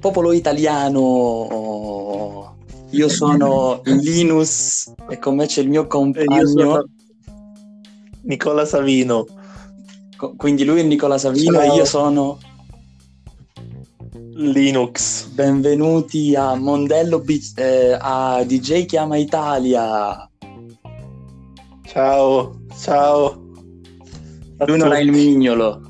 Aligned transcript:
popolo 0.00 0.32
italiano. 0.32 1.46
Io 2.90 3.08
sono 3.08 3.80
Linus 4.00 4.92
e 5.10 5.18
con 5.18 5.36
me 5.36 5.46
c'è 5.46 5.60
il 5.62 5.68
mio 5.68 5.82
E 5.84 5.86
compagno. 5.86 6.46
sono 6.46 6.84
Nicola 8.22 8.64
Savino. 8.64 9.26
Co- 10.16 10.34
Quindi 10.36 10.64
lui 10.64 10.80
è 10.80 10.82
Nicola 10.82 11.18
Savino 11.18 11.60
e 11.60 11.66
Ciao. 11.66 11.76
io 11.76 11.84
sono. 11.84 12.38
Linux. 14.34 15.26
Benvenuti 15.28 16.34
a 16.36 16.54
Mondello 16.54 17.18
Beach- 17.20 17.58
eh, 17.58 17.96
a 18.00 18.42
DJ 18.44 18.84
Chiama 18.86 19.16
Italia. 19.16 20.28
Ciao, 21.84 22.60
ciao. 22.80 23.26
A 24.58 24.64
Lui 24.66 24.78
non 24.78 24.92
ha 24.92 25.00
il 25.00 25.10
mignolo. 25.10 25.87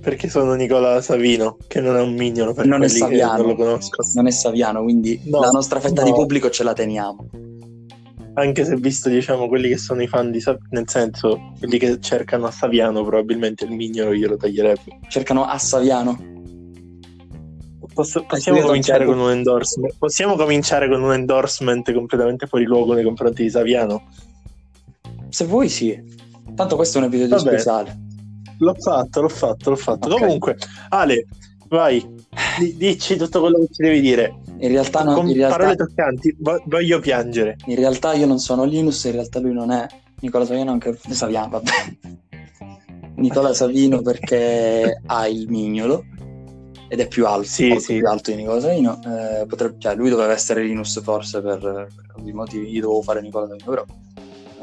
Perché 0.00 0.28
sono 0.30 0.54
Nicola 0.54 1.02
Savino, 1.02 1.58
che 1.66 1.80
non 1.80 1.94
è 1.96 2.00
un 2.00 2.14
mignolo 2.14 2.54
per 2.54 2.64
Non 2.66 2.82
è 2.82 2.86
quelli 2.86 2.92
che 2.94 2.98
Saviano. 3.00 3.36
non 3.38 3.46
lo 3.48 3.54
conosco. 3.54 4.02
Non 4.14 4.26
è 4.26 4.30
Saviano, 4.30 4.82
quindi 4.82 5.20
No, 5.24 5.40
la 5.40 5.50
nostra 5.50 5.78
fetta 5.78 6.00
no. 6.02 6.06
di 6.08 6.12
pubblico 6.14 6.48
ce 6.48 6.64
la 6.64 6.72
teniamo. 6.72 7.28
Anche 8.34 8.64
se 8.64 8.76
visto, 8.76 9.08
diciamo, 9.10 9.46
quelli 9.48 9.68
che 9.68 9.76
sono 9.76 10.02
i 10.02 10.06
fan 10.06 10.30
di 10.30 10.40
Sa- 10.40 10.56
nel 10.70 10.88
senso, 10.88 11.52
quelli 11.58 11.78
che 11.78 12.00
cercano 12.00 12.46
a 12.46 12.50
Saviano, 12.50 13.04
probabilmente 13.04 13.64
il 13.64 13.72
mignolo 13.72 14.14
glielo 14.14 14.36
taglierebbe. 14.36 15.00
Cercano 15.08 15.44
a 15.44 15.58
Saviano. 15.58 16.18
Posso- 17.92 18.24
possiamo 18.26 18.60
cominciare 18.60 19.00
cerco. 19.00 19.12
con 19.12 19.20
un 19.22 19.30
endorsement? 19.32 19.94
Possiamo 19.98 20.36
cominciare 20.36 20.88
con 20.88 21.02
un 21.02 21.12
endorsement 21.12 21.92
completamente 21.92 22.46
fuori 22.46 22.64
luogo 22.64 22.94
nei 22.94 23.04
confronti 23.04 23.42
di 23.42 23.50
Saviano? 23.50 24.04
Se 25.28 25.44
vuoi, 25.44 25.68
sì. 25.68 26.00
Tanto 26.54 26.76
questo 26.76 26.98
è 26.98 27.00
un 27.02 27.08
episodio 27.08 27.36
Vabbè. 27.36 27.48
speciale. 27.58 27.98
L'ho 28.60 28.74
fatto, 28.78 29.20
l'ho 29.22 29.28
fatto, 29.28 29.70
l'ho 29.70 29.76
fatto. 29.76 30.08
Ok. 30.08 30.18
Comunque, 30.20 30.56
Ale, 30.90 31.26
vai, 31.68 32.06
di- 32.58 32.76
dici 32.76 33.16
tutto 33.16 33.40
quello 33.40 33.58
che 33.58 33.68
ci 33.72 33.82
devi 33.82 34.00
dire. 34.00 34.38
In 34.58 34.68
realtà, 34.68 35.02
no, 35.02 35.14
Con 35.14 35.28
in 35.28 35.36
realtà, 35.36 35.56
parole 35.56 35.76
toccanti, 35.76 36.36
vo- 36.38 36.62
voglio 36.66 36.98
piangere. 37.00 37.56
in 37.66 37.76
realtà 37.76 38.12
io 38.14 38.26
non 38.26 38.38
sono 38.38 38.64
Linus, 38.64 39.04
in 39.04 39.12
realtà 39.12 39.40
lui 39.40 39.52
non 39.54 39.70
è 39.70 39.86
Nicola 40.20 40.44
Saviano, 40.44 40.70
anche 40.72 40.98
Saviano, 41.10 41.48
vabbè. 41.48 41.70
Nicola 43.16 43.52
Savino 43.52 44.00
perché 44.02 45.00
ha 45.06 45.26
il 45.28 45.48
mignolo 45.48 46.04
ed 46.88 47.00
è 47.00 47.06
più 47.06 47.26
alto, 47.26 47.46
Sì, 47.48 47.76
sì. 47.78 47.98
più 47.98 48.08
alto 48.08 48.30
di 48.30 48.36
Nicola 48.38 48.60
Savino. 48.60 48.98
Eh, 49.04 49.46
potrebbe- 49.46 49.76
cioè, 49.78 49.94
lui 49.94 50.08
doveva 50.10 50.32
essere 50.32 50.62
Linus 50.62 51.00
forse 51.02 51.40
per, 51.40 51.58
per 51.58 52.32
motivi, 52.34 52.70
io 52.70 52.82
dovevo 52.82 53.02
fare 53.02 53.20
Nicola 53.20 53.46
Savino, 53.46 53.70
però 53.70 53.84
non 53.86 54.09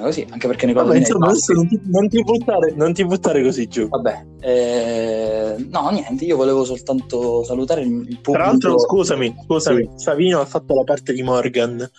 così, 0.03 0.25
anche 0.29 0.47
perché 0.47 0.65
Nicola 0.65 0.85
Vabbè, 0.85 1.03
Savino 1.03 1.25
è 1.25 1.27
insomma, 1.27 1.27
adesso 1.27 1.53
non 1.53 1.67
ti, 1.67 1.81
non 1.85 2.09
ti 2.09 2.23
buttare, 2.23 2.73
non 2.75 2.93
ti 2.93 3.05
buttare 3.05 3.43
così 3.43 3.67
giù. 3.67 3.87
Vabbè, 3.87 4.25
eh, 4.41 5.55
no, 5.69 5.89
niente, 5.89 6.25
io 6.25 6.35
volevo 6.35 6.63
soltanto 6.63 7.43
salutare 7.43 7.81
il, 7.81 7.89
pubblico. 7.89 8.31
Tra 8.31 8.45
l'altro, 8.45 8.79
scusami, 8.79 9.35
scusami, 9.45 9.89
Savino 9.95 10.39
ha 10.39 10.45
fatto 10.45 10.75
la 10.75 10.83
parte 10.83 11.13
di 11.13 11.23
Morgan 11.23 11.89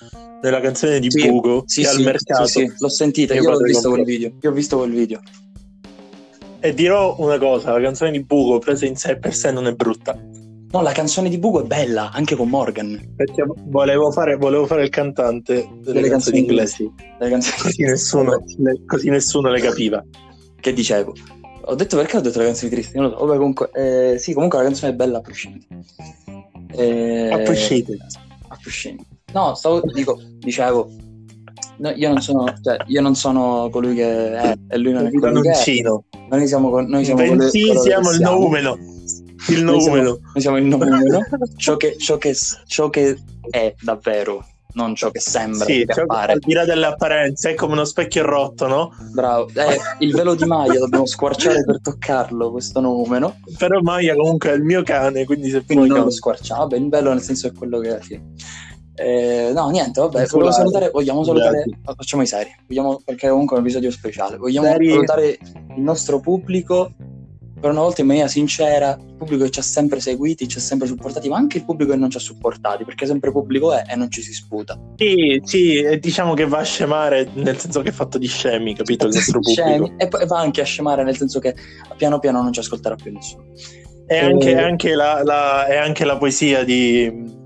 nella 0.43 0.61
canzone 0.61 1.01
di 1.01 1.11
Sì, 1.11 1.29
Bugo 1.29 1.65
Sì, 1.67 1.83
sì, 1.83 1.89
al 1.89 2.03
mercato. 2.03 2.47
sì, 2.47 2.61
sì, 2.61 2.73
l'ho 2.79 2.89
sentita, 2.89 3.35
Io 3.35 3.43
io, 3.43 3.51
l'ho 3.51 3.59
visto 3.59 3.89
quel 3.91 4.05
video. 4.05 4.33
Io 4.41 4.51
ho 4.51 4.53
visto 4.53 4.77
quel 4.77 4.93
video. 4.93 5.21
E 6.61 6.75
dirò 6.75 7.17
una 7.19 7.39
cosa: 7.39 7.73
la 7.73 7.81
canzone 7.81 8.11
di 8.11 8.23
Bugo 8.23 8.59
presa 8.59 8.87
in 8.87 8.97
sé 8.97 9.17
per 9.17 9.35
sé 9.35 9.51
non 9.51 9.67
è 9.67 9.73
brutta. 9.73 10.19
No, 10.71 10.83
la 10.83 10.93
canzone 10.93 11.31
di 11.31 11.39
Bugo 11.39 11.63
è 11.63 11.67
bella, 11.67 12.11
anche 12.13 12.37
con 12.37 12.49
Morgan. 12.49 13.15
Perché 13.17 13.43
volevo 13.69 14.11
fare, 14.11 14.37
volevo 14.37 14.67
fare 14.67 14.83
il 14.83 14.91
cantante 14.91 15.67
delle, 15.81 16.01
Delle 16.01 16.09
canzoni 16.11 16.11
canzoni 16.11 16.39
inglesi, 16.41 16.93
Le 17.19 17.29
canzoni 17.31 17.57
così 17.63 17.83
nessuno, 17.85 18.45
le, 18.59 18.83
così 18.87 19.09
nessuno 19.09 19.49
le 19.51 19.61
capiva. 19.61 20.05
che 20.61 20.73
dicevo. 20.75 21.15
Ho 21.71 21.75
detto 21.75 21.97
perché 21.97 22.17
ho 22.19 22.21
detto 22.21 22.39
le 22.39 22.47
canzoni 22.47 22.71
tristi, 22.71 22.97
non 22.99 23.11
lo 23.11 23.17
so. 23.19 23.25
Vabbè, 23.25 23.39
comunque, 23.39 23.71
eh, 23.73 24.19
sì, 24.19 24.33
comunque 24.35 24.59
la 24.59 24.65
canzone 24.65 24.93
è 24.93 24.95
bella 24.95 25.19
a 25.19 25.21
prescindere. 25.23 25.67
Eh, 26.77 27.31
A 27.33 27.39
prescindere. 27.39 27.99
a 28.49 28.59
prescindere. 28.61 29.09
No, 29.33 29.55
stavo, 29.55 29.81
dico, 29.93 30.21
dicevo, 30.39 30.91
no, 31.79 31.91
io 31.91 32.09
non 32.09 32.21
sono, 32.21 32.45
cioè, 32.63 32.77
io 32.87 33.01
non 33.01 33.15
sono 33.15 33.69
colui 33.71 33.95
che 33.95 34.33
è 34.35 34.55
e 34.69 34.79
lui 34.79 34.93
non 34.93 35.07
è 35.07 35.11
colui 35.11 35.43
che 35.43 35.51
è. 35.51 35.55
Noi 36.29 36.47
siamo, 36.47 36.71
con- 36.71 36.87
noi 36.87 37.05
siamo 37.05 37.21
colui- 37.25 37.51
siamo 37.81 38.11
il 38.11 38.21
numero. 38.21 38.79
Il 39.49 39.65
Noi 39.65 39.81
siamo- 39.81 39.97
numero. 39.97 40.19
Noi 40.33 40.41
siamo 40.41 40.57
il 40.59 40.65
numero, 40.65 40.97
ciò 41.57 41.77
che, 41.77 41.97
ciò, 41.99 42.17
che, 42.19 42.37
ciò 42.67 42.89
che 42.91 43.19
è 43.51 43.75
davvero, 43.81 44.45
non 44.75 44.95
ciò 44.95 45.11
che 45.11 45.21
sembra 45.21 45.65
Sì, 45.65 45.85
che 45.87 45.95
cioè, 45.95 46.05
appare. 46.05 46.33
al 46.35 46.39
di 46.41 46.53
là 46.53 46.65
delle 46.65 46.87
apparenze, 46.87 47.51
è 47.51 47.55
come 47.55 47.73
uno 47.73 47.85
specchio 47.85 48.25
rotto, 48.25 48.67
no? 48.67 48.93
Bravo. 49.13 49.49
Eh, 49.55 49.79
il 50.01 50.13
velo 50.15 50.35
di 50.35 50.45
maglia 50.45 50.79
dobbiamo 50.79 51.07
squarciare 51.07 51.65
per 51.65 51.81
toccarlo, 51.81 52.51
questo 52.51 52.81
numero. 52.81 53.37
Però 53.57 53.81
Maya 53.81 54.15
comunque 54.15 54.51
è 54.51 54.55
il 54.55 54.63
mio 54.63 54.83
cane, 54.83 55.25
quindi 55.25 55.51
se 55.51 55.65
Quindi 55.65 55.89
non 55.89 56.05
lo 56.05 56.11
squarciamo. 56.11 56.61
Vabbè, 56.61 56.77
il 56.77 56.89
velo 56.89 57.11
nel 57.11 57.23
senso 57.23 57.47
è 57.49 57.53
quello 57.53 57.79
che. 57.81 57.99
Sì. 58.03 58.21
Eh, 59.01 59.53
no, 59.55 59.71
niente, 59.71 60.01
vabbè, 60.01 60.27
salutare, 60.27 60.91
vogliamo 60.91 61.23
salutare, 61.23 61.63
Grazie. 61.65 61.79
facciamo 61.95 62.23
i 62.23 62.27
seri, 62.27 62.51
vogliamo, 62.67 63.01
perché 63.05 63.29
comunque 63.29 63.55
è 63.57 63.61
un 63.61 63.65
episodio 63.65 63.93
speciale, 63.93 64.37
vogliamo 64.39 64.67
Seri. 64.67 64.89
salutare 64.91 65.27
il 65.77 65.81
nostro 65.81 66.19
pubblico, 66.19 66.91
per 67.61 67.71
una 67.71 67.81
volta 67.81 68.01
in 68.03 68.07
maniera 68.07 68.29
sincera, 68.29 68.97
il 69.01 69.15
pubblico 69.17 69.45
che 69.45 69.51
ci 69.51 69.59
ha 69.59 69.63
sempre 69.63 70.01
seguiti, 70.01 70.47
ci 70.49 70.59
ha 70.59 70.61
sempre 70.61 70.87
supportati, 70.87 71.29
ma 71.29 71.37
anche 71.37 71.59
il 71.59 71.65
pubblico 71.65 71.91
che 71.93 71.97
non 71.99 72.11
ci 72.11 72.17
ha 72.17 72.21
supportati, 72.21 72.85
perché 72.85 73.05
sempre 73.07 73.33
pubblico 73.33 73.73
è 73.73 73.85
e 73.89 73.97
non 73.97 74.11
ci 74.11 74.23
si 74.23 74.33
sputa. 74.33 74.79
Sì, 74.97 75.41
sì, 75.45 75.79
e 75.83 75.99
diciamo 75.99 76.35
che 76.35 76.47
va 76.47 76.59
a 76.59 76.63
scemare 76.65 77.29
nel 77.35 77.59
senso 77.59 77.81
che 77.83 77.89
è 77.89 77.93
fatto 77.93 78.19
di 78.19 78.27
scemi, 78.29 78.75
capito? 78.75 79.07
Il 79.07 79.15
nostro 79.15 79.41
pubblico. 79.41 79.93
E 79.97 80.09
poi 80.09 80.27
va 80.27 80.39
anche 80.39 80.61
a 80.61 80.65
scemare, 80.65 81.03
nel 81.03 81.17
senso 81.17 81.39
che 81.41 81.55
piano 81.97 82.19
piano 82.19 82.43
non 82.43 82.53
ci 82.53 82.61
ascolterà 82.61 82.95
più 82.95 83.13
nessuno. 83.13 83.45
È 84.07 84.19
anche, 84.19 84.51
Eh. 84.53 84.55
è 84.55 84.63
anche 84.63 84.95
la, 84.95 85.23
la- 85.23 85.67
è 85.67 85.77
anche 85.77 86.05
la 86.05 86.17
poesia 86.17 86.65
di. 86.65 87.37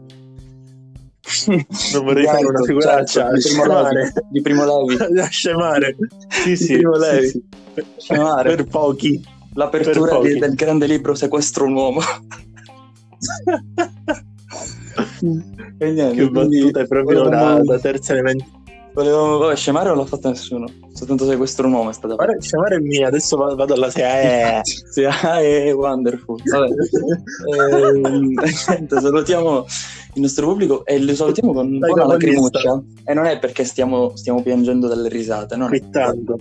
Non 1.93 2.05
vorrei 2.05 2.25
fare 2.25 2.45
una 2.45 2.63
figuraccia. 2.63 3.31
certo, 3.31 3.35
di 3.37 3.43
Primo 3.43 3.63
scemare. 3.65 3.95
Levi, 3.95 4.13
di 4.31 4.41
Primo 4.43 4.65
Levi. 4.87 5.03
a 5.21 5.27
scemare. 5.29 5.97
Sì, 6.29 6.57
sì, 6.57 6.75
Primo 6.77 6.95
sì, 6.95 7.01
Levi. 7.01 7.27
sì. 7.29 7.43
Per 8.07 8.67
pochi. 8.67 9.25
L'apertura 9.55 10.19
per 10.19 10.33
di- 10.33 10.39
del 10.39 10.55
grande 10.55 10.87
libro 10.87 11.15
Sequestro 11.15 11.65
un 11.67 11.75
uomo. 11.75 12.01
E 15.79 15.91
niente, 15.91 16.15
che 16.17 16.29
battuta 16.31 16.81
è 16.81 16.87
proprio 16.87 17.23
volevamo- 17.25 17.55
da, 17.65 17.73
da 17.75 17.79
terza 17.79 18.13
elemento. 18.13 18.45
volevamo- 18.93 19.39
vabbè, 19.39 19.57
scemare 19.57 19.89
non 19.89 19.99
l'ha 19.99 20.05
fatto 20.05 20.29
nessuno. 20.29 20.67
Soltanto 20.93 21.27
Sequestro 21.27 21.67
un 21.67 21.73
uomo 21.73 21.91
è 21.91 21.93
stata 21.93 22.15
fatta. 22.15 22.35
Scemare 22.41 22.77
è 22.77 22.79
mia, 22.79 23.07
adesso 23.09 23.37
va- 23.37 23.55
vado 23.55 23.75
alla 23.75 23.91
SEA. 23.91 24.61
Ah, 25.23 25.41
è 25.41 25.73
wonderful. 25.75 26.41
Vabbè. 26.45 26.69
Ehm, 27.97 28.35
niente, 28.69 29.01
salutiamo 29.01 29.65
il 30.15 30.21
nostro 30.21 30.47
pubblico 30.49 30.85
e 30.85 31.01
lo 31.03 31.15
salutiamo 31.15 31.53
con 31.53 31.79
Dai, 31.79 31.93
capolista. 31.93 32.13
lacrimuccia. 32.13 32.83
E 33.05 33.15
non 33.15 33.25
è 33.27 33.39
perché 33.39 33.65
stiamo, 33.65 34.15
stiamo 34.17 34.43
piangendo 34.43 34.89
dalle 34.89 35.09
risate, 35.09 35.57
non 35.57 35.73
è, 35.73 35.79
Quittando. 35.81 36.39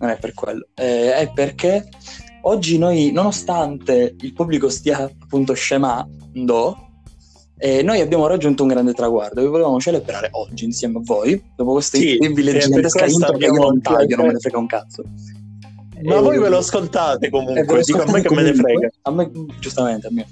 non 0.00 0.10
è 0.10 0.18
per 0.18 0.34
quello. 0.34 0.66
Eh, 0.74 1.14
è 1.14 1.30
perché 1.34 1.88
oggi 2.42 2.78
noi, 2.78 3.10
nonostante 3.12 4.14
il 4.20 4.32
pubblico 4.32 4.68
stia 4.68 5.10
appunto 5.20 5.52
scemando, 5.54 6.88
eh, 7.58 7.82
noi 7.82 8.00
abbiamo 8.00 8.26
raggiunto 8.26 8.62
un 8.62 8.68
grande 8.68 8.92
traguardo 8.92 9.40
che 9.42 9.48
volevamo 9.48 9.80
celebrare 9.80 10.28
oggi 10.32 10.64
insieme 10.64 10.98
a 10.98 11.00
voi, 11.04 11.42
dopo 11.56 11.72
questa 11.72 11.98
Sì, 11.98 12.12
incredibile 12.12 12.50
e 12.50 12.52
per 12.54 12.62
gigantesca 12.62 13.06
intro 13.06 13.36
che 13.36 13.44
io 13.46 13.52
non 13.52 13.80
taglio, 13.80 14.16
non 14.16 14.26
me 14.26 14.32
ne 14.32 14.38
frega 14.38 14.58
un 14.58 14.66
cazzo. 14.66 15.02
Ma 16.04 16.16
Eh, 16.16 16.20
voi 16.20 16.38
ve 16.38 16.48
lo 16.48 16.58
ascoltate 16.58 17.26
eh, 17.26 17.30
comunque, 17.30 17.64
ve 17.64 17.74
lo 17.74 17.80
dico 17.82 18.02
a 18.02 18.10
me 18.10 18.22
che 18.22 18.34
me 18.34 18.42
ne 18.42 18.54
frega. 18.54 18.88
A 19.02 19.10
me, 19.10 19.30
giustamente, 19.58 20.06
a 20.06 20.10
me. 20.12 20.26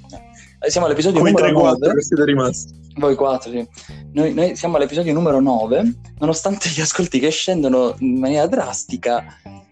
Eh, 0.60 0.70
Siamo 0.70 0.86
all'episodio 0.86 1.18
Come 1.18 1.32
numero 1.32 1.48
3-4 1.48 1.78
9. 1.80 1.94
che 1.94 2.02
siete 2.02 2.24
rimasti. 2.24 2.74
Voi 2.98 3.14
quattro, 3.16 3.50
sì. 3.50 3.66
Noi, 4.12 4.32
noi 4.32 4.54
siamo 4.56 4.76
all'episodio 4.76 5.12
numero 5.12 5.40
9, 5.40 5.94
nonostante 6.20 6.68
gli 6.68 6.80
ascolti 6.80 7.18
che 7.18 7.30
scendono 7.30 7.96
in 7.98 8.18
maniera 8.20 8.46
drastica, 8.46 9.24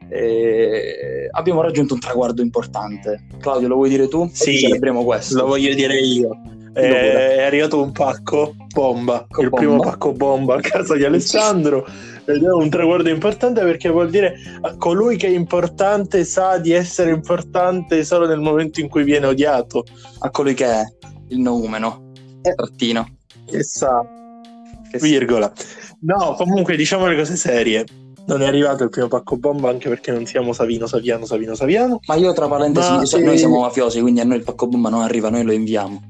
eh, 0.08 1.28
abbiamo 1.30 1.60
raggiunto 1.62 1.94
un 1.94 2.00
traguardo 2.00 2.42
importante. 2.42 3.24
Claudio, 3.40 3.68
lo 3.68 3.74
vuoi 3.76 3.88
dire 3.88 4.08
tu? 4.08 4.28
Sì, 4.32 4.58
celebriamo 4.58 5.04
questo. 5.04 5.36
Lo 5.38 5.46
voglio 5.46 5.74
dire 5.74 5.98
io. 5.98 6.30
Eh, 6.76 7.36
è 7.36 7.42
arrivato 7.44 7.80
un 7.80 7.92
pacco 7.92 8.54
bomba, 8.74 9.26
il 9.38 9.48
bomba. 9.48 9.56
primo 9.56 9.78
pacco 9.80 10.12
bomba 10.12 10.56
a 10.56 10.60
casa 10.60 10.96
di 10.96 11.04
Alessandro 11.04 11.86
ed 12.24 12.42
è 12.42 12.50
un 12.50 12.68
traguardo 12.68 13.08
importante 13.10 13.60
perché 13.62 13.88
vuol 13.90 14.10
dire 14.10 14.34
colui 14.78 15.16
che 15.16 15.28
è 15.28 15.30
importante 15.30 16.24
sa 16.24 16.58
di 16.58 16.72
essere 16.72 17.10
importante 17.12 18.02
solo 18.02 18.26
nel 18.26 18.40
momento 18.40 18.80
in 18.80 18.88
cui 18.88 19.04
viene 19.04 19.26
odiato 19.26 19.84
A 20.20 20.30
colui 20.30 20.54
che 20.54 20.64
è 20.66 20.82
il 21.28 21.38
noumeno, 21.38 22.10
Eh. 22.42 22.54
trattino. 22.54 23.06
e 23.52 23.62
sa, 23.62 24.04
Che 24.90 24.98
virgola. 24.98 25.52
No, 26.00 26.34
comunque 26.36 26.74
diciamo 26.76 27.06
le 27.06 27.16
cose 27.16 27.36
serie. 27.36 27.84
Non 28.26 28.40
è 28.40 28.46
arrivato 28.46 28.84
il 28.84 28.90
primo 28.90 29.08
pacco 29.08 29.36
bomba 29.36 29.68
anche 29.68 29.88
perché 29.88 30.10
non 30.10 30.24
siamo 30.24 30.52
Savino, 30.52 30.86
Saviano, 30.86 31.26
Savino, 31.26 31.54
Saviano. 31.54 32.00
Ma 32.06 32.14
io 32.14 32.32
tra 32.32 32.48
parentesi, 32.48 32.90
Ma, 32.90 33.04
so- 33.04 33.18
eh, 33.18 33.22
noi 33.22 33.36
siamo 33.36 33.60
mafiosi, 33.60 34.00
quindi 34.00 34.20
a 34.20 34.24
noi 34.24 34.38
il 34.38 34.44
pacco 34.44 34.66
bomba 34.66 34.88
non 34.88 35.02
arriva, 35.02 35.28
noi 35.28 35.44
lo 35.44 35.52
inviamo. 35.52 36.00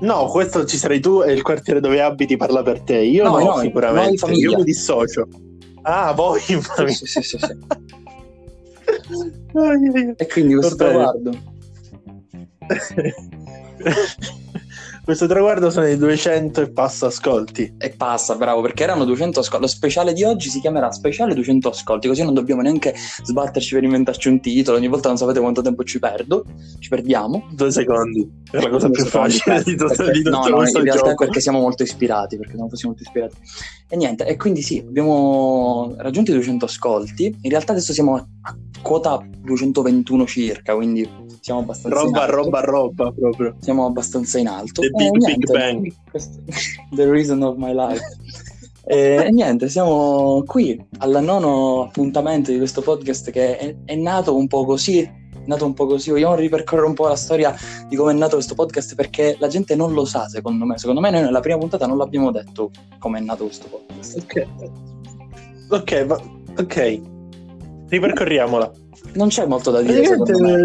No, 0.00 0.24
questo 0.26 0.64
ci 0.64 0.78
sarai 0.78 1.00
tu 1.00 1.22
e 1.22 1.32
il 1.32 1.42
quartiere 1.42 1.80
dove 1.80 2.00
abiti 2.00 2.36
parla 2.36 2.62
per 2.62 2.80
te. 2.80 2.98
Io 2.98 3.24
No, 3.24 3.38
no, 3.38 3.58
sicuramente. 3.58 4.26
noi. 4.26 4.38
Io 4.38 4.56
mi 4.56 4.64
dissocio. 4.64 5.28
Ah, 5.82 6.12
voi 6.12 6.40
in 6.48 6.62
famiglia. 6.62 6.94
sì, 6.94 7.06
sì, 7.06 7.22
sì, 7.22 7.38
sì. 7.38 7.56
E 10.16 10.26
quindi 10.28 10.54
questo 10.54 10.76
traguardo. 10.76 11.30
questo 15.04 15.26
traguardo 15.26 15.70
sono 15.70 15.88
i 15.88 15.96
200 15.96 16.60
e 16.60 16.70
passa 16.70 17.06
ascolti. 17.06 17.74
E 17.76 17.90
passa, 17.90 18.36
bravo, 18.36 18.60
perché 18.60 18.84
erano 18.84 19.04
200 19.04 19.40
ascolti. 19.40 19.64
Lo 19.64 19.68
speciale 19.68 20.12
di 20.12 20.22
oggi 20.22 20.48
si 20.48 20.60
chiamerà 20.60 20.90
Speciale 20.92 21.34
200 21.34 21.68
ascolti, 21.68 22.08
così 22.08 22.22
non 22.22 22.34
dobbiamo 22.34 22.62
neanche 22.62 22.94
sbatterci 22.94 23.74
per 23.74 23.82
inventarci 23.82 24.28
un 24.28 24.40
titolo. 24.40 24.76
Ogni 24.76 24.88
volta 24.88 25.08
non 25.08 25.16
sapete 25.16 25.40
quanto 25.40 25.60
tempo 25.62 25.82
ci 25.82 25.98
perdo, 25.98 26.44
ci 26.78 26.88
perdiamo. 26.88 27.48
Due 27.50 27.70
secondi. 27.72 28.30
È 28.50 28.60
la 28.60 28.68
cosa 28.68 28.88
più 28.90 29.04
facile 29.04 29.62
di 29.64 29.74
tutto, 29.74 29.94
perché, 29.94 30.12
di 30.12 30.22
tutto 30.22 30.48
no, 30.48 30.56
no, 30.56 30.62
in 30.62 30.70
realtà 30.72 30.80
è 30.80 31.08
gioco. 31.08 31.24
perché 31.24 31.40
siamo 31.40 31.58
molto 31.58 31.82
ispirati, 31.82 32.36
perché 32.36 32.52
siamo 32.52 32.68
così 32.68 32.86
molto 32.86 33.02
ispirati. 33.02 33.34
E 33.88 33.96
niente, 33.96 34.24
e 34.24 34.36
quindi 34.36 34.62
sì, 34.62 34.78
abbiamo 34.78 35.94
raggiunto 35.98 36.30
i 36.30 36.34
200 36.34 36.64
ascolti. 36.64 37.36
In 37.40 37.50
realtà 37.50 37.72
adesso 37.72 37.92
siamo 37.92 38.14
a 38.16 38.56
quota 38.82 39.20
221 39.40 40.26
circa, 40.26 40.74
quindi 40.74 41.08
siamo 41.42 41.60
abbastanza 41.60 41.98
in 41.98 42.04
Roba, 42.04 42.20
alto. 42.22 42.36
roba, 42.36 42.60
roba 42.60 43.12
proprio. 43.12 43.56
Siamo 43.58 43.84
abbastanza 43.86 44.38
in 44.38 44.46
alto. 44.46 44.80
The 44.80 44.86
E 44.86 44.90
Big 44.90 45.10
Big 45.10 45.26
niente, 45.26 45.52
Bang. 45.52 45.92
questo- 46.10 46.38
the 46.94 47.10
reason 47.10 47.42
of 47.42 47.56
my 47.56 47.74
life. 47.74 48.00
e, 48.84 49.24
e 49.26 49.30
niente, 49.32 49.68
siamo 49.68 50.42
qui 50.46 50.80
al 50.98 51.18
nono 51.22 51.82
appuntamento 51.82 52.50
di 52.52 52.58
questo 52.58 52.80
podcast 52.80 53.30
che 53.30 53.58
è, 53.58 53.76
è 53.84 53.94
nato 53.96 54.36
un 54.36 54.46
po' 54.46 54.64
così. 54.64 55.20
Nato 55.44 55.66
un 55.66 55.74
po' 55.74 55.86
così, 55.86 56.10
vogliamo 56.10 56.36
ripercorrere 56.36 56.86
un 56.86 56.94
po' 56.94 57.08
la 57.08 57.16
storia 57.16 57.52
di 57.88 57.96
come 57.96 58.12
è 58.12 58.14
nato 58.14 58.34
questo 58.36 58.54
podcast 58.54 58.94
perché 58.94 59.34
la 59.40 59.48
gente 59.48 59.74
non 59.74 59.92
lo 59.92 60.04
sa, 60.04 60.28
secondo 60.28 60.64
me. 60.64 60.78
Secondo 60.78 61.00
me, 61.00 61.10
noi 61.10 61.22
nella 61.22 61.40
prima 61.40 61.58
puntata 61.58 61.84
non 61.88 61.96
l'abbiamo 61.98 62.30
detto 62.30 62.70
come 63.00 63.18
è 63.18 63.22
nato 63.22 63.46
questo 63.46 63.66
podcast. 63.68 64.18
Ok, 64.18 64.46
ok, 65.70 66.06
va- 66.06 66.22
ok. 66.58 67.00
Ripercorriamola. 67.88 68.70
Non 69.14 69.28
c'è 69.28 69.44
molto 69.46 69.70
da 69.70 69.82
dire, 69.82 70.16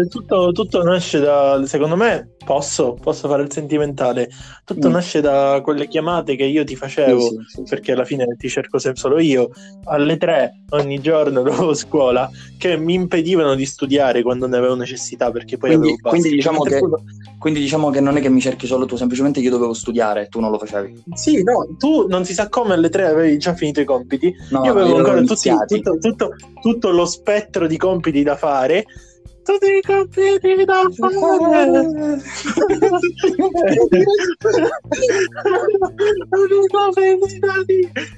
tutto, 0.08 0.52
tutto 0.52 0.82
nasce 0.82 1.18
da, 1.20 1.60
secondo 1.66 1.96
me, 1.96 2.30
posso, 2.42 2.94
posso 2.94 3.28
fare 3.28 3.42
il 3.42 3.52
sentimentale, 3.52 4.30
tutto 4.64 4.88
Mm. 4.88 4.92
nasce 4.92 5.20
da 5.20 5.60
quelle 5.62 5.86
chiamate 5.86 6.34
che 6.34 6.44
io 6.44 6.64
ti 6.64 6.74
facevo, 6.74 7.20
Sì, 7.20 7.28
sì, 7.28 7.44
sì, 7.48 7.62
perché 7.68 7.92
alla 7.92 8.04
fine 8.06 8.24
ti 8.38 8.48
cerco 8.48 8.78
sempre 8.78 9.00
solo 9.00 9.18
io, 9.18 9.50
alle 9.84 10.16
tre 10.16 10.62
ogni 10.70 10.98
giorno 11.00 11.42
dopo 11.68 11.74
scuola, 11.74 12.30
che 12.56 12.78
mi 12.78 12.94
impedivano 12.94 13.54
di 13.54 13.66
studiare 13.66 14.22
quando 14.22 14.46
ne 14.46 14.56
avevo 14.56 14.76
necessità, 14.76 15.30
perché 15.30 15.58
poi 15.58 15.70
Quindi, 15.70 15.88
avevo 15.88 16.08
quindi 16.08 16.30
diciamo 16.30 16.62
che, 16.64 16.80
quindi 17.38 17.60
diciamo 17.60 17.90
che 17.90 18.00
non 18.00 18.16
è 18.16 18.20
che 18.22 18.30
mi 18.30 18.40
cerchi 18.40 18.66
solo 18.66 18.86
tu, 18.86 18.96
semplicemente 18.96 19.40
io 19.40 19.50
dovevo 19.50 19.74
studiare 19.74 20.26
tu 20.28 20.40
non 20.40 20.50
lo 20.50 20.58
facevi. 20.58 21.02
Sì, 21.12 21.42
no, 21.42 21.66
tu 21.78 22.06
non 22.08 22.24
si 22.24 22.32
sa 22.32 22.48
come 22.48 22.72
alle 22.74 22.88
tre 22.88 23.06
avevi 23.06 23.36
già 23.38 23.54
finito 23.54 23.80
i 23.80 23.84
compiti, 23.84 24.34
No, 24.50 24.64
io 24.64 24.72
avevo 24.72 24.88
io 24.88 24.96
ancora 24.96 25.22
tutti- 25.22 25.50
tutto, 25.66 25.98
tutto- 25.98 26.28
tutto 26.60 26.90
lo 26.90 27.06
spettro 27.06 27.66
di 27.68 27.76
compiti 27.76 28.22
da 28.28 28.36
fare. 28.36 28.84
Tutti 29.42 29.64
i 29.64 29.80
compiti 29.80 30.64
da 30.64 30.82
fare. 30.94 32.20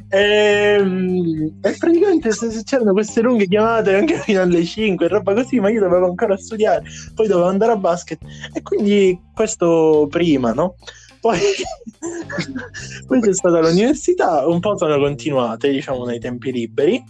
Ehm, 0.09 1.61
E 1.62 1.77
praticamente 1.79 2.31
c'erano 2.65 2.93
queste 2.93 3.21
lunghe 3.21 3.47
chiamate 3.47 3.95
anche 3.95 4.17
fino 4.17 4.41
alle 4.41 4.65
5 4.65 5.07
e 5.07 5.09
roba 5.09 5.35
così, 5.35 5.61
ma 5.61 5.71
io 5.71 5.81
dovevo 5.81 6.07
ancora 6.07 6.37
studiare, 6.37 6.83
poi 7.15 7.29
dovevo 7.29 7.47
andare 7.47 7.73
a 7.73 7.77
basket 7.77 8.19
e 8.53 8.62
quindi 8.62 9.17
questo 9.33 10.09
prima, 10.11 10.53
no? 10.53 10.75
Poi, 11.21 11.39
poi 13.07 13.21
c'è 13.21 13.35
stata 13.35 13.61
l'università, 13.61 14.49
un 14.49 14.59
po' 14.59 14.77
sono 14.77 14.99
continuate, 14.99 15.71
diciamo, 15.71 16.07
nei 16.07 16.19
tempi 16.19 16.51
liberi, 16.51 17.01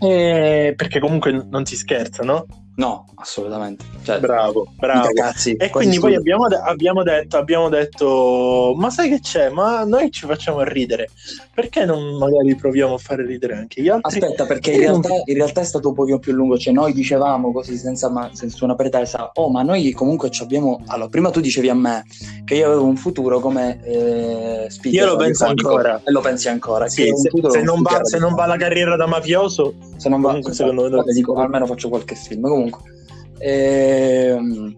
e- 0.00 0.74
perché 0.76 1.00
comunque 1.00 1.32
non 1.32 1.64
si 1.66 1.76
scherza, 1.76 2.22
no? 2.22 2.44
No, 2.80 3.04
assolutamente. 3.16 3.84
Cioè, 4.02 4.20
Bravo, 4.20 4.66
bravo. 4.78 5.08
mica 5.08 5.24
cazzi. 5.24 5.52
E 5.52 5.68
quindi 5.68 5.98
poi 5.98 6.14
abbiamo, 6.14 6.48
de- 6.48 6.56
abbiamo 6.56 7.02
detto, 7.02 7.36
abbiamo 7.36 7.68
detto, 7.68 8.72
ma 8.74 8.88
sai 8.88 9.10
che 9.10 9.20
c'è? 9.20 9.50
Ma 9.50 9.84
noi 9.84 10.10
ci 10.10 10.24
facciamo 10.24 10.62
ridere, 10.62 11.10
perché 11.52 11.84
non 11.84 12.16
magari 12.16 12.54
proviamo 12.54 12.94
a 12.94 12.98
fare 12.98 13.26
ridere 13.26 13.54
anche 13.54 13.82
gli 13.82 13.88
altri? 13.88 14.18
Aspetta, 14.18 14.46
perché 14.46 14.72
in 14.72 14.80
realtà, 14.80 15.12
in 15.26 15.34
realtà 15.34 15.60
è 15.60 15.64
stato 15.64 15.88
un 15.88 15.94
pochino 15.94 16.18
più 16.18 16.32
lungo. 16.32 16.56
Cioè, 16.56 16.72
noi 16.72 16.94
dicevamo 16.94 17.52
così 17.52 17.76
senza, 17.76 18.08
ma- 18.08 18.30
senza 18.32 18.64
una 18.64 18.74
pretesa, 18.74 19.30
oh, 19.34 19.50
ma 19.50 19.62
noi 19.62 19.92
comunque 19.92 20.30
ci 20.30 20.42
abbiamo. 20.42 20.82
Allora, 20.86 21.10
prima 21.10 21.28
tu 21.28 21.40
dicevi 21.40 21.68
a 21.68 21.74
me 21.74 22.06
che 22.46 22.54
io 22.54 22.66
avevo 22.66 22.84
un 22.84 22.96
futuro 22.96 23.40
come 23.40 23.78
eh, 23.84 24.70
speaker 24.70 25.00
Io 25.02 25.06
lo 25.06 25.16
penso 25.16 25.44
ancora. 25.44 26.00
E 26.02 26.10
lo 26.10 26.22
pensi 26.22 26.48
ancora. 26.48 26.88
Sì, 26.88 27.12
se, 27.14 27.28
futuro 27.28 27.52
se 27.52 27.60
non 27.60 27.82
va, 27.82 28.02
se 28.04 28.18
non 28.18 28.34
va 28.34 28.46
la 28.46 28.56
carriera 28.56 28.96
da 28.96 29.06
mafioso, 29.06 29.74
se 29.98 30.08
non 30.08 30.22
va, 30.22 30.28
Comunque, 30.28 30.54
secondo 30.54 30.82
me 30.84 30.88
vabbè, 30.88 31.12
dico, 31.12 31.34
almeno 31.34 31.66
faccio 31.66 31.90
qualche 31.90 32.14
film 32.14 32.40
comunque 32.48 32.69
Ehm, 33.38 34.74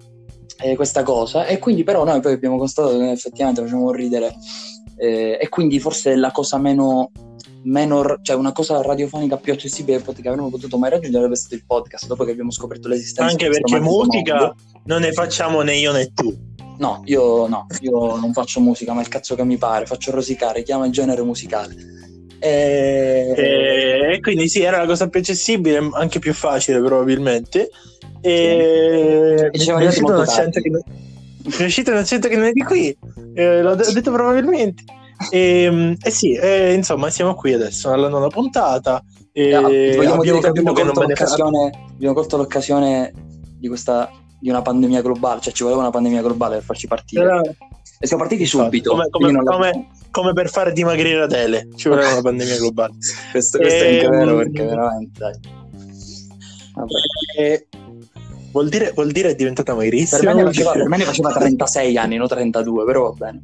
e 0.62 0.76
questa 0.76 1.02
cosa 1.02 1.46
e 1.46 1.58
quindi 1.58 1.82
però 1.82 2.04
noi 2.04 2.20
poi 2.20 2.34
abbiamo 2.34 2.56
constatato 2.56 2.96
che 2.98 3.10
effettivamente 3.10 3.62
facciamo 3.62 3.90
ridere 3.90 4.36
eh, 4.96 5.36
e 5.40 5.48
quindi 5.48 5.80
forse 5.80 6.14
la 6.14 6.30
cosa 6.30 6.58
meno, 6.58 7.10
meno 7.64 8.18
cioè 8.22 8.36
una 8.36 8.52
cosa 8.52 8.80
radiofonica 8.80 9.36
più 9.36 9.52
accessibile 9.52 10.00
che 10.00 10.28
avremmo 10.28 10.50
potuto 10.50 10.78
mai 10.78 10.90
raggiungere 10.90 11.24
sarebbe 11.24 11.36
stato 11.36 11.54
il 11.54 11.64
podcast 11.66 12.06
dopo 12.06 12.24
che 12.24 12.30
abbiamo 12.30 12.52
scoperto 12.52 12.86
l'esistenza 12.86 13.30
anche 13.30 13.48
perché 13.48 13.80
musica 13.80 14.36
mondo. 14.36 14.54
non 14.84 15.00
ne 15.00 15.12
facciamo 15.12 15.62
né 15.62 15.76
io 15.76 15.90
né 15.90 16.12
tu. 16.14 16.32
no 16.78 17.02
io 17.06 17.48
no 17.48 17.66
io 17.80 18.16
non 18.16 18.32
faccio 18.32 18.60
musica 18.60 18.92
ma 18.92 19.00
il 19.00 19.08
cazzo 19.08 19.34
che 19.34 19.44
mi 19.44 19.56
pare 19.56 19.86
faccio 19.86 20.12
rosicare 20.12 20.62
chiama 20.62 20.86
il 20.86 20.92
genere 20.92 21.22
musicale 21.22 21.91
e... 22.42 23.34
E, 23.36 24.12
e 24.14 24.20
quindi 24.20 24.48
sì, 24.48 24.62
era 24.62 24.78
la 24.78 24.86
cosa 24.86 25.08
più 25.08 25.20
accessibile, 25.20 25.88
anche 25.92 26.18
più 26.18 26.34
facile 26.34 26.80
probabilmente. 26.80 27.70
E 28.20 29.48
E 29.52 29.58
ci 29.58 29.64
siamo 29.64 29.78
mi 29.78 29.84
è 29.84 29.88
arrivati 29.88 29.88
uscito 29.88 30.06
un 30.10 30.16
molto 30.16 30.30
accento 30.30 30.60
che 30.60 30.68
non- 30.70 30.82
mi 31.44 31.52
è 31.56 31.64
uscito 31.64 31.90
un 31.90 31.96
accento 31.96 32.28
che 32.28 32.36
non 32.36 32.44
è 32.46 32.52
di 32.52 32.62
qui, 32.62 32.96
Eh, 33.34 33.62
l'ho 33.62 33.74
de- 33.74 33.84
ho 33.86 33.92
detto 33.92 34.12
probabilmente. 34.12 34.84
E, 35.30 35.96
e 36.02 36.10
sì, 36.10 36.32
eh, 36.34 36.72
insomma, 36.72 37.10
siamo 37.10 37.34
qui 37.34 37.52
adesso 37.52 37.90
alla 37.90 38.08
nona 38.08 38.28
puntata. 38.28 39.02
E 39.32 39.52
abbiamo 39.54 40.14
abbiamo 40.20 40.40
capito 40.40 40.72
che 40.72 40.82
non 40.82 40.92
l'occasione, 40.94 41.70
abbiamo 41.94 42.14
colto 42.14 42.36
l'occasione 42.36 43.12
di 43.58 43.68
questa 43.68 44.10
di 44.38 44.50
una 44.50 44.60
pandemia 44.62 45.00
globale, 45.02 45.40
cioè 45.40 45.52
ci 45.52 45.62
voleva 45.62 45.80
una 45.82 45.90
pandemia 45.90 46.20
globale 46.20 46.56
per 46.56 46.64
farci 46.64 46.86
partire. 46.88 47.22
Però- 47.24 47.40
e 48.00 48.06
siamo 48.06 48.22
partiti 48.24 48.44
subito. 48.44 48.90
come, 48.90 49.06
come- 49.10 49.42
come- 49.44 49.86
come 50.12 50.32
per 50.32 50.48
far 50.48 50.72
dimagrire 50.72 51.22
Adele, 51.22 51.68
ci 51.74 51.88
voleva 51.88 52.12
una 52.12 52.22
pandemia 52.22 52.56
globale. 52.58 52.92
questo, 53.32 53.58
questo 53.58 53.84
è 53.84 53.94
anche 53.94 54.04
Ehm, 54.04 54.10
vero 54.10 54.36
perché 54.36 54.64
veramente 54.64 55.18
dai. 55.18 55.40
Vabbè. 56.74 56.92
E 57.38 57.66
vuol, 58.52 58.68
dire, 58.68 58.92
vuol 58.94 59.10
dire 59.10 59.30
è 59.30 59.34
diventata 59.34 59.74
magrissima. 59.74 60.20
Per, 60.20 60.34
me 60.34 60.42
ne 60.42 60.44
faceva, 60.44 60.72
per 60.72 60.88
me 60.88 60.96
ne 60.98 61.04
faceva 61.04 61.32
36 61.32 61.96
anni, 61.96 62.16
non 62.16 62.28
32, 62.28 62.84
però 62.84 63.10
va 63.10 63.26
bene. 63.26 63.40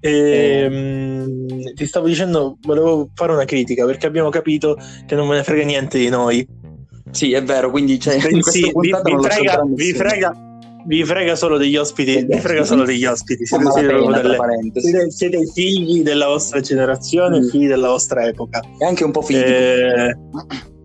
Ehm, 0.00 1.74
ti 1.74 1.86
stavo 1.86 2.06
dicendo, 2.06 2.58
volevo 2.60 3.10
fare 3.14 3.32
una 3.32 3.44
critica 3.44 3.84
perché 3.84 4.06
abbiamo 4.06 4.28
capito 4.28 4.78
che 5.06 5.16
non 5.16 5.26
me 5.26 5.36
ne 5.36 5.42
frega 5.42 5.64
niente 5.64 5.98
di 5.98 6.08
noi. 6.08 6.46
Sì, 7.10 7.32
è 7.32 7.42
vero, 7.42 7.70
quindi 7.70 7.98
cioè, 7.98 8.14
in 8.14 8.42
questa 8.42 8.50
vi, 8.52 8.72
vi 8.74 9.18
frega, 9.22 9.62
vi, 9.66 9.92
frega, 9.94 10.47
vi 10.86 11.04
frega 11.04 11.36
solo 11.36 11.58
degli 11.58 11.76
ospiti. 11.76 12.24
Vi 12.24 12.38
frega 12.40 12.64
solo 12.64 12.84
degli 12.84 13.04
ospiti. 13.04 13.44
Siete, 13.46 13.70
siete 13.70 13.86
delle- 13.88 14.36
siete- 14.74 15.10
siete 15.10 15.46
figli 15.52 16.02
della 16.02 16.26
vostra 16.26 16.60
generazione, 16.60 17.40
Mm. 17.40 17.48
figli 17.48 17.66
della 17.66 17.88
vostra 17.88 18.26
epoca. 18.26 18.62
E 18.78 18.84
anche 18.86 19.04
un 19.04 19.10
po' 19.10 19.22
figli. 19.22 19.38
Eh, 19.38 20.16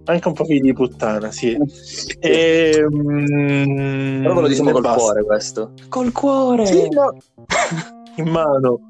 anche 0.05 0.27
un 0.27 0.33
po' 0.33 0.45
figli 0.45 0.61
di 0.61 0.73
puttana, 0.73 1.31
sì. 1.31 1.57
Ehm, 2.19 4.21
però 4.21 4.33
ve 4.35 4.41
lo 4.41 4.47
diciamo 4.47 4.69
e 4.69 4.73
col 4.73 4.81
basta. 4.81 4.99
cuore 4.99 5.23
questo. 5.23 5.71
Col 5.89 6.11
cuore! 6.11 6.65
Sì, 6.65 6.87
no. 6.89 7.15
in 8.17 8.27
mano. 8.29 8.89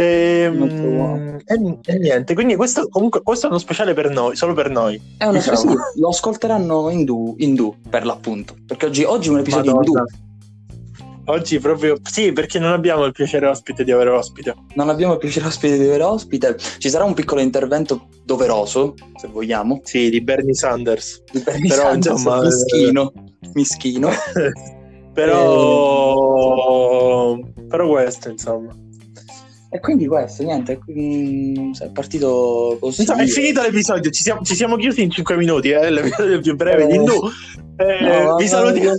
Ehm, 0.00 0.80
buono. 0.80 1.38
e, 1.44 1.78
e 1.84 1.98
niente, 1.98 2.34
quindi 2.34 2.54
questo 2.54 2.86
comunque 2.88 3.20
questo 3.20 3.46
è 3.46 3.48
uno 3.48 3.58
speciale 3.58 3.94
per 3.94 4.10
noi, 4.10 4.36
solo 4.36 4.54
per 4.54 4.70
noi. 4.70 4.94
È 5.16 5.24
una 5.24 5.38
Diciamo. 5.38 5.56
sì, 5.56 5.66
lo 5.96 6.08
ascolteranno 6.10 6.88
in 6.90 7.04
du, 7.04 7.34
in 7.38 7.56
du, 7.56 7.74
per 7.90 8.06
l'appunto. 8.06 8.54
Perché 8.64 8.86
oggi, 8.86 9.02
oggi 9.02 9.28
è 9.28 9.32
un 9.32 9.38
episodio 9.40 9.72
in 9.72 9.76
Madonna. 9.76 10.04
du. 10.04 11.32
Oggi 11.32 11.58
proprio 11.58 11.96
sì, 12.08 12.32
perché 12.32 12.60
non 12.60 12.70
abbiamo 12.72 13.04
il 13.04 13.12
piacere 13.12 13.48
ospite 13.48 13.82
di 13.82 13.90
avere 13.90 14.10
ospite. 14.10 14.54
Non 14.74 14.88
abbiamo 14.88 15.14
il 15.14 15.18
piacere 15.18 15.46
ospite 15.46 15.76
di 15.76 15.84
avere 15.84 16.04
ospite. 16.04 16.56
Ci 16.56 16.88
sarà 16.88 17.02
un 17.02 17.14
piccolo 17.14 17.40
intervento 17.40 18.06
doveroso, 18.24 18.94
se 19.16 19.26
vogliamo. 19.26 19.80
Sì, 19.82 20.10
di 20.10 20.20
Bernie 20.20 20.54
Sanders. 20.54 21.24
Di 21.30 21.40
Bernie 21.40 21.68
Però, 21.68 21.82
Sanders, 21.82 22.18
insomma, 22.18 22.40
mischino. 22.42 23.12
Mischino. 23.52 24.10
Però 25.12 26.56
però 27.68 27.88
questo, 27.88 28.30
insomma. 28.30 28.72
E 29.70 29.80
quindi 29.80 30.06
questo, 30.06 30.42
niente, 30.44 30.80
mm, 30.90 31.72
è 31.78 31.90
partito 31.90 32.78
così. 32.80 33.02
Insomma, 33.02 33.22
è 33.22 33.26
finito 33.26 33.60
l'episodio, 33.60 34.10
ci 34.10 34.22
siamo, 34.22 34.40
ci 34.42 34.54
siamo 34.54 34.76
chiusi 34.76 35.02
in 35.02 35.10
5 35.10 35.36
minuti, 35.36 35.70
eh, 35.70 35.90
l'episodio 35.90 36.40
più 36.40 36.56
breve 36.56 36.86
di 36.86 36.94
Eh. 36.94 36.98
Nu. 36.98 37.12
Eh, 37.76 38.24
No, 38.24 38.36
vi 38.36 38.44
no, 38.44 38.48
salutiamo. 38.48 38.96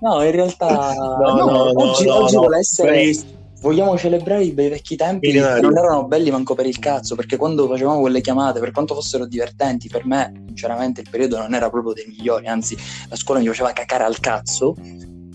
No, 0.00 0.22
in 0.22 0.30
realtà 0.30 0.94
No, 0.94 1.34
no, 1.34 1.44
no, 1.44 1.82
oggi, 1.82 2.06
no, 2.06 2.14
oggi 2.22 2.34
no. 2.34 2.40
vuole 2.40 2.58
essere. 2.58 2.88
Bravissimo. 2.92 3.32
Vogliamo 3.60 3.96
celebrare 3.96 4.44
i 4.44 4.52
bei 4.52 4.68
vecchi 4.68 4.94
tempi 4.94 5.32
che 5.32 5.40
non 5.40 5.76
erano 5.76 6.04
belli 6.04 6.30
manco 6.30 6.54
per 6.54 6.66
il 6.66 6.78
cazzo, 6.78 7.14
perché 7.14 7.36
quando 7.38 7.66
facevamo 7.66 8.00
quelle 8.00 8.20
chiamate, 8.20 8.60
per 8.60 8.70
quanto 8.70 8.94
fossero 8.94 9.26
divertenti, 9.26 9.88
per 9.88 10.04
me, 10.04 10.44
sinceramente, 10.46 11.00
il 11.00 11.08
periodo 11.10 11.38
non 11.38 11.54
era 11.54 11.70
proprio 11.70 11.94
dei 11.94 12.04
migliori, 12.06 12.46
anzi, 12.46 12.76
la 13.08 13.16
scuola 13.16 13.40
mi 13.40 13.46
faceva 13.46 13.72
cacare 13.72 14.04
al 14.04 14.20
cazzo. 14.20 14.76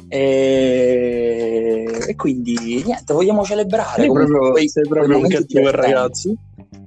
E, 0.09 1.85
e 2.07 2.15
quindi 2.15 2.83
niente, 2.83 3.13
vogliamo 3.13 3.43
celebrare 3.43 4.01
Sei 4.01 4.11
proprio, 4.11 4.51
quei- 4.51 4.67
sei 4.67 4.83
proprio 4.83 5.05
un 5.05 5.21
momenti 5.21 5.35
cattivo 5.35 5.59
divertenti. 5.59 5.91
ragazzo. 5.91 6.33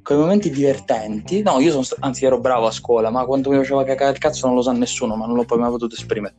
quei 0.02 0.18
momenti 0.18 0.50
divertenti. 0.50 1.42
No, 1.42 1.60
io 1.60 1.70
sono 1.70 1.84
anzi 2.00 2.24
ero 2.24 2.40
bravo 2.40 2.66
a 2.66 2.72
scuola, 2.72 3.10
ma 3.10 3.24
quanto 3.24 3.50
mi 3.50 3.56
faceva 3.56 3.84
cagare 3.84 4.12
il 4.12 4.18
cazzo 4.18 4.46
non 4.46 4.56
lo 4.56 4.62
sa 4.62 4.72
nessuno, 4.72 5.14
ma 5.14 5.26
non 5.26 5.36
l'ho 5.36 5.44
poi 5.44 5.58
mai 5.58 5.70
potuto 5.70 5.94
esprimere. 5.94 6.34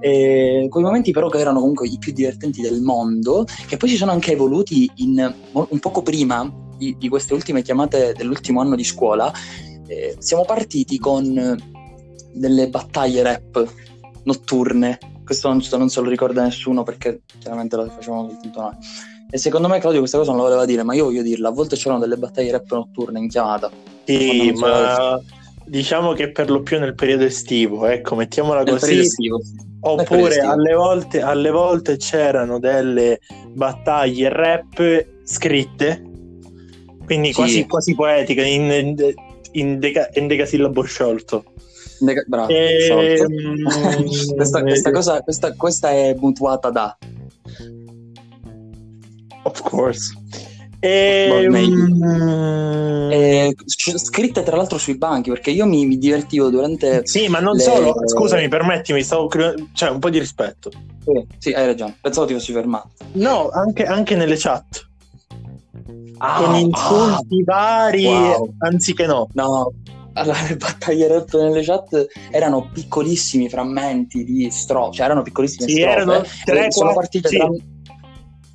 E 0.00 0.66
quei 0.68 0.84
momenti 0.84 1.12
però 1.12 1.28
che 1.28 1.38
erano 1.38 1.60
comunque 1.60 1.88
i 1.88 1.96
più 1.98 2.12
divertenti 2.12 2.60
del 2.60 2.80
mondo, 2.82 3.46
che 3.66 3.76
poi 3.76 3.88
si 3.88 3.96
sono 3.96 4.10
anche 4.10 4.32
evoluti 4.32 4.90
in, 4.96 5.34
un 5.52 5.78
poco 5.78 6.02
prima 6.02 6.52
di, 6.76 6.96
di 6.98 7.08
queste 7.08 7.34
ultime 7.34 7.62
chiamate 7.62 8.12
dell'ultimo 8.16 8.60
anno 8.60 8.76
di 8.76 8.84
scuola, 8.84 9.32
eh, 9.86 10.16
siamo 10.18 10.44
partiti 10.44 10.98
con 10.98 11.56
delle 12.32 12.68
battaglie 12.68 13.22
rap 13.22 13.72
notturne. 14.24 14.98
Questo 15.26 15.48
non, 15.48 15.60
non 15.72 15.88
se 15.88 16.00
lo 16.00 16.08
ricorda 16.08 16.42
nessuno 16.44 16.84
perché 16.84 17.22
chiaramente 17.40 17.74
lo 17.74 17.86
facevamo 17.86 18.28
soltanto 18.30 18.60
noi. 18.60 18.72
E 19.28 19.38
secondo 19.38 19.66
me 19.66 19.80
Claudio 19.80 19.98
questa 19.98 20.18
cosa 20.18 20.30
non 20.30 20.38
la 20.40 20.46
voleva 20.46 20.64
dire, 20.64 20.84
ma 20.84 20.94
io 20.94 21.04
voglio 21.06 21.22
dirla. 21.22 21.48
A 21.48 21.52
volte 21.52 21.74
c'erano 21.74 22.00
delle 22.00 22.16
battaglie 22.16 22.52
rap 22.52 22.70
notturne 22.72 23.18
in 23.18 23.28
chiamata. 23.28 23.68
Sì, 24.04 24.52
ma 24.54 25.20
diciamo 25.64 26.12
che 26.12 26.30
per 26.30 26.48
lo 26.48 26.62
più 26.62 26.78
nel 26.78 26.94
periodo 26.94 27.24
estivo, 27.24 27.86
ecco, 27.86 28.14
mettiamola 28.14 28.62
Nel 28.62 28.78
così. 28.78 29.00
estivo. 29.00 29.40
Oppure 29.80 30.38
alle 30.38 30.74
volte, 30.74 31.20
alle 31.22 31.50
volte 31.50 31.96
c'erano 31.96 32.60
delle 32.60 33.18
battaglie 33.52 34.28
rap 34.28 35.06
scritte, 35.24 36.02
quindi 37.04 37.28
Sì. 37.28 37.34
quasi, 37.34 37.66
quasi 37.66 37.94
poetiche, 37.96 38.44
in, 38.44 38.70
in, 38.70 39.14
in 39.52 39.78
deca- 39.80 40.08
in 40.14 40.28
decasillabo 40.28 40.82
sciolto. 40.82 41.44
Deca- 41.98 42.24
Bravo. 42.26 42.52
Ehm, 42.52 42.78
sciolto. 42.78 43.26
questa, 44.34 44.62
questa 44.62 44.90
cosa, 44.90 45.20
questa, 45.22 45.52
questa 45.54 45.90
è 45.90 46.14
mutuata 46.18 46.70
da. 46.70 46.96
Of 49.44 49.62
course. 49.62 50.12
Ehm, 50.80 51.54
eh, 53.10 53.54
sc- 53.64 53.96
scritte 53.98 54.42
tra 54.42 54.56
l'altro 54.56 54.78
sui 54.78 54.96
banchi, 54.98 55.30
perché 55.30 55.50
io 55.50 55.66
mi, 55.66 55.86
mi 55.86 55.98
divertivo 55.98 56.48
durante. 56.50 57.02
Sì, 57.06 57.28
ma 57.28 57.40
non 57.40 57.54
le- 57.56 57.62
solo, 57.62 57.94
scusami, 58.04 58.48
permettimi, 58.48 59.02
stavo 59.02 59.28
cioè 59.72 59.90
un 59.90 59.98
po' 59.98 60.10
di 60.10 60.18
rispetto. 60.18 60.70
Sì, 61.38 61.52
hai 61.52 61.66
ragione. 61.66 61.96
Pensavo 62.00 62.26
ti 62.26 62.34
fossi 62.34 62.52
fermato. 62.52 62.90
No, 63.12 63.48
anche, 63.50 63.84
anche 63.84 64.16
nelle 64.16 64.36
chat, 64.36 64.84
Ah, 66.18 66.42
con 66.42 66.54
insulti 66.56 67.42
vari, 67.44 68.04
wow. 68.04 68.54
anziché 68.58 69.06
no. 69.06 69.28
No, 69.32 69.72
allora, 70.16 70.38
le 70.48 70.56
battaglie 70.58 71.24
nelle 71.32 71.62
chat 71.62 72.06
erano 72.30 72.68
piccolissimi 72.72 73.48
frammenti 73.48 74.24
di 74.24 74.50
strofe, 74.50 74.96
cioè 74.96 75.06
erano 75.06 75.22
piccolissime 75.22 75.68
Sì, 75.68 75.76
strofe. 75.76 75.92
erano 75.96 76.22
tre, 76.44 76.70
sono, 76.72 76.92
quattro- 76.92 76.94
partite 76.94 77.28
sì. 77.28 77.36
tra, 77.36 77.48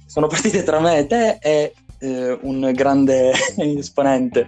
sono 0.06 0.28
partite 0.28 0.64
tra 0.64 0.80
me 0.80 0.98
e 1.00 1.08
te 1.08 1.38
e 1.42 1.74
eh, 2.00 2.40
un 2.42 2.72
grande 2.74 3.32
esponente 3.58 4.48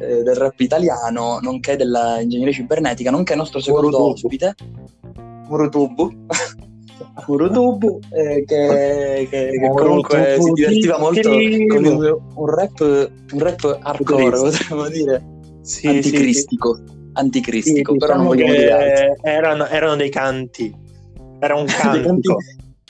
eh, 0.00 0.22
del 0.22 0.34
rap 0.36 0.58
italiano, 0.60 1.38
nonché 1.40 1.76
dell'ingegneria 1.76 2.52
cibernetica, 2.52 3.10
nonché 3.10 3.34
nostro 3.34 3.60
secondo 3.60 3.98
Murutubu. 3.98 4.12
ospite, 4.12 4.54
Murutubu. 5.48 6.10
Murutubu, 7.26 7.98
eh, 8.10 8.44
che, 8.46 9.26
che- 9.30 9.50
che 9.50 9.70
comunque 9.74 10.36
si 10.40 10.52
divertiva 10.52 10.98
molto 10.98 11.30
con 11.30 11.84
un, 11.84 12.18
un 12.34 12.46
rap, 12.46 12.80
un 13.32 13.38
rap 13.38 13.78
hardcore, 13.82 14.36
potremmo 14.38 14.88
dire 14.88 15.22
Sì, 15.62 15.86
anticristico, 15.86 16.74
sì, 16.76 16.82
sì. 16.86 16.92
anticristico, 17.12 17.92
Sì, 17.92 17.98
però 17.98 18.16
non 18.16 18.30
diciamo 18.30 18.50
vogliamo 18.50 18.58
dire 18.58 18.72
altro. 19.12 19.28
erano, 19.28 19.66
erano 19.68 19.96
dei 19.96 20.10
canti. 20.10 20.74
Era 21.38 21.54
un 21.54 21.66
canto 21.68 22.02
canti, 22.02 22.28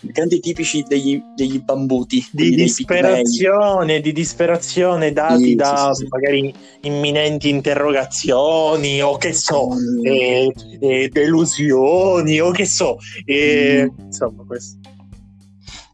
dei 0.02 0.12
canti 0.12 0.40
tipici 0.40 0.82
degli, 0.86 1.20
degli 1.36 1.60
bambuti, 1.62 2.26
di 2.32 2.54
disperazione, 2.54 4.00
di 4.00 4.12
disperazione 4.12 5.12
dati 5.12 5.44
Sì, 5.44 5.54
da 5.54 5.90
sì, 5.92 6.02
sì. 6.02 6.08
magari 6.10 6.54
imminenti 6.82 7.48
interrogazioni 7.48 9.02
o 9.02 9.16
che 9.16 9.32
so, 9.32 9.68
Mm. 9.74 10.04
eh, 10.06 10.52
eh, 10.80 11.08
delusioni 11.08 12.40
o 12.40 12.50
che 12.50 12.66
so. 12.66 12.96
eh, 13.24 13.90
Mm. 13.90 14.04
Insomma, 14.06 14.44
questo. 14.46 14.78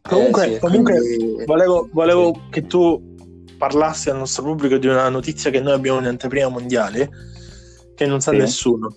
Comunque, 0.03 0.45
Eh, 0.47 0.53
sì, 0.53 0.59
comunque 0.59 0.93
quindi- 0.99 1.43
volevo, 1.45 1.89
volevo 1.91 2.39
che 2.49 2.65
tu 2.65 3.06
parlassi 3.57 4.09
al 4.09 4.17
nostro 4.17 4.43
pubblico 4.43 4.77
di 4.77 4.87
una 4.87 5.09
notizia 5.09 5.49
che 5.51 5.59
noi 5.59 5.73
abbiamo 5.73 5.99
in 5.99 6.05
anteprima 6.05 6.47
mondiale 6.49 7.09
che 7.95 8.05
non 8.05 8.21
sa 8.21 8.31
Sì. 8.31 8.37
nessuno. 8.37 8.95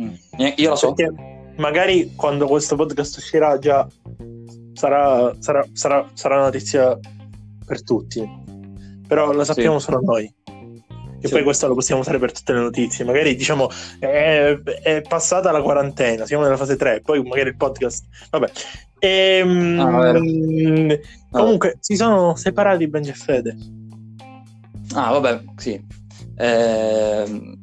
Mm. 0.00 0.12
Eh, 0.38 0.54
Io 0.58 0.70
lo 0.70 0.76
so. 0.76 0.92
Perché 0.92 1.54
magari 1.56 2.12
quando 2.14 2.46
questo 2.46 2.76
podcast 2.76 3.16
uscirà 3.18 3.58
già 3.58 3.86
sarà, 4.72 5.34
sarà, 5.38 5.66
sarà, 5.72 6.08
sarà 6.14 6.34
una 6.36 6.44
notizia 6.44 6.98
per 7.66 7.82
tutti, 7.82 8.22
però 9.06 9.32
la 9.32 9.44
sappiamo 9.44 9.78
Sì. 9.78 9.84
solo 9.86 10.00
noi. 10.02 10.34
E 11.24 11.28
Sì. 11.28 11.34
poi 11.34 11.44
questo 11.44 11.68
lo 11.68 11.74
possiamo 11.74 12.00
usare 12.00 12.18
per 12.18 12.32
tutte 12.32 12.52
le 12.52 12.58
notizie. 12.60 13.04
Magari 13.04 13.36
diciamo 13.36 13.68
è, 14.00 14.58
è 14.82 15.02
passata 15.02 15.52
la 15.52 15.62
quarantena, 15.62 16.26
siamo 16.26 16.42
nella 16.42 16.56
fase 16.56 16.74
3, 16.76 17.00
poi 17.04 17.22
magari 17.22 17.50
il 17.50 17.56
podcast. 17.56 18.04
Vabbè. 18.30 18.50
Ehm, 18.98 19.78
Ah, 19.80 19.98
vero. 20.00 20.20
comunque 21.30 21.76
si 21.80 21.96
sono 21.96 22.34
separati 22.36 22.88
Benji 22.88 23.10
e 23.10 23.14
Fede. 23.14 23.56
Ah, 24.94 25.10
vabbè, 25.12 25.40
sì. 25.56 25.80
Ehm, 26.36 27.56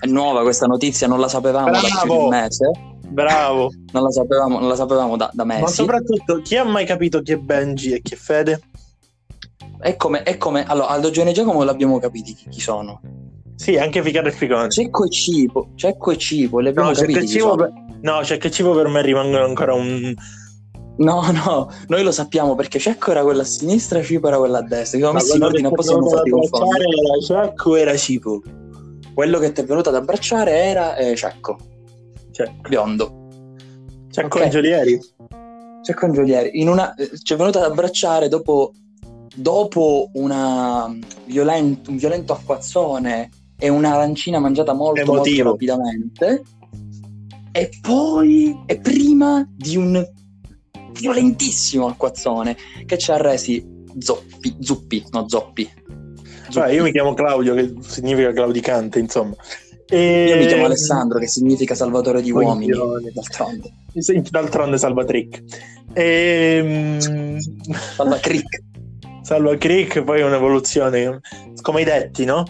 è 0.00 0.06
nuova 0.06 0.42
questa 0.42 0.66
notizia, 0.66 1.06
non 1.06 1.18
la 1.20 1.28
sapevamo 1.28 1.70
da 1.70 1.78
più 1.78 1.88
di 1.88 1.94
Bravo! 1.94 2.22
un 2.24 2.28
mese. 2.28 2.70
Bravo. 3.08 3.70
Non 3.92 4.02
la 4.04 4.10
sapevamo, 4.10 4.58
non 4.58 4.68
la 4.68 4.74
sapevamo 4.76 5.16
da, 5.16 5.30
da 5.32 5.44
Ma 5.44 5.58
mesi. 5.60 5.74
soprattutto 5.74 6.40
chi 6.42 6.56
ha 6.56 6.64
mai 6.64 6.86
capito 6.86 7.20
chi 7.22 7.32
è 7.32 7.36
Benji 7.36 7.92
e 7.92 8.00
chi 8.00 8.14
è 8.14 8.16
Fede? 8.16 8.60
È 9.82 9.96
come, 9.96 10.22
è 10.22 10.36
come 10.36 10.64
allora, 10.64 10.90
Aldo 10.90 11.10
Giovanni 11.10 11.32
e 11.32 11.34
Giacomo 11.34 11.64
l'abbiamo 11.64 11.98
capiti 11.98 12.34
chi, 12.34 12.60
sono. 12.60 13.00
Sì, 13.56 13.76
anche 13.76 14.00
Ficardo 14.00 14.28
e 14.28 14.32
Ficone. 14.32 14.70
Cecco 14.70 15.04
e 15.04 15.10
Cipo, 15.10 15.70
Cecco 15.74 16.12
e 16.12 16.16
Cipo, 16.16 16.60
li 16.60 16.68
abbiamo 16.68 16.90
No, 16.90 16.94
c'è 16.94 17.00
capiti 17.00 17.26
cibo 17.26 17.56
per... 17.56 17.72
no, 18.00 18.20
c'è 18.22 18.38
che 18.38 18.48
cibo 18.50 18.74
per 18.74 18.86
me 18.86 19.02
rimangono 19.02 19.44
ancora 19.44 19.74
un. 19.74 20.14
No, 20.98 21.22
no, 21.32 21.68
noi 21.88 22.02
lo 22.04 22.12
sappiamo 22.12 22.54
perché 22.54 22.78
Cecco 22.78 23.10
era 23.10 23.22
quella 23.22 23.42
a 23.42 23.44
sinistra, 23.44 24.00
Cipo 24.02 24.28
era 24.28 24.38
quella 24.38 24.58
a 24.58 24.62
destra. 24.62 24.98
Siamo 24.98 25.14
messi 25.14 25.36
in 25.36 25.42
ordine 25.42 25.66
apposta 25.66 25.96
non 25.96 26.08
fatti 26.08 26.30
confondere. 26.30 26.84
Era 26.84 27.46
Cecco 27.48 27.74
era 27.74 27.96
cibo. 27.96 28.40
Quello 29.12 29.38
che 29.40 29.50
ti 29.50 29.62
è 29.62 29.64
venuto 29.64 29.88
ad 29.88 29.96
abbracciare 29.96 30.52
era 30.52 30.94
eh, 30.94 31.16
Cecco, 31.16 31.58
Cecco. 32.30 32.68
biondo. 32.68 33.26
Cecco 34.12 34.38
Ok. 34.38 34.44
Angiolieri. 34.44 35.00
Cecco 35.82 36.06
Angiolieri. 36.06 36.60
In 36.60 36.68
una, 36.68 36.94
eh, 36.94 37.10
ci 37.20 37.34
è 37.34 37.36
venuto 37.36 37.58
ad 37.58 37.64
abbracciare 37.64 38.28
dopo, 38.28 38.72
dopo 39.34 40.10
una 40.14 40.96
violent- 41.26 41.88
un 41.88 41.96
violento 41.96 42.32
acquazzone 42.32 43.30
e 43.58 43.68
una 43.68 43.94
arancina 43.94 44.38
mangiata 44.38 44.72
molto, 44.72 45.12
molto 45.12 45.42
rapidamente. 45.42 46.42
E 47.52 47.70
poi, 47.80 48.58
e 48.66 48.78
prima 48.78 49.46
di 49.54 49.76
un 49.76 50.04
violentissimo 50.98 51.86
acquazzone 51.86 52.56
che 52.86 52.98
ci 52.98 53.10
ha 53.10 53.16
resi 53.16 53.64
zoppi, 53.98 54.56
zuppi, 54.60 55.04
no 55.10 55.28
zoppi. 55.28 55.70
Cioè, 56.48 56.70
io 56.70 56.82
mi 56.82 56.92
chiamo 56.92 57.14
Claudio, 57.14 57.54
che 57.54 57.74
significa 57.80 58.32
claudicante, 58.32 58.98
insomma. 58.98 59.34
E... 59.86 60.26
Io 60.28 60.36
mi 60.36 60.46
chiamo 60.46 60.64
Alessandro, 60.64 61.18
che 61.18 61.26
significa 61.26 61.74
salvatore 61.74 62.20
di 62.22 62.30
uomini. 62.30 62.72
Coglione. 62.72 63.10
D'altronde. 63.12 63.72
Sì, 63.94 64.22
D'altronde 64.28 64.78
salva 64.78 65.04
Trick. 65.04 65.42
Ehm... 65.92 67.38
Salva 69.32 69.56
Crick. 69.56 70.02
Poi 70.02 70.20
un'evoluzione, 70.20 71.20
come 71.62 71.80
i 71.80 71.84
detti, 71.84 72.26
no? 72.26 72.44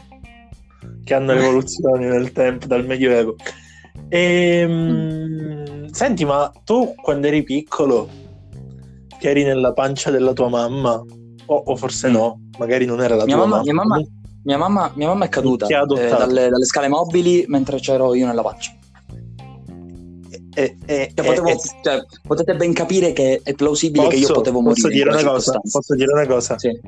Che 1.05 1.15
hanno 1.15 1.31
evoluzioni 1.39 2.07
nel 2.07 2.33
tempo, 2.33 2.67
dal 2.67 2.85
Medioevo. 2.85 3.37
Ehm, 4.09 5.87
Senti, 5.93 6.25
ma 6.25 6.51
tu 6.65 6.95
quando 7.01 7.29
eri 7.29 7.45
piccolo, 7.45 8.09
che 9.19 9.31
eri 9.31 9.45
nella 9.45 9.73
pancia 9.73 10.11
della 10.11 10.33
tua 10.33 10.49
mamma, 10.49 10.95
o, 11.47 11.55
o 11.55 11.77
forse 11.77 12.09
no, 12.09 12.41
magari 12.59 12.85
non 12.85 13.01
era 13.01 13.15
la 13.15 13.27
Mia 13.27 13.37
tua 13.37 13.47
mamma, 13.47 13.62
mamma. 13.62 13.62
mia, 13.62 13.75
mamma, 13.75 14.07
mia, 14.43 14.59
mamma, 14.59 14.93
mia 14.97 15.07
mamma 15.07 15.25
è 15.27 15.29
caduta 15.29 15.67
eh, 15.67 16.09
dalle, 16.09 16.49
dalle 16.49 16.65
scale 16.65 16.89
mobili 16.89 17.45
mentre 17.47 17.79
c'ero 17.79 18.12
io 18.15 18.27
nella 18.27 18.43
pancia. 18.43 18.73
E- 20.54 20.76
e- 20.87 21.12
Cioè, 21.14 21.25
e- 21.26 21.28
potevo- 21.28 21.49
e- 21.49 21.59
cioè, 21.82 21.99
potete 22.26 22.54
ben 22.56 22.73
capire 22.73 23.12
che 23.12 23.40
è 23.42 23.54
plausibile 23.54 24.09
che 24.09 24.16
io 24.16 24.21
posso- 24.23 24.35
potevo 24.35 24.61
morire. 24.61 24.80
Posso 24.82 24.88
dire 24.94 25.09
una 25.11 25.23
cosa? 25.32 25.61
Posso 25.71 25.94
dire 25.94 26.12
una 26.12 26.26
cosa? 26.26 26.59
Sì. 26.59 26.80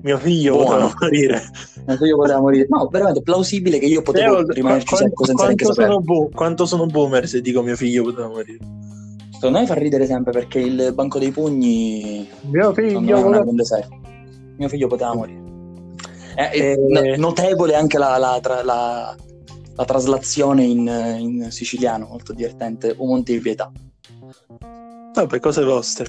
Mio 0.00 0.18
figlio 0.18 0.54
Buono. 0.54 0.68
poteva 0.68 0.94
morire. 1.00 1.42
Anche 1.86 2.04
io 2.06 2.16
potevo 2.16 2.40
morire. 2.40 2.66
No, 2.68 2.88
veramente 2.90 3.22
plausibile 3.22 3.78
che 3.80 3.86
io 3.86 4.02
potevo 4.02 4.44
Teo, 4.44 4.52
rimanerci 4.54 4.86
qua- 4.86 4.96
secco 4.98 5.24
senza 5.24 5.42
neanche 5.44 5.64
quanto, 5.64 5.80
sapere. 5.82 6.00
sono 6.00 6.04
bo- 6.04 6.30
quanto 6.32 6.66
sono 6.66 6.86
boomer 6.86 7.26
se 7.28 7.40
dico 7.40 7.62
mio 7.62 7.74
figlio 7.74 8.04
poteva 8.04 8.28
morire? 8.28 8.58
Secondo 9.32 9.58
me 9.58 9.66
fa 9.66 9.74
ridere 9.74 10.06
sempre 10.06 10.32
perché 10.32 10.58
il 10.60 10.92
banco 10.94 11.18
dei 11.18 11.30
pugni 11.32 12.28
Mio 12.50 12.72
figlio 12.72 12.90
è 13.16 13.20
una 13.20 13.22
poteva... 13.22 13.42
grande 13.42 13.64
serie. 13.64 13.88
Mio 14.56 14.68
figlio 14.68 14.86
poteva 14.86 15.14
morire. 15.14 15.42
È, 16.34 16.50
è 16.50 16.56
Eh, 16.72 16.76
no- 16.76 17.16
notevole 17.16 17.74
anche 17.74 17.98
la, 17.98 18.16
la, 18.18 18.38
tra- 18.40 18.62
la- 18.62 19.16
la 19.78 19.84
traslazione 19.84 20.64
in, 20.64 20.88
in 21.20 21.50
siciliano, 21.52 22.08
molto 22.10 22.32
divertente. 22.32 22.92
O 22.96 23.06
Monte 23.06 23.32
di 23.32 23.38
Pietà. 23.38 23.70
Vabbè, 25.14 25.38
cose 25.40 25.62
vostre. 25.62 26.06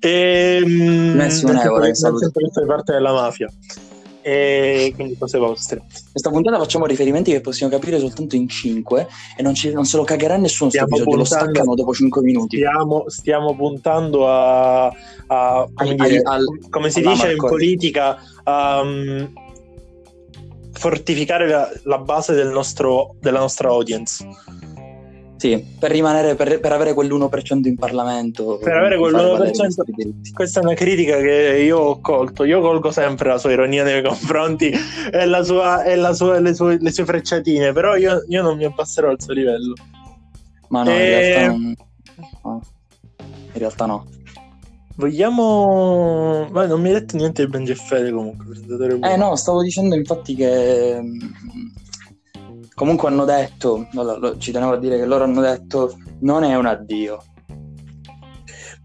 E, 0.00 0.60
Messi 0.66 1.44
un 1.44 1.56
euro, 1.56 1.82
fai 1.84 2.66
parte 2.66 2.92
della 2.92 3.12
mafia. 3.12 3.48
E 4.24 4.92
quindi 4.94 5.16
cose 5.16 5.38
vostre. 5.38 5.82
Questa 6.10 6.30
puntata 6.30 6.58
facciamo 6.58 6.86
riferimenti 6.86 7.30
che 7.32 7.40
possiamo 7.40 7.72
capire 7.72 7.98
soltanto 8.00 8.34
in 8.36 8.48
5 8.48 9.06
e 9.36 9.42
non, 9.42 9.54
ci- 9.54 9.72
non 9.72 9.84
se 9.84 9.96
lo 9.96 10.04
cagherà 10.04 10.36
nessuno 10.36 10.70
sto 10.70 10.78
Stiamo 10.84 10.96
episodio, 10.96 11.16
lo 11.16 11.22
puntando- 11.22 11.50
staccano 11.52 11.74
dopo 11.76 11.94
5 11.94 12.22
minuti. 12.22 12.56
Stiamo, 12.56 13.04
stiamo 13.08 13.54
puntando 13.56 14.28
a, 14.28 14.86
a- 14.86 15.68
come, 15.74 15.90
Ai- 15.90 15.94
dire, 15.96 16.16
ai- 16.18 16.22
al- 16.24 16.44
come 16.70 16.90
si 16.90 17.00
dice 17.00 17.30
in 17.30 17.36
Marco. 17.36 17.48
politica, 17.48 18.18
a 18.44 18.82
mm, 18.84 19.24
fortificare 20.82 21.46
la, 21.46 21.70
la 21.84 21.98
base 21.98 22.34
del 22.34 22.48
nostro, 22.48 23.14
della 23.20 23.38
nostra 23.38 23.68
audience. 23.68 24.26
Sì, 25.36 25.64
per 25.78 25.92
rimanere, 25.92 26.34
per, 26.34 26.58
per 26.58 26.72
avere 26.72 26.92
quell'1% 26.92 27.66
in 27.68 27.76
Parlamento. 27.76 28.58
Per 28.58 28.76
avere 28.76 28.96
fare 28.96 29.10
quell'1% 29.10 29.12
valere 29.12 29.50
i 29.50 29.58
nostri 29.58 29.92
diritti. 29.94 30.32
Questa 30.32 30.60
è 30.60 30.64
una 30.64 30.74
critica 30.74 31.18
che 31.18 31.62
io 31.64 31.78
ho 31.78 32.00
colto. 32.00 32.42
Io 32.42 32.60
colgo 32.60 32.90
sempre 32.90 33.28
la 33.28 33.38
sua 33.38 33.52
ironia 33.52 33.84
nei 33.84 34.02
confronti 34.02 34.72
e, 35.12 35.24
la 35.24 35.44
sua, 35.44 35.84
e 35.84 35.94
la 35.94 36.12
sua- 36.14 36.40
le, 36.40 36.52
sue, 36.52 36.78
le 36.80 36.90
sue 36.90 37.04
frecciatine, 37.04 37.72
però 37.72 37.94
io, 37.96 38.24
io 38.28 38.42
non 38.42 38.56
mi 38.56 38.64
abbasserò 38.64 39.08
al 39.08 39.20
suo 39.20 39.34
livello. 39.34 39.74
Ma 40.68 40.82
no, 40.82 40.90
in 40.90 40.96
E- 40.96 41.08
realtà 41.08 41.46
non... 41.46 41.74
no. 42.42 42.62
In 43.52 43.58
realtà 43.58 43.86
no. 43.86 44.06
Vogliamo. 44.96 46.46
Ma 46.50 46.66
non 46.66 46.80
mi 46.80 46.88
hai 46.88 46.94
detto 46.94 47.16
niente 47.16 47.44
di 47.44 47.50
Benji 47.50 47.72
e 47.72 47.74
Fede 47.76 48.10
comunque. 48.12 48.44
presentatore 48.46 48.98
Eh 49.00 49.16
no, 49.16 49.36
stavo 49.36 49.62
dicendo 49.62 49.94
infatti 49.94 50.34
che 50.34 50.98
mm, 51.00 51.18
comunque 52.74 53.08
hanno 53.08 53.24
detto, 53.24 53.86
ci 54.38 54.52
tenevo 54.52 54.72
a 54.72 54.78
dire 54.78 54.98
che 54.98 55.04
loro 55.06 55.24
hanno 55.24 55.40
detto 55.40 55.96
non 56.20 56.44
è 56.44 56.54
un 56.56 56.66
addio. 56.66 57.24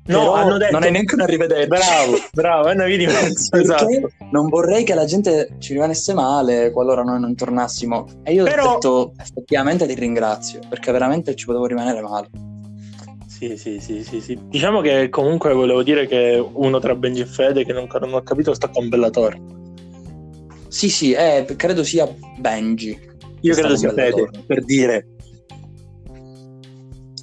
No, 0.06 0.32
hanno 0.32 0.58
detto. 0.58 0.72
non 0.72 0.84
è 0.84 0.90
neanche 0.90 1.16
un 1.16 1.22
arrivederci. 1.22 1.68
Bravo, 1.68 2.18
bravo, 2.32 2.68
è 2.70 2.74
una. 2.74 2.86
Perché 2.86 3.34
Esatto. 3.60 3.88
non 4.32 4.48
vorrei 4.48 4.86
che 4.86 4.94
la 4.94 5.04
gente 5.04 5.56
ci 5.60 5.74
rimanesse 5.74 6.14
male 6.14 6.72
qualora 6.72 7.02
noi 7.04 7.20
non 7.20 7.36
tornassimo. 7.36 8.06
E 8.24 8.32
io 8.32 8.46
Però- 8.46 8.70
ho 8.70 8.74
detto 8.76 9.14
effettivamente 9.20 9.86
ti 9.86 9.94
ringrazio, 9.96 10.62
perché 10.70 10.94
veramente 10.94 11.36
ci 11.36 11.46
potevo 11.46 11.66
rimanere 11.66 12.00
male. 12.02 12.30
Sì, 13.38 13.56
sì, 13.56 13.79
sì, 13.79 14.03
sì, 14.03 14.20
sì. 14.20 14.39
Diciamo 14.50 14.82
che 14.82 15.10
comunque 15.10 15.53
volevo 15.53 15.84
dire 15.84 16.08
che 16.08 16.44
uno 16.53 16.79
tra 16.79 16.96
Benji 16.96 17.22
e 17.22 17.25
Fede 17.27 17.63
che 17.63 17.72
non, 17.72 17.84
ancora 17.84 18.08
non 18.08 18.15
ho 18.15 18.24
capito 18.24 18.51
sta 18.56 18.67
con 18.70 18.89
Bellator. 18.89 19.39
Sì, 20.70 20.89
sì, 20.89 21.12
eh, 21.12 21.46
credo 21.56 21.84
sia 21.84 22.12
Benji. 22.39 23.00
Io 23.41 23.53
credo 23.53 23.77
sia 23.77 23.94
Fede, 23.94 24.27
per 24.44 24.65
dire. 24.65 25.08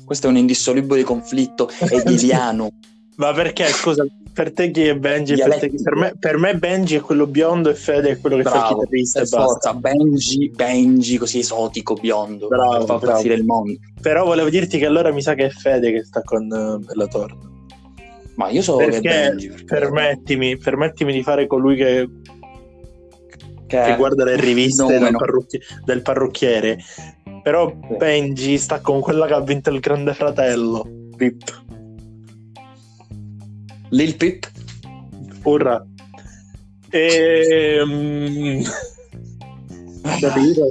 Questo 0.05 0.29
è 0.29 0.31
un 0.31 0.37
indissolubile 0.37 1.03
conflitto 1.03 1.69
ediliano. 1.91 2.71
Ma 3.17 3.33
perché, 3.33 3.67
scusa, 3.69 4.05
per 4.33 4.53
te 4.53 4.71
chi 4.73 4.87
è 4.87 4.97
Benji? 4.97 5.35
Per, 5.37 5.59
chi- 5.71 5.81
per 5.83 5.95
me, 5.95 6.15
per 6.19 6.37
me 6.39 6.57
Benji 6.57 6.97
è 6.97 7.01
quello 7.01 7.27
biondo 7.29 7.71
e 7.71 7.75
Fede 7.75 8.11
è 8.11 8.19
quello 8.19 8.37
che 8.37 8.43
fa 8.43 8.49
il 8.51 8.55
Bravo, 8.61 8.79
chitarrista 8.81 9.21
e 9.21 9.23
per 9.23 9.31
basta. 9.31 9.47
forza, 9.47 9.75
Benji, 9.75 10.51
Benji 10.51 11.17
così 11.19 11.39
esotico, 11.39 11.95
biondo, 11.95 12.49
Bravo, 12.49 12.73
fa 12.73 12.79
bravo. 12.97 13.05
impazzire 13.07 13.35
il 13.35 13.45
mondo. 13.45 13.79
Però 14.01 14.25
volevo 14.25 14.49
dirti 14.51 14.79
che 14.79 14.87
allora 14.87 15.13
mi 15.13 15.23
sa 15.23 15.35
che 15.35 15.45
è 15.47 15.51
Fede 15.51 15.93
che 15.93 16.03
sta 16.05 16.23
con 16.23 16.43
uh, 16.51 16.79
Bellator. 16.85 17.37
Ma 18.35 18.49
io 18.51 18.63
so 18.63 18.77
Perché, 18.77 19.01
Benji. 19.01 19.47
perché- 19.49 19.65
permettimi, 19.65 20.57
permettimi 20.59 21.13
di 21.13 21.23
fare 21.23 21.47
colui 21.47 21.77
che, 21.77 22.09
che- 23.69 23.95
guarda 23.97 24.25
le 24.25 24.37
riviste 24.37 24.87
del, 24.99 25.15
parrucchi- 25.17 25.61
del 25.85 26.03
parrucchiere. 26.03 26.79
Però. 27.45 27.73
Benji 27.99 28.59
sta 28.59 28.81
con 28.81 29.01
quella 29.01 29.27
che 29.27 29.35
ha 29.35 29.41
vinto 29.41 29.71
il 29.71 29.79
Grande 29.79 30.15
Fratello. 30.15 30.85
Pip. 31.17 31.63
Lil 33.95 34.17
Pip. 34.17 34.51
Urra. 35.45 35.85
Ehm... 36.91 38.63
Capito? 40.21 40.69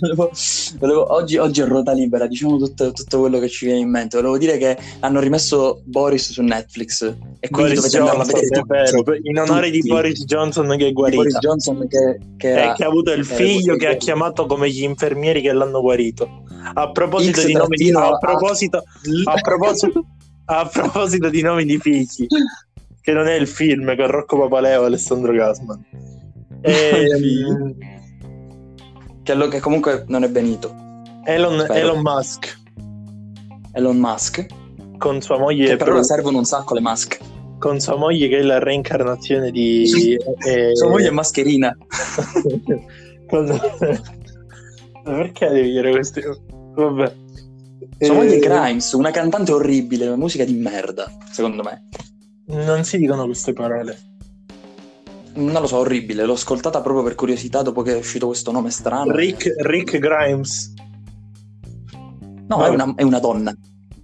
volevo, 0.00 0.30
volevo- 0.78 1.12
oggi, 1.14 1.38
oggi 1.38 1.60
è 1.62 1.64
ruota 1.64 1.92
libera, 1.92 2.26
diciamo 2.26 2.58
tutto, 2.58 2.92
tutto 2.92 3.20
quello 3.20 3.38
che 3.38 3.48
ci 3.48 3.64
viene 3.64 3.80
in 3.80 3.90
mente. 3.90 4.16
Volevo 4.16 4.38
dire 4.38 4.58
che 4.58 4.76
hanno 5.00 5.18
rimesso 5.18 5.80
Boris 5.84 6.30
su 6.30 6.42
Netflix 6.42 7.02
e 7.40 7.48
quindi 7.48 7.74
Boris 7.74 7.90
dovete 7.90 7.98
andarla 7.98 8.22
a 8.22 8.26
Johnson, 8.26 8.66
vedere 8.66 9.02
vero, 9.02 9.18
in 9.22 9.38
onore 9.38 9.70
di. 9.70 9.80
Boris 9.82 10.24
Johnson 10.24 10.76
che 10.76 10.86
è 10.86 10.92
guarito. 10.92 11.22
Boris 11.22 11.38
Johnson 11.38 11.88
che, 11.88 12.18
che 12.36 12.48
Eh, 12.48 12.50
era 12.52 12.74
che 12.74 12.84
ha 12.84 12.86
avuto 12.86 13.12
il 13.12 13.24
figlio 13.24 13.76
che 13.76 13.88
ha 13.88 13.96
chiamato 13.96 14.46
come 14.46 14.70
gli 14.70 14.82
infermieri 14.82 15.40
che 15.40 15.52
l'hanno 15.52 15.80
guarito. 15.80 16.44
A 16.74 16.90
proposito 16.90 17.40
X 17.40 17.46
di 17.46 17.52
nomi 17.54 17.76
di, 17.76 17.90
a 17.92 18.18
proposito, 18.18 18.82
a 19.24 19.40
proposito, 19.40 20.04
a 20.46 20.66
proposito 20.66 21.28
di 21.28 21.42
nomi 21.42 21.64
di 21.64 21.78
figli, 21.78 22.26
che 23.00 23.12
non 23.12 23.26
è 23.26 23.34
il 23.34 23.46
film 23.46 23.94
con 23.96 24.06
Rocco 24.06 24.38
Papaleo 24.40 24.82
e 24.82 24.86
Alessandro 24.86 25.32
Gasman. 25.32 25.84
Ehm, 26.62 27.76
che, 29.22 29.48
che 29.48 29.60
comunque 29.60 30.04
non 30.08 30.24
è 30.24 30.28
Benito. 30.28 30.74
Elon. 31.24 31.64
Elon 31.70 32.00
Musk 32.00 32.58
Elon 33.76 33.98
Musk, 33.98 34.46
con 34.96 35.20
sua 35.20 35.38
moglie 35.38 35.66
che 35.68 35.76
per 35.76 35.90
ora 35.90 36.02
servono 36.02 36.38
un 36.38 36.46
sacco 36.46 36.72
le 36.72 36.80
mask. 36.80 37.18
con 37.58 37.78
sua 37.78 37.96
moglie 37.96 38.28
che 38.28 38.38
è 38.38 38.42
la 38.42 38.58
reincarnazione 38.58 39.50
di 39.50 40.16
eh, 40.46 40.74
Sua 40.74 40.88
moglie 40.88 41.08
è 41.08 41.10
mascherina. 41.10 41.76
con- 43.28 43.60
perché 45.04 45.48
devi 45.50 45.70
dire 45.72 45.90
queste 45.90 46.22
vabbè 46.74 47.12
Sua 47.98 48.14
moglie 48.14 48.34
è 48.34 48.36
Eh, 48.36 48.40
Grimes, 48.40 48.92
una 48.92 49.10
cantante 49.10 49.52
orribile, 49.52 50.14
musica 50.16 50.44
di 50.44 50.54
merda, 50.54 51.10
secondo 51.30 51.62
me. 51.62 51.88
non 52.46 52.84
si 52.84 52.98
dicono 52.98 53.24
queste 53.24 53.52
parole 53.52 53.98
Non 55.34 55.52
lo 55.60 55.66
so, 55.66 55.78
orribile. 55.78 56.24
L'ho 56.24 56.34
ascoltata 56.34 56.80
proprio 56.80 57.02
per 57.04 57.14
curiosità 57.14 57.62
dopo 57.62 57.82
che 57.82 57.92
è 57.92 57.96
uscito 57.96 58.26
questo 58.26 58.52
nome 58.52 58.70
strano. 58.70 59.12
Rick, 59.14 59.52
Rick 59.58 59.98
Grimes 59.98 60.72
No, 62.48 62.64
è 62.64 62.68
una, 62.68 62.92
è 62.94 63.02
una 63.02 63.18
donna. 63.18 63.52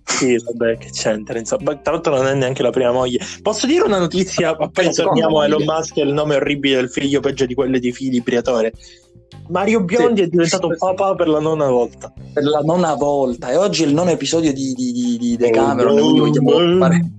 sì 0.04 0.36
vabbè 0.36 0.76
che 0.78 0.90
c'entra 0.90 1.38
insomma 1.38 1.62
Ma 1.70 1.76
tra 1.76 1.92
l'altro 1.92 2.16
non 2.16 2.26
è 2.26 2.34
neanche 2.34 2.60
la 2.62 2.70
prima 2.70 2.90
moglie 2.90 3.20
posso 3.40 3.66
dire 3.68 3.84
una 3.84 3.98
notizia 4.00 4.56
seconda 4.58 4.90
torniamo 4.92 5.38
a 5.38 5.44
Elon 5.44 5.60
moglie. 5.64 5.72
Musk 5.78 5.96
e 5.98 6.02
il 6.02 6.12
nome 6.12 6.34
orribile 6.34 6.74
del 6.76 6.90
figlio 6.90 7.20
peggio 7.20 7.46
di 7.46 7.54
quello 7.54 7.78
di 7.78 7.92
Fili 7.92 8.20
Briatore 8.20 8.72
Mario 9.48 9.82
Biondi 9.84 10.20
Sì. 10.20 10.26
è 10.26 10.28
diventato 10.30 10.68
papà 10.78 11.14
per 11.14 11.28
la 11.28 11.40
nonna 11.40 11.68
volta 11.68 12.12
Per 12.32 12.44
la 12.44 12.60
nona 12.60 12.94
volta. 12.94 13.50
E 13.50 13.56
oggi 13.56 13.82
è 13.84 13.86
il 13.86 13.94
nono 13.94 14.10
episodio 14.10 14.52
di, 14.52 14.72
di, 14.74 14.92
di, 14.92 15.18
di 15.18 15.32
Oh, 15.34 15.36
Decameron. 15.36 15.94
quindi 16.00 16.18
vogliamo 16.20 16.78
fare. 16.78 17.10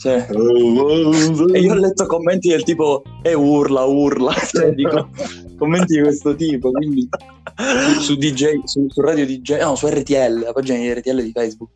Cioè, 0.00 0.26
e 0.30 1.60
io 1.60 1.72
ho 1.72 1.76
letto 1.76 2.06
commenti 2.06 2.48
del 2.48 2.62
tipo 2.62 3.02
e 3.22 3.34
urla, 3.34 3.84
urla. 3.84 4.32
Cioè, 4.50 4.72
dico, 4.72 5.10
commenti 5.58 5.96
di 5.96 6.00
questo 6.00 6.34
tipo. 6.34 6.70
Quindi 6.70 7.06
su, 8.00 8.16
DJ, 8.16 8.62
su, 8.64 8.86
su 8.88 9.00
Radio 9.02 9.26
DJ, 9.26 9.60
no, 9.60 9.74
su 9.74 9.86
RTL, 9.88 10.40
la 10.42 10.52
pagina 10.52 10.78
di 10.78 10.90
RTL 10.94 11.20
di 11.22 11.32
Facebook. 11.34 11.70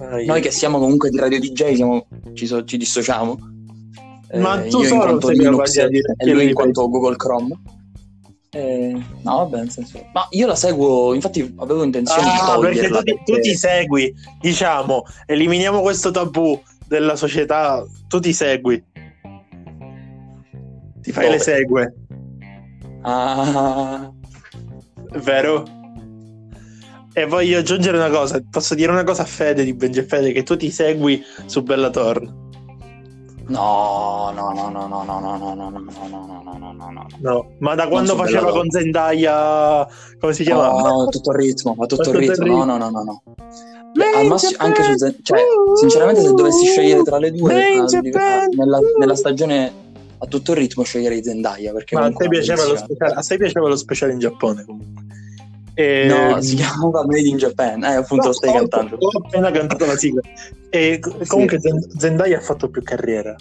Ai, 0.00 0.26
Noi 0.26 0.40
che 0.40 0.50
siamo 0.50 0.80
comunque 0.80 1.10
di 1.10 1.18
Radio 1.18 1.38
DJ 1.38 1.74
siamo, 1.74 2.06
ci, 2.32 2.46
so- 2.46 2.64
ci 2.64 2.76
dissociamo. 2.76 3.38
Ma 4.34 4.60
Eh, 4.64 4.68
tu 4.68 4.78
io 4.78 4.82
in 4.82 4.88
solo 4.88 5.18
la 5.18 5.30
Linux 5.32 5.76
e 5.76 6.32
lui 6.32 6.48
in 6.48 6.54
quanto 6.54 6.88
Google 6.88 7.14
Chrome. 7.16 7.60
Eh, 8.54 8.92
no, 9.22 9.36
vabbè, 9.38 9.56
nel 9.56 9.70
senso. 9.70 10.04
Ma 10.12 10.26
io 10.30 10.46
la 10.46 10.54
seguo, 10.54 11.14
infatti 11.14 11.40
avevo 11.56 11.84
intenzione 11.84 12.28
Ah, 12.28 12.56
di 12.56 12.60
perché 12.60 12.88
tu 12.88 13.02
ti, 13.02 13.18
tu 13.24 13.38
ti 13.40 13.54
segui, 13.54 14.14
diciamo, 14.40 15.04
eliminiamo 15.24 15.80
questo 15.80 16.10
tabù 16.10 16.60
della 16.86 17.16
società, 17.16 17.82
tu 18.08 18.20
ti 18.20 18.34
segui. 18.34 18.84
Ti 21.00 21.12
fai 21.12 21.24
Dove? 21.24 21.36
le 21.36 21.42
segue, 21.42 21.94
Ah, 23.04 24.12
vero? 25.22 25.64
E 27.14 27.26
voglio 27.26 27.58
aggiungere 27.58 27.96
una 27.96 28.10
cosa, 28.10 28.38
posso 28.50 28.74
dire 28.74 28.92
una 28.92 29.04
cosa 29.04 29.22
a 29.22 29.26
Fede 29.26 29.64
di 29.64 29.72
Benji 29.72 30.02
Fede, 30.02 30.32
che 30.32 30.42
tu 30.42 30.56
ti 30.56 30.70
segui 30.70 31.22
su 31.46 31.62
Bellatorn. 31.62 32.24
no, 32.26 32.51
no, 33.52 34.32
no, 34.34 34.52
no, 34.52 34.70
no, 34.70 34.86
no, 34.88 35.04
no, 35.04 35.18
no, 35.20 35.36
no, 35.36 35.54
no, 35.54 35.70
no, 35.70 35.70
no, 35.70 36.42
no, 36.42 36.58
no, 36.58 36.72
no, 36.72 36.90
no. 36.90 37.06
No, 37.20 37.50
ma 37.58 37.74
da 37.74 37.86
quando 37.88 38.16
faceva 38.16 38.50
con 38.50 38.68
Zendaya, 38.70 39.86
come 40.18 40.32
si 40.32 40.42
chiama? 40.42 40.70
No, 40.80 41.06
tutto 41.08 41.30
il 41.32 41.36
ritmo, 41.36 41.74
ma 41.76 41.86
tutto 41.86 42.10
il 42.10 42.16
ritmo. 42.16 42.64
No, 42.64 42.64
no, 42.64 42.76
no, 42.78 42.90
no, 42.90 43.02
no. 43.02 43.22
Anche 44.56 44.82
su 44.82 44.96
Zen- 44.96 45.16
cioè, 45.22 45.40
sinceramente, 45.74 46.22
se 46.22 46.32
dovessi 46.32 46.66
scegliere 46.66 47.02
tra 47.02 47.18
le 47.18 47.30
due, 47.32 47.54
e 47.54 47.84
nella, 48.96 49.14
stagione 49.14 49.72
a 50.18 50.26
tutto 50.26 50.52
il 50.52 50.56
ritmo 50.56 50.82
sceglierei 50.84 51.22
Zendaya 51.22 51.72
perché 51.72 51.96
Ma 51.96 52.04
a 52.04 52.12
te, 52.12 52.28
piaceva 52.28 52.64
lo 52.64 52.76
speciale, 52.76 53.12
a 53.14 53.20
te 53.20 53.36
piaceva 53.36 53.68
lo 53.68 53.76
speciale 53.76 54.12
in 54.12 54.18
Giappone 54.20 54.64
comunque. 54.64 55.04
E- 55.74 56.06
No, 56.06 56.40
si 56.42 56.56
chiamava 56.56 57.04
Made 57.06 57.20
in 57.28 57.36
Japan, 57.38 57.82
eh, 57.84 57.94
appunto 57.94 58.24
No, 58.24 58.28
lo 58.30 58.34
stai 58.34 58.50
ho- 58.50 58.54
cantando. 58.54 58.96
Ho 58.96 59.18
appena 59.24 59.50
cantato 59.50 59.86
la 59.86 59.96
sigla. 59.96 60.20
E 60.70 60.98
co- 61.00 61.16
comunque 61.26 61.58
Zen- 61.60 61.90
Zendaya 61.98 62.38
ha 62.38 62.40
fatto 62.40 62.68
più 62.68 62.82
carriera. 62.82 63.34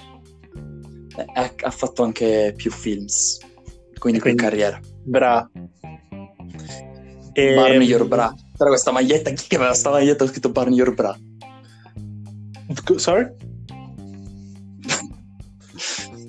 Eh, 1.17 1.25
ha, 1.33 1.51
ha 1.63 1.71
fatto 1.71 2.03
anche 2.03 2.53
più 2.55 2.71
films, 2.71 3.37
quindi 3.99 4.19
più 4.19 4.33
Quindi- 4.33 4.41
carriera. 4.41 4.79
Bra. 5.03 5.49
E- 7.33 7.53
Barney 7.55 7.87
Your 7.87 8.07
Bra. 8.07 8.33
C'era 8.57 8.69
questa 8.69 8.91
maglietta, 8.91 9.29
chi 9.31 9.47
che 9.47 9.55
aveva 9.55 9.71
questa 9.71 9.89
maglietta 9.89 10.23
ho 10.23 10.27
scritto 10.27 10.49
Barney 10.51 10.77
Your 10.77 10.93
Bra? 10.93 11.17
Sorry? 12.95 13.27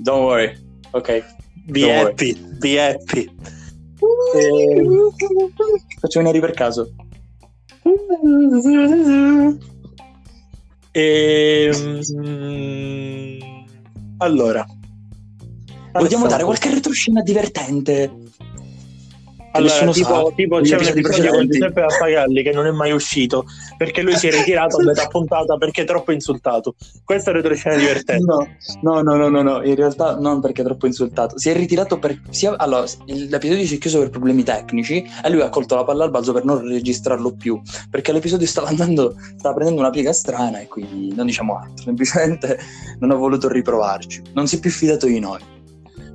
Don't 0.01 0.25
worry. 0.25 0.53
Ok. 0.91 1.25
Be 1.67 1.81
Don't 1.81 1.93
worry. 1.93 2.11
happy, 2.11 2.37
be 2.59 2.81
happy. 2.81 3.31
Faccio 6.01 6.19
venire 6.21 6.41
per 6.41 6.53
caso. 6.53 6.91
Ehm, 10.93 12.01
allora, 14.19 14.67
Vogliamo 15.93 16.27
dare 16.27 16.45
qualche 16.45 16.71
retroscena 16.71 17.21
divertente? 17.23 18.11
Allora, 19.55 19.91
tipo, 19.93 20.33
tipo 20.35 20.61
c'è 20.61 20.77
un 20.77 20.83
episodi 20.83 20.99
episodio 21.01 21.31
con. 21.33 21.47
Giuseppe 21.47 21.81
Pappagalli 21.83 22.43
che 22.43 22.53
non 22.53 22.67
è 22.67 22.71
mai 22.71 22.93
uscito 22.93 23.45
perché 23.77 24.01
lui 24.03 24.17
si 24.17 24.27
è 24.29 24.31
ritirato 24.31 24.79
a 24.79 24.83
metà 24.85 25.07
puntata 25.09 25.57
perché 25.57 25.83
è 25.83 25.85
troppo 25.85 26.13
insultato. 26.13 26.75
Questa 27.05 27.31
è 27.31 27.35
retroscena 27.35 27.77
divertente. 27.77 28.25
No, 28.25 28.47
no, 28.83 29.03
no, 29.03 29.17
no, 29.17 29.29
no, 29.29 29.43
no, 29.43 29.63
in 29.63 29.75
realtà 29.75 30.17
non 30.19 30.41
perché 30.41 30.63
è 30.63 30.65
troppo 30.65 30.87
insultato. 30.87 31.39
Si 31.39 31.51
è 31.51 31.55
ritirato 31.55 31.99
per. 31.99 32.19
sia- 32.31 32.57
allora, 32.57 32.85
il- 33.07 33.29
l'episodio 33.29 33.67
si 33.67 33.75
è 33.77 33.79
chiuso 33.79 33.99
per 33.99 34.11
problemi 34.11 34.43
tecnici 34.43 35.05
e 35.23 35.31
lui 35.31 35.43
ha 35.43 35.49
colto 35.51 35.75
la 35.75 35.85
palla 35.85 36.05
al 36.05 36.11
balzo 36.11 36.33
per 36.33 36.45
non 36.45 36.67
registrarlo 36.67 37.33
più. 37.35 37.61
Perché 37.91 38.13
l'episodio 38.13 38.47
stava 38.47 38.69
andando, 38.69 39.15
stava 39.37 39.55
prendendo 39.55 39.83
una 39.83 39.91
piega 39.91 40.13
strana 40.13 40.61
e 40.61 40.67
quindi 40.69 41.15
non 41.15 41.27
diciamo 41.27 41.57
altro. 41.59 41.85
Semplicemente 41.85 42.59
non 43.01 43.11
ho 43.11 43.17
voluto 43.19 43.49
riprovarci. 43.49 44.23
Non 44.33 44.47
si 44.47 44.57
è 44.57 44.61
più 44.61 44.71
fidato 44.71 45.07
di 45.07 45.19
noi. 45.21 45.41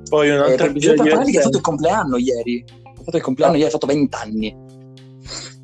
Poi 0.08 0.30
un 0.30 0.36
Eh, 0.36 0.38
altro 0.38 0.56
per 0.56 0.66
episodio 0.70 0.78
Giuseppe 0.96 0.96
Pappagalli 1.10 1.30
che 1.32 1.38
ha 1.38 1.42
fatto 1.42 1.56
il 1.58 1.62
compleanno 1.62 2.16
ieri. 2.16 2.64
Fatto 3.08 3.16
il 3.16 3.22
compleanno 3.22 3.54
ieri, 3.54 3.68
ha 3.68 3.70
fatto 3.70 3.86
20 3.86 4.16
anni. 4.16 4.56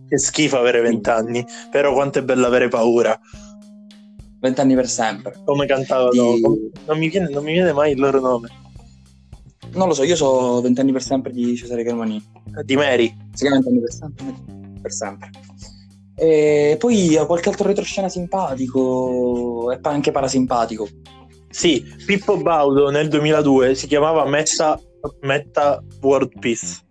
Che 0.09 0.19
schifo 0.19 0.59
avere 0.59 0.81
vent'anni, 0.81 1.45
però 1.71 1.93
quanto 1.93 2.19
è 2.19 2.23
bello 2.23 2.47
avere 2.47 2.69
paura. 2.69 3.21
20 4.41 4.61
anni 4.63 4.75
per 4.75 4.89
sempre. 4.89 5.35
Come 5.45 5.67
cantavano, 5.67 6.11
Di- 6.11 6.41
non, 6.87 6.99
mi 6.99 7.11
viene, 7.11 7.29
non 7.29 7.45
mi 7.45 7.53
viene 7.53 7.75
mai 7.75 7.93
il 7.93 8.01
loro 8.01 8.19
nome. 8.19 8.49
Non 9.73 9.89
lo 9.89 9.93
so, 9.93 10.05
io 10.05 10.17
so 10.17 10.63
20 10.63 10.81
anni 10.81 10.93
per 10.93 11.03
sempre 11.03 11.33
di 11.33 11.55
Cesare 11.55 11.85
Carmani. 11.85 12.23
Di 12.65 12.77
Mary. 12.77 13.15
Si 13.35 13.47
chiama 13.47 13.61
20 13.61 13.69
anni 13.69 13.81
per 13.81 13.93
sempre. 13.93 14.25
Per 14.81 14.93
sempre. 14.93 15.31
E 16.17 16.77
poi 16.79 17.19
qualche 17.27 17.51
altro 17.51 17.67
retroscena 17.67 18.09
simpatico 18.09 19.71
e 19.71 19.79
anche 19.83 20.13
parasimpatico. 20.13 20.89
Sì, 21.51 21.85
Pippo 22.07 22.39
Baudo 22.39 22.89
nel 22.89 23.09
2002 23.09 23.75
si 23.75 23.87
chiamava 23.87 24.25
Meta, 24.25 24.81
Meta 25.21 25.85
World 26.01 26.39
Peace. 26.39 26.83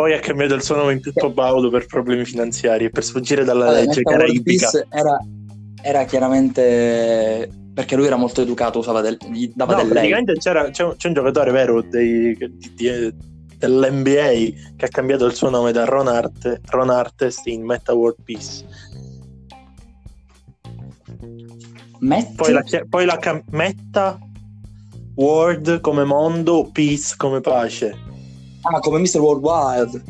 Poi 0.00 0.14
ha 0.14 0.18
cambiato 0.18 0.54
il 0.54 0.62
suo 0.62 0.76
nome 0.76 0.94
in 0.94 1.00
Pippo 1.00 1.28
Baudo 1.30 1.68
per 1.68 1.84
problemi 1.84 2.24
finanziari 2.24 2.86
e 2.86 2.90
per 2.90 3.04
sfuggire 3.04 3.44
dalla 3.44 3.66
Vabbè, 3.66 3.80
legge 3.84 4.00
caraibica. 4.00 4.70
Peace 4.70 4.86
era, 4.88 5.18
era 5.82 6.04
chiaramente 6.04 7.50
perché 7.74 7.96
lui 7.96 8.06
era 8.06 8.16
molto 8.16 8.40
educato, 8.40 8.78
usava 8.78 9.02
del, 9.02 9.18
gli 9.30 9.52
dava 9.54 9.74
No, 9.74 9.82
del 9.82 9.90
praticamente 9.90 10.32
c'era, 10.38 10.70
c'è, 10.70 10.84
un, 10.84 10.94
c'è 10.96 11.08
un 11.08 11.12
giocatore 11.12 11.50
vero 11.50 11.82
dei- 11.82 12.34
di- 12.34 12.72
di- 12.74 13.14
dell'NBA 13.58 14.30
che 14.74 14.86
ha 14.86 14.88
cambiato 14.88 15.26
il 15.26 15.34
suo 15.34 15.50
nome 15.50 15.70
da 15.70 15.84
Ron, 15.84 16.08
Arte, 16.08 16.62
Ron 16.70 16.88
Artest 16.88 17.46
in 17.48 17.62
Meta 17.62 17.92
World 17.92 18.22
Peace. 18.24 18.64
Matt, 21.98 22.36
Poi 22.36 22.52
la, 22.54 22.64
poi 22.88 23.04
la 23.04 23.18
cam- 23.18 23.42
Meta 23.50 24.18
World 25.16 25.80
come 25.80 26.04
mondo, 26.04 26.70
Peace 26.72 27.12
come 27.18 27.40
pace. 27.40 28.08
Ah, 28.62 28.80
come 28.80 28.98
Mr. 28.98 29.18
Worldwide. 29.18 30.02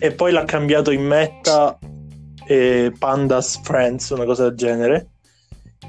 E 0.00 0.12
poi 0.12 0.32
l'ha 0.32 0.44
cambiato 0.44 0.90
in 0.90 1.04
Meta 1.04 1.78
eh, 2.46 2.92
Pandas 2.98 3.60
Friends, 3.62 4.10
una 4.10 4.24
cosa 4.24 4.44
del 4.44 4.56
genere. 4.56 5.10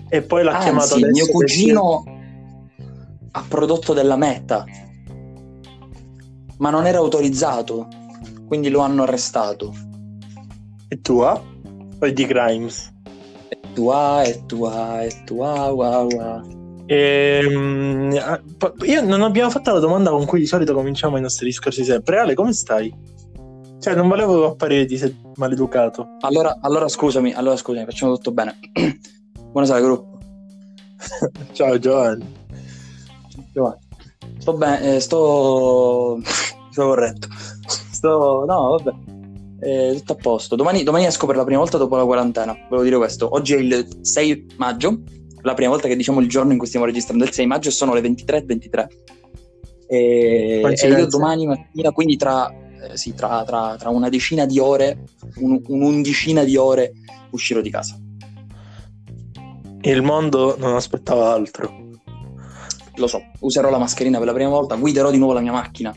E 0.09 0.21
poi 0.21 0.43
l'ha 0.43 0.57
chiamato 0.57 0.95
Anzi, 0.95 1.03
adesso 1.03 1.23
mio 1.23 1.31
cugino 1.31 2.03
ha 3.31 3.45
prodotto 3.47 3.93
della 3.93 4.15
Meta, 4.15 4.65
ma 6.57 6.69
non 6.69 6.87
era 6.87 6.97
autorizzato, 6.97 7.87
quindi 8.47 8.69
lo 8.69 8.79
hanno 8.79 9.03
arrestato. 9.03 9.73
E 10.87 11.01
tua? 11.01 11.41
Poi 11.99 12.13
di 12.13 12.25
Grimes. 12.25 12.91
Tua 13.73 14.23
e 14.23 14.45
tua 14.45 15.03
e 15.03 15.23
tua, 15.25 15.69
wow, 15.69 16.09
wow. 16.11 16.58
Ehm, 16.91 18.11
io 18.85 19.05
non 19.05 19.21
abbiamo 19.21 19.51
fatto 19.51 19.71
la 19.71 19.77
domanda 19.77 20.09
con 20.09 20.25
cui 20.25 20.39
di 20.39 20.47
solito 20.47 20.73
cominciamo 20.73 21.17
i 21.17 21.21
nostri 21.21 21.45
discorsi 21.45 21.83
sempre. 21.83 22.17
Ale, 22.17 22.33
come 22.33 22.51
stai? 22.51 22.91
Cioè, 23.79 23.93
non 23.93 24.07
volevo 24.07 24.47
apparire 24.47 24.85
di 24.85 24.97
se- 24.97 25.15
maleducato. 25.35 26.17
Allora, 26.21 26.57
allora 26.61 26.87
scusami, 26.87 27.31
allora 27.33 27.55
scusami, 27.55 27.85
facciamo 27.85 28.15
tutto 28.15 28.31
bene. 28.31 28.57
Buonasera 29.51 29.79
gruppo. 29.81 30.17
Ciao 31.53 31.77
Giovanni. 31.77 32.25
Sto 34.39 34.53
bene, 34.53 34.95
eh, 34.95 34.99
sto... 34.99 36.19
sto 36.71 36.83
corretto. 36.85 37.27
Sto... 37.91 38.45
no, 38.47 38.81
vabbè. 38.81 38.93
Eh, 39.61 39.95
tutto 39.97 40.13
a 40.13 40.15
posto. 40.15 40.55
Domani, 40.55 40.81
domani 40.81 41.05
esco 41.05 41.27
per 41.27 41.35
la 41.35 41.43
prima 41.43 41.59
volta 41.59 41.77
dopo 41.77 41.95
la 41.95 42.05
quarantena. 42.05 42.57
Volevo 42.63 42.83
dire 42.83 42.97
questo. 42.97 43.31
Oggi 43.31 43.53
è 43.53 43.57
il 43.57 43.87
6 44.01 44.55
maggio, 44.57 45.01
la 45.41 45.53
prima 45.53 45.71
volta 45.71 45.87
che 45.87 45.95
diciamo 45.95 46.19
il 46.19 46.27
giorno 46.27 46.51
in 46.51 46.57
cui 46.57 46.67
stiamo 46.67 46.85
registrando 46.85 47.23
il 47.23 47.31
6 47.31 47.45
maggio 47.45 47.69
e 47.69 47.71
sono 47.71 47.93
le 47.93 48.01
23.23. 48.01 48.87
E, 49.87 50.57
e 50.57 50.59
Coincidenza? 50.61 50.99
io 50.99 51.05
domani 51.07 51.47
mattina, 51.47 51.91
quindi 51.91 52.15
tra, 52.17 52.49
eh, 52.51 52.97
sì, 52.97 53.13
tra, 53.13 53.43
tra- 53.43 53.75
tra 53.77 53.89
una 53.89 54.09
decina 54.09 54.45
di 54.45 54.59
ore, 54.59 55.05
un- 55.37 55.61
un'undicina 55.65 56.43
di 56.43 56.55
ore, 56.57 56.93
uscirò 57.31 57.61
di 57.61 57.69
casa. 57.69 57.97
Il 59.81 60.01
mondo 60.01 60.55
non 60.57 60.75
aspettava 60.75 61.31
altro. 61.31 61.87
Lo 62.95 63.07
so, 63.07 63.21
userò 63.39 63.69
la 63.69 63.77
mascherina 63.77 64.17
per 64.17 64.27
la 64.27 64.33
prima 64.33 64.49
volta, 64.49 64.75
guiderò 64.75 65.09
di 65.09 65.17
nuovo 65.17 65.33
la 65.33 65.39
mia 65.39 65.53
macchina. 65.53 65.95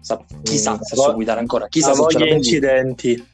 Sa- 0.00 0.22
chissà 0.42 0.78
se 0.82 0.96
so 0.96 1.14
guidare 1.14 1.40
ancora, 1.40 1.66
chissà 1.68 1.94
se 1.94 2.02
ce 2.10 2.18
la 2.18 2.34
incidenti. 2.34 3.26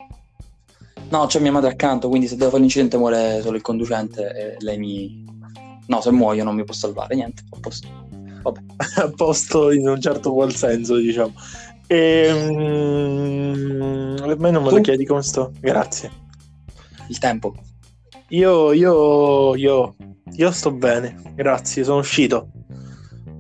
No, 1.11 1.27
c'è 1.27 1.41
mia 1.41 1.51
madre 1.51 1.71
accanto, 1.71 2.09
quindi 2.09 2.29
se 2.29 2.37
devo 2.37 2.51
fare 2.51 2.61
l'incidente 2.63 2.97
muore 2.99 3.41
solo 3.43 3.57
il 3.57 3.63
conducente 3.63 4.31
e 4.31 4.57
lei 4.59 4.79
mi... 4.79 5.25
No, 5.89 6.01
se 6.01 6.11
muoio 6.11 6.45
non 6.45 6.55
mi 6.55 6.65
può 6.65 6.75
salvare, 6.75 7.15
niente, 7.15 7.43
a 7.51 7.59
posto. 7.61 7.89
a 8.97 9.11
posto 9.15 9.71
in 9.73 9.89
un 9.89 10.01
certo 10.01 10.33
qual 10.33 10.55
senso, 10.55 10.97
diciamo. 10.97 11.33
Ehm, 12.89 14.17
a 14.23 14.35
me 14.37 14.51
non 14.51 14.63
me 14.63 14.71
lo 14.71 14.77
Tu? 14.77 14.83
chiedi 14.83 15.05
come 15.05 15.23
sto. 15.23 15.53
Grazie. 15.61 16.11
Il 17.09 17.19
tempo. 17.19 17.55
Io, 18.29 18.73
io, 18.73 19.55
io, 19.57 19.97
io 20.33 20.51
sto 20.51 20.71
bene. 20.73 21.17
Grazie, 21.35 21.85
sono 21.85 21.99
uscito. 22.01 22.49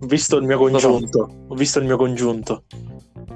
Ho 0.01 0.07
visto 0.07 0.37
il 0.37 0.45
mio 0.45 0.57
Lo 0.57 0.71
congiunto. 0.71 1.29
Ho 1.49 1.55
visto 1.55 1.79
il 1.79 1.85
mio 1.85 1.97
congiunto. 1.97 2.65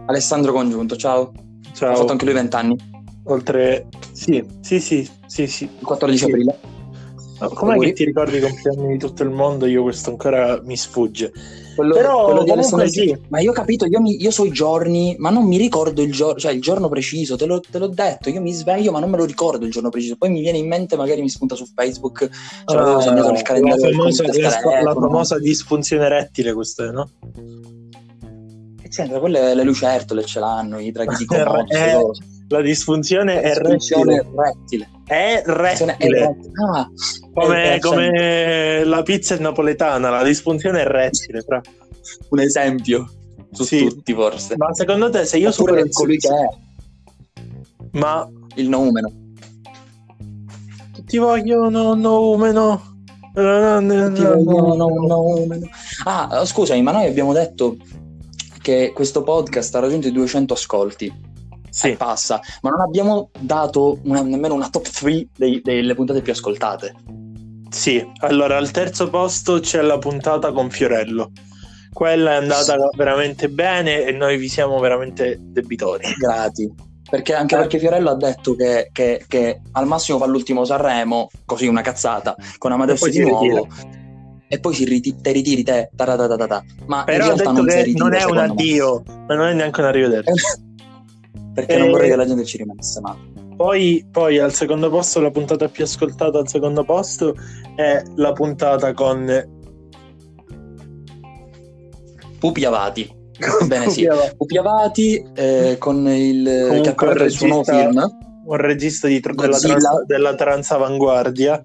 Alessandro 0.07 0.53
Congiunto, 0.53 0.96
ciao. 0.96 1.33
Ha 1.33 1.75
Ciao. 1.75 1.96
fatto 1.96 2.12
anche 2.12 2.25
lui 2.25 2.35
20 2.35 2.57
anni, 2.57 2.77
Oltre... 3.25 3.88
Sì, 4.12 4.44
sì, 4.61 4.81
sì, 4.81 5.09
sì, 5.27 5.46
sì. 5.46 5.64
il 5.64 5.85
14 5.85 6.18
Sì. 6.18 6.31
aprile. 6.31 6.59
Ma 7.43 7.49
Com'è 7.49 7.71
Auguri. 7.73 7.89
che 7.89 7.93
ti 7.95 8.05
ricordi 8.05 8.37
i 8.37 8.41
compleanni 8.41 8.93
di 8.93 8.99
tutto 8.99 9.23
il 9.23 9.31
mondo? 9.31 9.67
Io 9.67 9.83
questo 9.83 10.11
ancora 10.11 10.61
mi 10.63 10.77
sfugge. 10.77 11.33
Quello, 11.75 11.95
Però 11.95 12.25
quello 12.27 12.45
di 12.45 12.51
Alessandro 12.51 12.87
sì. 12.89 13.17
Ma 13.29 13.41
io 13.41 13.51
ho 13.51 13.55
capito, 13.55 13.87
io, 13.87 14.01
mi- 14.01 14.21
io 14.23 14.31
so 14.31 14.45
i 14.45 14.51
giorni, 14.51 15.17
ma 15.19 15.31
non 15.31 15.45
mi 15.47 15.57
ricordo 15.57 16.03
il 16.03 16.13
giorno, 16.13 16.39
cioè 16.39 16.53
il 16.53 16.61
giorno 16.61 16.89
preciso, 16.89 17.35
te, 17.37 17.47
l'ho- 17.47 17.61
te 17.61 17.79
l'ho 17.79 17.89
detto, 17.89 18.29
io 18.29 18.41
mi 18.43 18.53
sveglio 18.53 18.93
ma 18.93 19.01
non 19.01 19.09
me 19.11 19.17
lo 19.17 19.25
ricordo 19.25 19.65
il 19.65 19.71
giorno 19.71 19.89
preciso, 19.89 20.17
poi 20.17 20.29
mi 20.31 20.41
viene 20.41 20.59
in 20.59 20.69
mente, 20.69 20.97
magari 20.97 21.23
mi 21.23 21.31
spunta 21.31 21.55
su 21.55 21.65
Facebook, 21.75 22.29
ce 22.67 22.75
l'avevo 22.77 22.99
Ah, 22.99 23.01
segnato 23.01 23.27
nel 23.29 23.37
la, 23.37 23.43
calendario 23.43 23.85
del 23.85 23.95
famosa, 23.95 24.23
la, 24.25 24.31
la 24.33 24.59
telefono. 24.61 24.93
famosa 25.07 25.39
disfunzione 25.39 26.09
rettile, 26.09 26.53
questa 26.53 26.91
no? 26.91 27.09
Che 28.83 28.89
c'entra? 28.89 29.19
Quelle 29.19 29.55
le 29.55 29.65
lucertole 29.65 30.25
ce 30.25 30.41
l'hanno, 30.41 30.79
i 30.79 30.93
draghi 30.93 31.15
di 31.17 31.27
Eh, 31.35 31.99
La 32.53 32.61
disfunzione 32.61 33.41
è 33.41 33.55
rettile. 33.55 34.27
rettile. 34.37 34.91
È 35.07 35.43
Disfunzione 35.45 35.97
è 35.97 36.07
rettile. 36.07 36.27
rettile. 36.27 36.51
Ah, 36.75 36.91
Come, 37.33 37.75
eh, 37.75 37.81
come 37.81 38.85
la 38.85 39.03
pizza 39.03 39.35
è 39.35 39.38
napoletana, 39.38 40.11
la 40.11 40.23
disfunzione 40.23 40.83
è 40.83 40.87
rettile. 40.87 41.41
fra. 41.41 41.61
un 42.29 42.41
esempio 42.41 43.09
su 43.53 43.65
Sì. 43.65 43.87
tutti 43.87 44.12
forse. 44.12 44.57
Ma 44.59 44.75
secondo 44.75 45.09
te, 45.09 45.25
se 45.25 45.38
io 45.38 45.49
Oppure 45.49 45.67
supero 45.71 45.87
il 45.87 45.93
colui 45.95 46.19
che 46.19 46.29
è 46.29 47.99
Ma 47.99 48.29
il 48.57 48.69
noumeno. 48.69 49.11
ti 51.07 51.17
voglio 51.19 51.69
no, 51.71 51.95
no, 51.95 52.35
no. 52.35 52.83
No, 53.35 53.81
no, 53.81 54.75
no, 54.77 54.88
no. 55.07 55.47
Ah, 56.05 56.45
scusami, 56.45 56.83
ma 56.83 56.93
noi 56.93 57.07
abbiamo 57.07 57.33
detto 57.33 57.77
che 58.61 58.93
questo 58.95 59.23
podcast 59.23 59.75
ha 59.75 59.79
raggiunto 59.81 60.09
i 60.09 60.12
200 60.12 60.53
ascolti. 60.53 61.31
E 61.73 61.75
Sì, 61.75 61.97
passa, 61.97 62.39
ma 62.61 62.69
non 62.71 62.81
abbiamo 62.83 63.31
dato 63.39 63.99
una- 64.05 64.21
nemmeno 64.21 64.53
una 64.55 64.69
top 64.69 64.89
3 64.91 65.29
delle 65.63 65.95
puntate 65.95 66.21
più 66.21 66.33
ascoltate. 66.33 66.95
sì. 67.71 68.07
Allora, 68.21 68.59
al 68.59 68.71
terzo 68.71 69.09
posto 69.09 69.59
c'è 69.61 69.81
la 69.81 69.97
puntata 69.99 70.53
con 70.53 70.69
Fiorello. 70.71 71.33
Quella 71.93 72.33
è 72.33 72.37
andata 72.37 72.77
veramente 72.97 73.49
bene 73.49 74.05
e 74.05 74.13
noi 74.13 74.37
vi 74.37 74.49
siamo 74.49 74.79
veramente 74.79 75.39
debitori. 75.41 76.05
Grati. 76.19 76.71
Perché, 77.09 77.35
anche 77.35 77.55
Eh. 77.55 77.59
perché 77.59 77.79
Fiorello 77.79 78.11
ha 78.11 78.17
detto 78.17 78.55
che, 78.55 78.89
che- 78.93 79.25
che 79.27 79.61
al 79.73 79.87
massimo 79.87 80.19
fa 80.19 80.27
l'ultimo 80.27 80.65
Sanremo, 80.65 81.29
così 81.47 81.67
una 81.67 81.81
cazzata, 81.83 82.35
con 82.59 82.73
Amadeus 82.73 83.09
di 83.09 83.21
nuovo. 83.21 83.67
E 84.49 84.61
poi 84.61 84.75
si 84.75 84.85
riti- 84.85 85.17
te 85.21 85.33
ritiri 85.33 85.63
te, 85.63 85.91
taratatata. 85.97 86.63
Ma 86.87 87.05
Però 87.05 87.17
in 87.17 87.23
ha 87.23 87.25
realtà 87.35 87.51
detto 87.53 87.63
non 87.65 87.83
ritira, 87.85 88.05
non 88.05 88.13
è 88.13 88.17
un 88.17 88.21
secondo 88.21 88.41
me. 88.41 88.49
addio, 88.49 89.03
ma 89.29 89.35
non 89.35 89.47
è 89.49 89.53
neanche 89.55 89.81
un 89.81 89.87
arrivederci. 89.87 90.33
Perché 91.55 91.75
Eh. 91.75 91.79
non 91.79 91.91
vorrei 91.91 92.09
che 92.11 92.17
la 92.17 92.27
gente 92.27 92.45
ci 92.45 92.57
rimanesse 92.57 93.01
male. 93.01 93.19
Poi, 93.57 94.05
poi 94.11 94.38
al 94.38 94.53
secondo 94.53 94.88
posto, 94.91 95.21
la 95.21 95.31
puntata 95.31 95.69
più 95.69 95.85
ascoltata 95.85 96.38
al 96.38 96.49
secondo 96.49 96.85
posto 96.85 97.35
è 97.77 98.03
la 98.17 98.33
puntata 98.33 98.93
con 98.95 99.61
Pupi 102.38 102.65
Avati. 102.65 103.21
Bene, 103.67 103.88
sì. 103.91 104.07
Pupi 104.37 104.57
Avati 104.59 105.25
eh, 105.35 105.77
con 105.79 106.07
il 106.09 106.45
Comunque 106.69 106.81
che 106.81 106.88
ha 106.88 106.93
aperto 106.93 107.25
il 107.25 107.31
suo 107.31 107.47
nuovo 107.47 107.65
film. 107.65 108.19
un 108.45 108.57
regista 108.57 109.07
di, 109.07 109.21
della, 109.21 109.47
Godzilla. 109.47 109.75
trans, 109.77 110.05
della 110.07 110.35
transavanguardia. 110.35 111.61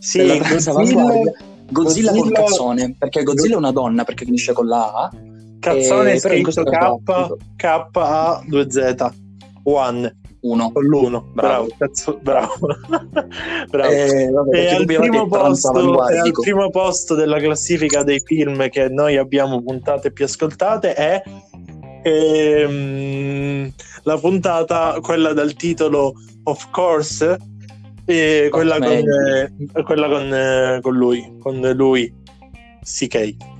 Sì, 0.00 0.18
della 0.18 0.38
terza 0.38 0.72
Godzilla, 0.72 1.00
avanguardia. 1.02 1.32
Godzilla, 1.70 2.10
col 2.10 2.18
Godzilla- 2.20 2.40
cazzone, 2.40 2.96
perché 2.98 3.22
Godzilla 3.22 3.54
è 3.54 3.58
una 3.58 3.72
donna, 3.72 4.04
perché 4.04 4.24
finisce 4.24 4.52
con 4.52 4.66
la 4.66 4.92
A. 4.92 5.10
cazzone 5.58 6.12
Eh, 6.12 6.18
scritto 6.18 6.42
questo 6.42 6.62
K, 6.64 7.02
K 7.56 7.88
A 7.92 8.42
2 8.46 8.70
Z 8.70 8.94
1 9.64 10.12
1. 10.40 10.72
con 10.72 10.84
l'uno. 10.84 11.30
Bravo, 11.32 11.66
Bravo. 11.66 11.74
cazzo, 11.78 12.18
bravo. 12.22 12.54
bravo. 13.70 13.92
Eh, 13.92 14.30
vabbè, 14.30 14.50
perché 14.50 14.74
al, 14.74 14.84
è 14.86 15.26
posto, 15.26 16.08
e 16.08 16.18
al 16.18 16.30
primo 16.32 16.70
posto 16.70 17.14
della 17.14 17.38
classifica 17.38 18.02
dei 18.02 18.20
film 18.24 18.68
che 18.68 18.88
noi 18.88 19.16
abbiamo 19.16 19.60
puntate 19.62 20.12
più 20.12 20.24
ascoltate 20.24 20.94
è 20.94 21.22
ehm, 22.02 23.72
la 24.04 24.18
puntata, 24.18 24.98
quella 25.00 25.32
dal 25.32 25.54
titolo 25.54 26.14
Of 26.44 26.70
Course, 26.70 27.36
e 28.04 28.48
quella, 28.50 28.78
con, 28.78 28.88
eh, 28.88 29.82
quella 29.82 30.08
con, 30.08 30.32
eh, 30.32 30.78
con 30.80 30.96
lui, 30.96 31.36
con 31.40 31.60
lui, 31.60 32.12
CK. 32.82 33.57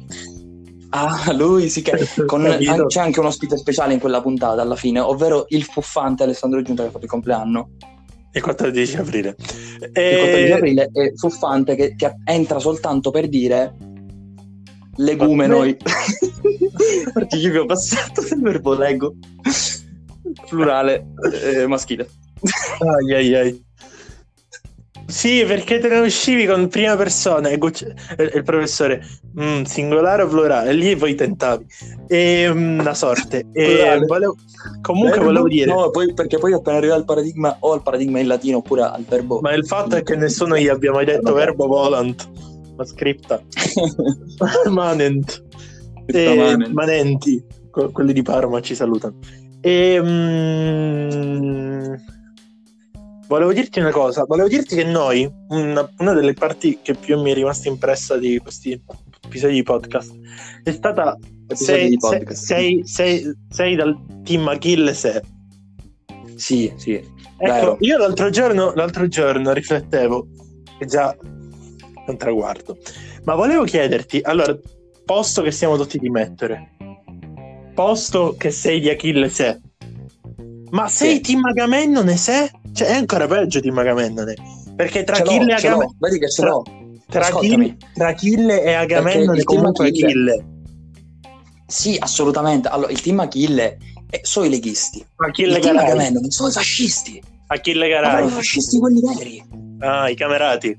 Ah, 0.90 1.32
lui 1.32 1.68
sì 1.68 1.82
che 1.82 1.92
con- 2.26 2.46
an- 2.46 2.86
c'è 2.86 3.00
anche 3.00 3.20
un 3.20 3.26
ospite 3.26 3.56
speciale 3.56 3.92
in 3.92 4.00
quella 4.00 4.22
puntata 4.22 4.62
alla 4.62 4.76
fine, 4.76 5.00
ovvero 5.00 5.44
il 5.48 5.62
fuffante 5.64 6.22
Alessandro 6.22 6.62
Giunta 6.62 6.82
che 6.82 6.88
ha 6.88 6.92
fatto 6.92 7.04
il 7.04 7.10
compleanno. 7.10 7.70
Il 8.32 8.42
14 8.42 8.96
aprile. 8.96 9.36
Il 9.38 9.90
E- 9.92 10.18
14 10.18 10.52
aprile 10.52 10.90
è 10.92 11.12
fuffante 11.14 11.74
che, 11.74 11.94
che 11.96 12.14
entra 12.24 12.58
soltanto 12.58 13.10
per 13.10 13.28
dire 13.28 13.74
legumenoi. 14.96 15.76
Participio 17.12 17.64
passato 17.66 18.22
del 18.22 18.40
verbo 18.40 18.74
lego. 18.74 19.14
Plurale 20.48 21.06
eh, 21.42 21.66
maschile. 21.66 22.08
Ai, 22.78 23.14
ai, 23.14 23.34
ai. 23.34 23.66
Sì, 25.10 25.42
perché 25.46 25.78
te 25.78 25.88
ne 25.88 26.00
uscivi 26.00 26.44
con 26.44 26.68
prima 26.68 26.94
persona 26.94 27.48
e 27.48 27.56
Gucci- 27.56 27.86
e- 28.16 28.30
il 28.34 28.42
professore 28.44 29.02
mm, 29.40 29.62
singolare 29.62 30.22
o 30.22 30.28
plurale, 30.28 30.72
lì 30.74 30.94
poi 30.96 31.14
tentavi. 31.14 31.64
E 32.06 32.46
mm, 32.52 32.80
la 32.82 32.92
sorte. 32.92 33.46
E 33.52 33.64
Plurale. 33.74 34.04
volevo- 34.06 34.36
comunque 34.82 35.12
Verbo- 35.16 35.24
volevo 35.26 35.48
dire, 35.48 35.72
No, 35.72 35.88
poi, 35.90 36.12
perché 36.12 36.36
poi 36.36 36.52
appena 36.52 36.76
arriva 36.76 36.94
al 36.94 37.06
paradigma 37.06 37.56
o 37.60 37.72
al 37.72 37.82
paradigma 37.82 38.18
in 38.20 38.26
latino 38.26 38.58
oppure 38.58 38.82
al 38.82 39.04
verbo. 39.08 39.40
ma 39.40 39.54
il 39.54 39.64
fatto 39.66 39.96
è 39.96 40.02
che 40.02 40.14
nessuno 40.14 40.58
gli 40.58 40.68
abbia 40.68 40.92
mai 40.92 41.06
detto 41.06 41.32
verbo 41.32 41.66
volant, 41.66 42.28
ma 42.76 42.84
scripta. 42.84 43.40
Manent. 44.68 45.42
E 46.04 46.34
Manent. 46.36 46.72
manenti, 46.72 47.42
que- 47.70 47.90
quelli 47.92 48.12
di 48.12 48.20
Parma 48.22 48.60
ci 48.60 48.74
salutano. 48.74 49.16
E, 49.62 49.98
mm, 50.02 51.94
volevo 53.28 53.52
dirti 53.52 53.78
una 53.78 53.90
cosa, 53.90 54.24
volevo 54.24 54.48
dirti 54.48 54.74
che 54.74 54.84
noi, 54.84 55.30
una, 55.48 55.88
una 55.98 56.12
delle 56.14 56.32
parti 56.32 56.80
che 56.82 56.94
più 56.94 57.20
mi 57.20 57.30
è 57.30 57.34
rimasta 57.34 57.68
impressa 57.68 58.16
di 58.16 58.38
questi 58.38 58.80
episodi 59.24 59.54
di 59.54 59.62
podcast 59.62 60.12
è 60.64 60.72
stata 60.72 61.16
sei, 61.54 61.90
di 61.90 61.96
podcast. 61.98 62.42
sei, 62.42 62.82
sei- 62.86 63.30
sei 63.48 63.76
dal 63.76 63.96
team 64.24 64.48
Achilles. 64.48 65.20
Sì, 66.34 66.72
sì. 66.76 66.94
Ecco, 67.40 67.52
Vero. 67.52 67.76
io 67.80 67.98
l'altro 67.98 68.30
giorno, 68.30 68.72
l'altro 68.74 69.06
giorno 69.06 69.52
riflettevo, 69.52 70.26
che 70.78 70.86
già 70.86 71.14
è 71.14 72.10
un 72.10 72.16
traguardo, 72.16 72.78
ma 73.24 73.34
volevo 73.34 73.64
chiederti, 73.64 74.20
allora, 74.22 74.58
posto 75.04 75.42
che 75.42 75.52
siamo 75.52 75.76
tutti 75.76 75.98
di 75.98 76.10
mettere, 76.10 76.76
posto 77.74 78.34
che 78.36 78.50
sei 78.50 78.80
di 78.80 78.88
Achilles, 78.88 79.60
ma 80.70 80.88
sei 80.88 81.16
Sì. 81.16 81.20
team 81.20 81.44
Agamennone 81.44 82.16
sei? 82.16 82.50
Cioè 82.72 82.88
è 82.88 82.94
ancora 82.94 83.26
peggio 83.26 83.60
team 83.60 83.76
Agamennone, 83.78 84.34
perché 84.76 85.04
tra 85.04 85.16
Achille 85.16 85.50
e. 85.52 85.54
Agamennone... 85.54 85.94
Vedi 85.98 86.18
che 86.18 86.28
ce 86.30 86.42
Tra- 86.42 86.50
l'ho. 86.50 86.62
Tra 87.08 87.20
Ascoltami. 87.26 87.54
Achille, 87.54 87.76
tra 87.94 88.08
Achille 88.08 88.62
e 88.62 88.72
Agamennone 88.74 89.38
il 89.38 89.44
team 89.44 89.58
comunque 89.60 89.88
Achille-. 89.88 90.44
Sì, 91.66 91.96
assolutamente. 91.98 92.68
Allora, 92.68 92.90
il 92.90 93.00
team 93.00 93.18
Achille 93.20 93.76
eh, 94.10 94.20
sono 94.22 94.46
i 94.46 94.48
leghisti. 94.50 95.04
Achille 95.16 95.56
il 95.56 95.62
team. 95.62 95.76
Agamennone 95.78 96.30
sono 96.30 96.48
i 96.48 96.52
fascisti. 96.52 97.22
Achille 97.46 97.88
Ma 97.88 98.00
Garay. 98.00 98.26
i 98.26 98.30
fascisti 98.30 98.78
quelli 98.78 99.00
veri. 99.00 99.42
Ah, 99.80 100.08
i 100.10 100.14
camerati. 100.14 100.78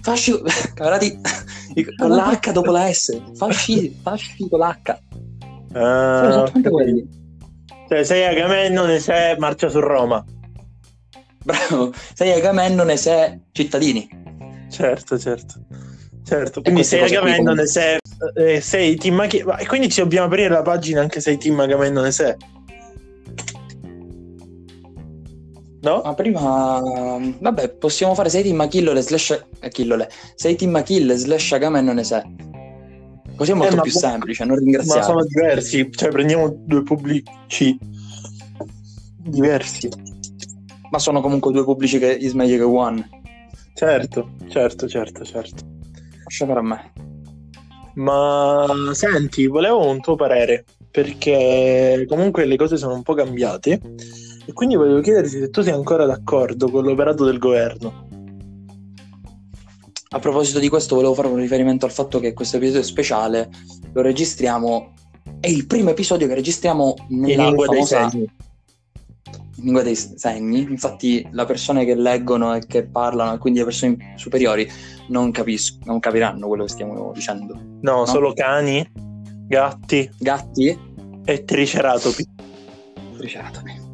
Fasci, 0.00 0.32
camarati, 0.74 1.18
con 1.96 2.10
la 2.10 2.38
H 2.40 2.52
dopo 2.52 2.70
la 2.70 2.92
S. 2.92 3.20
Fasci, 3.34 3.98
fasci 4.00 4.48
con 4.48 4.60
la 4.60 4.78
H. 4.80 4.98
Sono 5.72 5.84
Ah, 5.84 6.28
esattamente 6.28 6.70
quelli. 6.70 7.08
cioè, 7.88 8.04
sei 8.04 8.24
Agamennone, 8.24 9.00
sei 9.00 9.36
marcia 9.38 9.68
su 9.68 9.80
Roma. 9.80 10.24
Bravo. 11.46 11.92
Sei 12.12 12.32
Agamennone, 12.32 12.96
sei 12.96 13.40
cittadini. 13.52 14.08
Certo, 14.68 15.16
certo. 15.16 15.54
Certo, 16.24 16.60
quindi 16.60 16.82
sei 16.82 17.00
cose 17.02 17.16
qui 17.18 17.28
Agamennone, 17.28 17.66
sei, 17.66 17.98
eh, 18.34 18.60
sei 18.60 18.96
team 18.96 19.14
ma- 19.14 19.26
E 19.26 19.66
quindi 19.66 19.88
ci 19.88 20.00
dobbiamo 20.00 20.26
aprire 20.26 20.48
la 20.48 20.62
pagina 20.62 21.00
anche 21.00 21.20
sei 21.20 21.38
team 21.38 21.60
Agamennone, 21.60 22.10
sei. 22.10 22.34
No? 25.82 26.00
Ma 26.04 26.14
prima, 26.14 26.80
vabbè, 27.38 27.68
possiamo 27.74 28.14
fare 28.14 28.28
6 28.28 28.42
team 28.42 28.58
Achillole 28.60 29.02
slash 29.02 29.40
Achillole. 29.60 30.08
6 30.34 30.56
team 30.56 30.74
Achille 30.74 31.16
slash 31.16 31.52
Agamennone 31.52 32.02
6. 32.02 32.22
Così 33.36 33.50
è 33.52 33.54
molto 33.54 33.74
Eh, 33.74 33.76
ma- 33.76 33.82
più 33.82 33.90
semplice, 33.92 34.44
non 34.44 34.54
Ma 34.56 34.60
ringraziare. 34.62 35.02
sono 35.04 35.24
diversi, 35.24 35.88
cioè 35.92 36.08
prendiamo 36.08 36.48
due 36.64 36.82
pubblici 36.82 37.78
diversi. 39.22 39.88
Ma 40.90 40.98
sono 40.98 41.20
comunque 41.20 41.52
due 41.52 41.64
pubblici 41.64 41.98
che 41.98 42.12
is 42.12 42.32
meglio 42.32 42.56
che 42.56 42.62
one. 42.62 43.08
Certo, 43.74 44.30
certo, 44.48 44.88
certo, 44.88 45.24
certo. 45.24 45.64
Lascia 46.24 46.46
a 46.46 46.62
me. 46.62 46.92
Ma 47.94 48.66
senti, 48.92 49.46
volevo 49.46 49.88
un 49.88 50.00
tuo 50.00 50.16
parere, 50.16 50.64
perché 50.90 52.04
comunque 52.08 52.44
le 52.44 52.56
cose 52.56 52.76
sono 52.76 52.94
un 52.94 53.02
po' 53.02 53.14
cambiate 53.14 53.80
e 54.46 54.52
quindi 54.52 54.76
volevo 54.76 55.00
chiederti 55.00 55.30
se 55.30 55.50
tu 55.50 55.60
sei 55.62 55.72
ancora 55.72 56.06
d'accordo 56.06 56.70
con 56.70 56.84
l'operato 56.84 57.24
del 57.24 57.38
governo. 57.38 58.08
A 60.10 60.18
proposito 60.18 60.58
di 60.58 60.68
questo, 60.68 60.94
volevo 60.94 61.14
fare 61.14 61.28
un 61.28 61.36
riferimento 61.36 61.84
al 61.84 61.92
fatto 61.92 62.20
che 62.20 62.32
questo 62.32 62.56
episodio 62.56 62.82
speciale 62.82 63.50
lo 63.92 64.02
registriamo. 64.02 64.94
È 65.40 65.48
il 65.48 65.66
primo 65.66 65.90
episodio 65.90 66.26
che 66.26 66.34
registriamo 66.34 66.94
In 67.08 67.20
nella 67.20 67.44
lingua 67.46 67.66
dei 67.66 67.84
famosa 67.84 68.08
segni. 68.08 68.30
In 69.56 69.64
lingua 69.64 69.82
dei 69.82 69.94
segni. 69.94 70.60
Infatti, 70.60 71.26
le 71.30 71.44
persone 71.44 71.84
che 71.84 71.94
leggono 71.94 72.54
e 72.54 72.66
che 72.66 72.86
parlano, 72.86 73.34
e 73.34 73.38
quindi 73.38 73.58
le 73.60 73.64
persone 73.66 74.14
superiori, 74.16 74.68
non 75.08 75.30
capiscono, 75.30 75.84
non 75.86 76.00
capiranno 76.00 76.46
quello 76.46 76.64
che 76.64 76.70
stiamo 76.70 77.12
dicendo. 77.14 77.58
No, 77.80 78.06
solo 78.06 78.32
cani, 78.32 78.86
gatti 79.46 80.10
Gatti 80.18 80.78
e 81.24 81.44
triceratopi. 81.44 82.26
triceratopi. 83.16 83.84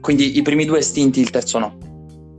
Quindi 0.00 0.38
i 0.38 0.42
primi 0.42 0.64
due 0.64 0.78
estinti, 0.78 1.20
il 1.20 1.30
terzo 1.30 1.58
no. 1.58 1.76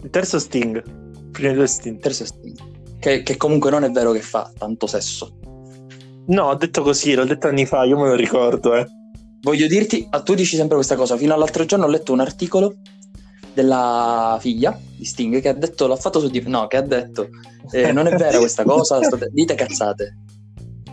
Il 0.01 0.09
terzo 0.09 0.39
Sting. 0.39 1.29
Prima 1.31 1.53
due 1.53 1.63
Il 1.63 1.69
Sting. 1.69 1.99
terzo 1.99 2.23
estinto. 2.23 2.69
Che, 2.99 3.23
che 3.23 3.37
comunque 3.37 3.69
non 3.71 3.83
è 3.83 3.89
vero 3.91 4.11
che 4.11 4.21
fa 4.21 4.51
tanto 4.57 4.87
sesso. 4.87 5.37
No, 6.27 6.43
ho 6.43 6.55
detto 6.55 6.81
così, 6.83 7.13
l'ho 7.13 7.25
detto 7.25 7.47
anni 7.47 7.65
fa, 7.65 7.83
io 7.83 7.97
me 7.99 8.07
lo 8.07 8.15
ricordo, 8.15 8.75
eh. 8.75 8.85
Voglio 9.41 9.67
dirti, 9.67 10.05
ah, 10.09 10.21
tu 10.21 10.33
dici 10.35 10.55
sempre 10.55 10.75
questa 10.75 10.95
cosa. 10.95 11.17
Fino 11.17 11.33
all'altro 11.33 11.65
giorno 11.65 11.85
ho 11.85 11.89
letto 11.89 12.13
un 12.13 12.19
articolo 12.19 12.75
della 13.53 14.37
figlia 14.39 14.77
di 14.95 15.03
Sting 15.03 15.41
che 15.41 15.49
ha 15.49 15.53
detto, 15.53 15.87
l'ha 15.87 15.95
fatto 15.95 16.19
su 16.19 16.29
di... 16.29 16.41
No, 16.45 16.67
che 16.67 16.77
ha 16.77 16.81
detto, 16.81 17.29
eh, 17.71 17.91
non 17.91 18.07
è 18.07 18.15
vera 18.15 18.37
questa 18.37 18.63
cosa, 18.63 19.01
state- 19.03 19.29
dite 19.31 19.55
cazzate. 19.55 20.17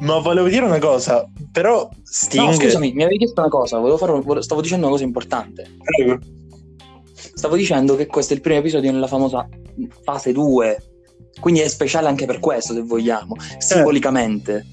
Ma 0.00 0.18
volevo 0.18 0.48
dire 0.48 0.64
una 0.64 0.78
cosa, 0.78 1.28
però 1.52 1.88
Sting... 2.02 2.46
No, 2.46 2.52
scusami, 2.52 2.92
mi 2.92 3.02
avevi 3.02 3.18
chiesto 3.18 3.40
una 3.40 3.50
cosa, 3.50 3.78
volevo 3.78 3.98
fare 3.98 4.12
un- 4.12 4.42
stavo 4.42 4.60
dicendo 4.60 4.86
una 4.86 4.94
cosa 4.94 5.04
importante. 5.06 5.66
Prego. 5.82 6.18
Stavo 7.12 7.54
dicendo 7.56 7.96
che 7.96 8.06
questo 8.06 8.32
è 8.32 8.36
il 8.36 8.42
primo 8.42 8.58
episodio 8.60 8.90
nella 8.90 9.06
famosa 9.06 9.46
fase 10.02 10.32
2, 10.32 10.82
quindi 11.40 11.60
è 11.60 11.68
speciale 11.68 12.08
anche 12.08 12.26
per 12.26 12.40
questo, 12.40 12.72
se 12.72 12.80
vogliamo, 12.82 13.34
simbolicamente. 13.58 14.66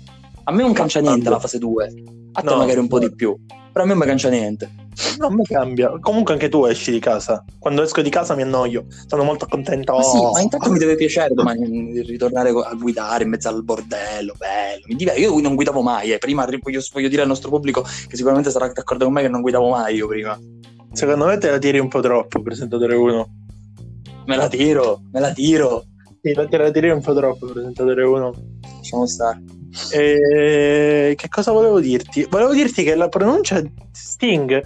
A 0.45 0.51
me 0.51 0.61
non 0.61 0.73
cancia 0.73 0.99
niente 1.01 1.29
la 1.29 1.39
fase 1.39 1.57
2, 1.59 1.93
a 2.33 2.41
te 2.41 2.49
No. 2.49 2.55
magari 2.57 2.79
un 2.79 2.87
po' 2.87 2.99
di 2.99 3.13
più. 3.13 3.35
Però 3.75 3.83
a 3.83 3.89
me 3.89 3.93
non 3.93 4.07
mi 4.07 4.17
cambia 4.17 4.29
niente. 4.29 4.71
Non 5.19 5.33
mi 5.33 5.43
cambia. 5.43 5.99
Comunque 5.99 6.31
anche 6.31 6.47
tu 6.47 6.63
esci 6.63 6.91
di 6.91 6.99
casa. 6.99 7.43
Quando 7.59 7.81
esco 7.81 8.01
di 8.01 8.09
casa 8.09 8.33
mi 8.33 8.43
annoio. 8.43 8.85
Sono 9.05 9.25
molto 9.25 9.47
contento. 9.49 9.97
Ma 9.97 10.01
sì, 10.01 10.17
ma 10.21 10.39
intanto 10.39 10.71
mi 10.71 10.79
deve 10.79 10.95
piacere 10.95 11.33
domani 11.33 12.01
ritornare 12.03 12.51
a 12.51 12.73
guidare 12.73 13.25
in 13.25 13.31
mezzo 13.31 13.49
al 13.49 13.65
bordello, 13.65 14.33
bello. 14.37 14.85
Mi 14.87 14.95
diver- 14.95 15.19
io 15.19 15.37
non 15.41 15.55
guidavo 15.55 15.81
mai, 15.81 16.13
eh. 16.13 16.19
prima 16.19 16.45
voglio, 16.45 16.81
voglio 16.93 17.09
dire 17.09 17.23
al 17.23 17.27
nostro 17.27 17.49
pubblico 17.49 17.81
che 17.81 18.15
sicuramente 18.15 18.49
sarà 18.49 18.71
d'accordo 18.71 19.03
con 19.03 19.13
me 19.13 19.23
che 19.23 19.27
non 19.27 19.41
guidavo 19.41 19.67
mai 19.67 19.95
io 19.95 20.07
prima. 20.07 20.39
Secondo 20.93 21.25
me 21.25 21.37
te 21.37 21.49
la 21.49 21.57
tiri 21.57 21.79
un 21.79 21.89
po' 21.89 21.99
troppo, 21.99 22.41
presentatore 22.41 22.95
1. 22.95 23.27
Me 24.25 24.37
la 24.37 24.47
tiro, 24.47 25.01
me 25.11 25.19
la 25.19 25.33
tiro. 25.33 25.83
Sì, 26.21 26.31
te 26.31 26.57
la 26.57 26.71
tiri 26.71 26.91
un 26.91 27.01
po' 27.01 27.13
troppo, 27.13 27.47
presentatore 27.47 28.05
1. 28.05 28.33
Lasciamo 28.77 29.05
stare. 29.05 29.54
E... 29.91 31.13
Che 31.17 31.29
cosa 31.29 31.51
volevo 31.51 31.79
dirti? 31.79 32.25
Volevo 32.29 32.53
dirti 32.53 32.83
che 32.83 32.95
la 32.95 33.09
pronuncia 33.09 33.61
di 33.61 33.71
Sting. 33.91 34.61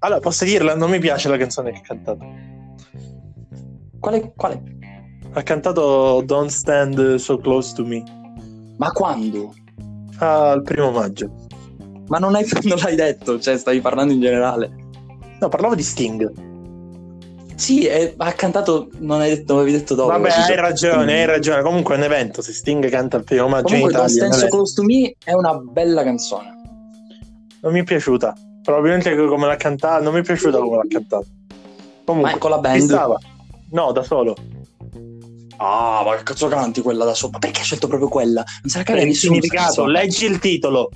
Allora, 0.00 0.20
posso 0.20 0.44
dirla? 0.44 0.74
Non 0.74 0.90
mi 0.90 0.98
piace 0.98 1.28
la 1.28 1.36
canzone 1.36 1.72
che 1.72 1.78
ha 1.78 1.82
cantato. 1.82 2.26
Quale? 3.98 4.32
quale? 4.36 4.62
Ha 5.32 5.42
cantato 5.42 6.22
Don't 6.24 6.50
Stand 6.50 7.16
So 7.16 7.38
Close 7.38 7.74
to 7.74 7.84
Me. 7.84 8.02
Ma 8.76 8.90
quando? 8.90 9.54
Al 10.18 10.62
primo 10.62 10.90
maggio. 10.90 11.46
Ma 12.08 12.18
non, 12.18 12.34
hai, 12.34 12.46
non 12.64 12.78
l'hai 12.78 12.96
detto, 12.96 13.40
cioè 13.40 13.56
stavi 13.56 13.80
parlando 13.80 14.12
in 14.12 14.20
generale. 14.20 14.70
No, 15.40 15.48
parlavo 15.48 15.74
di 15.74 15.82
Sting. 15.82 16.53
Sì, 17.56 17.86
è, 17.86 18.14
ha 18.16 18.32
cantato, 18.32 18.88
non 18.98 19.20
hai 19.20 19.30
detto, 19.30 19.54
avevi 19.56 19.72
detto 19.72 19.94
dopo. 19.94 20.08
Vabbè, 20.10 20.28
hai 20.30 20.56
ragione, 20.56 21.20
hai 21.20 21.26
ragione. 21.26 21.62
Comunque 21.62 21.94
è 21.94 21.98
un 21.98 22.04
evento, 22.04 22.42
se 22.42 22.52
Sting 22.52 22.88
canta 22.88 23.16
il 23.16 23.24
primo 23.24 23.48
maggio 23.48 23.74
Comunque, 23.74 23.92
in 23.92 24.08
Italia. 24.08 24.32
So 24.32 24.48
Close 24.48 24.74
to 24.74 24.82
Me 24.82 25.14
è 25.24 25.32
una 25.32 25.54
bella 25.54 26.02
canzone. 26.02 26.52
Non 27.62 27.72
mi 27.72 27.80
è 27.80 27.84
piaciuta. 27.84 28.34
Probabilmente 28.62 29.14
come 29.14 29.46
l'ha 29.46 29.56
cantata, 29.56 30.02
non 30.02 30.14
mi 30.14 30.20
è 30.20 30.22
piaciuta 30.22 30.58
come 30.58 30.76
l'ha 30.76 30.86
cantata. 30.88 31.24
Comunque, 32.04 32.32
Ma 32.32 32.38
con 32.38 32.50
la 32.50 32.58
band? 32.58 32.82
stava. 32.82 33.18
No, 33.70 33.92
da 33.92 34.02
solo. 34.02 34.34
Ah, 35.56 36.02
ma 36.04 36.16
che 36.16 36.22
cazzo 36.24 36.48
canti 36.48 36.80
quella 36.82 37.04
da 37.04 37.14
sopra? 37.14 37.38
Perché 37.38 37.60
hai 37.60 37.64
scelto 37.64 37.86
proprio 37.86 38.08
quella? 38.08 38.42
Non 38.62 38.82
caga 38.84 39.00
il 39.00 39.06
nessuno. 39.08 39.34
significato, 39.34 39.86
leggi 39.86 40.26
il 40.26 40.38
titolo, 40.40 40.90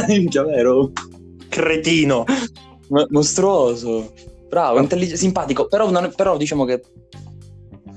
Minchia, 0.06 0.44
vero? 0.44 0.92
cretino. 1.48 2.24
Mo- 2.90 3.06
Mostruoso. 3.10 4.12
Bravo, 4.48 4.78
intellig- 4.80 5.14
simpatico. 5.14 5.66
Però, 5.66 5.90
non 5.90 6.04
è- 6.04 6.10
però 6.14 6.36
diciamo 6.36 6.64
che 6.64 6.82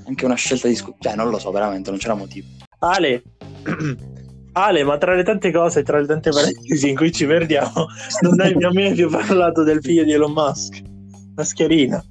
anche 0.06 0.24
una 0.24 0.34
scelta 0.34 0.68
di 0.68 0.74
scu- 0.76 0.96
Cioè, 0.98 1.14
non 1.14 1.30
lo 1.30 1.38
so, 1.38 1.50
veramente, 1.50 1.90
non 1.90 1.98
c'era 1.98 2.14
motivo. 2.14 2.46
Ale, 2.80 3.22
Ale, 4.52 4.84
ma 4.84 4.96
tra 4.98 5.14
le 5.14 5.22
tante 5.24 5.50
cose, 5.50 5.82
tra 5.82 5.98
le 6.00 6.06
tante 6.06 6.30
parentesi 6.30 6.88
in 6.88 6.96
cui 6.96 7.10
ci 7.12 7.26
perdiamo, 7.26 7.86
non 8.22 8.40
hai 8.40 8.54
mai 8.54 8.92
più 8.94 9.08
parlato 9.10 9.62
del 9.64 9.80
figlio 9.82 10.04
di 10.04 10.12
Elon 10.12 10.32
Musk, 10.32 10.80
Mascherina. 11.34 12.04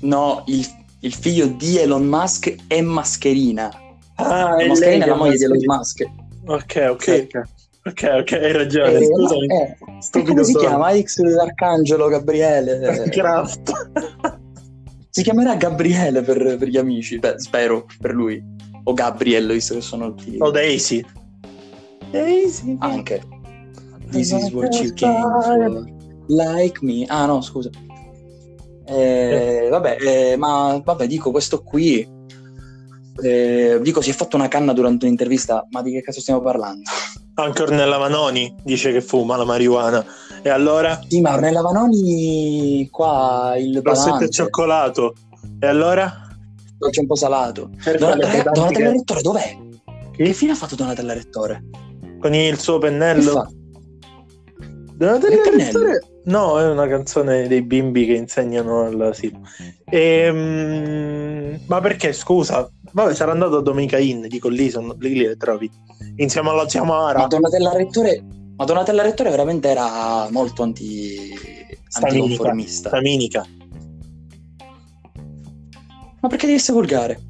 No, 0.00 0.42
il, 0.46 0.66
il 1.00 1.14
figlio 1.14 1.46
di 1.46 1.78
Elon 1.78 2.04
Musk 2.04 2.54
è 2.66 2.80
Mascherina. 2.80 3.70
Ah, 4.16 4.56
La 4.60 4.66
Mascherina 4.66 5.04
è 5.04 5.08
la 5.08 5.14
moglie 5.14 5.36
di 5.36 5.44
Elon 5.44 5.58
Musk. 5.64 6.02
Ok, 6.46 6.86
ok, 6.90 7.02
Sì. 7.02 7.10
ok. 7.10 7.42
Ok, 7.86 8.02
ok, 8.20 8.32
hai 8.32 8.52
ragione. 8.52 8.92
Eh, 8.94 9.04
Scusami. 9.04 9.46
eh, 9.46 9.76
Stupido 10.00 10.32
come 10.32 10.44
si 10.44 10.54
chiama? 10.56 10.98
X 10.98 11.18
Arcangelo 11.18 12.08
Gabriele. 12.08 13.08
Craft. 13.12 13.72
Si 15.10 15.22
chiamerà 15.22 15.54
Gabriele 15.56 16.22
per, 16.22 16.56
per 16.56 16.68
gli 16.68 16.78
amici, 16.78 17.18
Beh, 17.18 17.38
spero 17.38 17.86
per 18.00 18.12
lui. 18.14 18.42
O 18.84 18.92
Gabriel, 18.94 19.52
visto 19.52 19.74
che 19.74 19.80
sono 19.80 20.14
tutti... 20.14 20.36
o 20.38 20.50
Daisy. 20.50 21.04
Daisy. 22.10 22.76
Anche. 22.80 23.22
This 24.10 24.30
is 24.32 24.50
what 24.52 24.74
you 24.80 24.92
came 24.94 25.20
for. 25.42 25.84
Like 26.28 26.78
me. 26.82 27.04
Ah 27.08 27.26
no, 27.26 27.40
scusa. 27.42 27.70
Eh, 28.86 29.68
vabbè, 29.70 29.96
eh, 30.00 30.36
ma 30.36 30.80
vabbè, 30.82 31.06
dico 31.06 31.30
questo 31.30 31.62
qui. 31.62 32.06
eh, 33.22 33.78
dico, 33.80 34.00
si 34.00 34.10
è 34.10 34.12
fatto 34.14 34.36
una 34.36 34.48
canna 34.48 34.72
durante 34.72 35.04
un'intervista, 35.04 35.66
ma 35.70 35.82
di 35.82 35.92
che 35.92 36.02
cazzo 36.02 36.20
stiamo 36.20 36.40
parlando? 36.40 36.82
Anche 37.36 37.62
Ornella 37.62 37.98
Manoni 37.98 38.54
dice 38.62 38.92
che 38.92 39.00
fuma 39.00 39.36
la 39.36 39.44
marijuana. 39.44 40.04
E 40.42 40.48
allora? 40.50 41.00
Sì, 41.08 41.20
ma 41.20 41.34
Ornella 41.34 41.62
Vanoni 41.62 42.88
qua 42.90 43.54
il 43.56 43.80
Rossetto 43.82 44.24
e 44.24 44.30
cioccolato. 44.30 45.14
E 45.58 45.66
allora? 45.66 46.18
dolce 46.76 47.00
un 47.00 47.06
po' 47.06 47.14
salato. 47.16 47.70
Cerca 47.80 47.90
le 47.90 47.98
Donat- 47.98 48.20
pedantiche- 48.20 48.50
Donatella 48.52 48.90
Rettore 48.90 49.20
dov'è? 49.22 49.56
Chi? 50.12 50.22
Che 50.22 50.32
fine 50.32 50.52
ha 50.52 50.54
fatto 50.54 50.74
Donatella 50.74 51.12
Rettore? 51.14 51.64
Con 52.20 52.34
il 52.34 52.58
suo 52.58 52.78
pennello? 52.78 53.50
Donatella? 54.96 55.42
Rettore? 55.50 56.00
No, 56.24 56.60
è 56.60 56.68
una 56.68 56.86
canzone 56.86 57.48
dei 57.48 57.62
bimbi 57.62 58.06
che 58.06 58.12
insegnano 58.14 58.84
all'asilo. 58.84 59.40
Ehm, 59.86 61.60
ma 61.66 61.80
perché, 61.80 62.12
scusa? 62.12 62.68
Vabbè, 62.94 63.12
sarà 63.12 63.32
andato 63.32 63.56
a 63.56 63.60
Domenica 63.60 63.98
Inn, 63.98 64.26
dico 64.26 64.48
lì, 64.48 64.70
sono, 64.70 64.94
lì 65.00 65.16
le 65.16 65.36
trovi. 65.36 65.68
Insieme 66.16 66.50
alla 66.50 66.68
zia 66.68 66.84
Mara. 66.84 67.18
Ma 67.18 67.26
Donatella 67.26 67.72
Rettore, 67.72 68.24
ma 68.56 68.64
Donatella 68.64 69.02
Rettore 69.02 69.30
veramente 69.30 69.68
era 69.68 70.28
molto 70.30 70.62
anti, 70.62 71.34
Staminica. 71.88 72.22
anticonformista. 72.22 72.88
Staminica. 72.90 73.44
Ma 76.20 76.28
perché 76.28 76.46
devi 76.46 76.58
essere 76.58 76.74
volgare? 76.74 77.20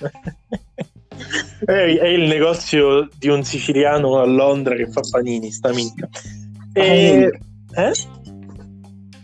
è, 1.64 1.70
è 1.70 2.06
il 2.08 2.26
negozio 2.26 3.08
di 3.16 3.28
un 3.28 3.44
siciliano 3.44 4.18
a 4.18 4.24
Londra 4.24 4.74
che 4.74 4.90
fa 4.90 5.02
panini, 5.08 5.52
Staminica. 5.52 6.08
E... 6.72 7.30
Eh? 7.76 7.92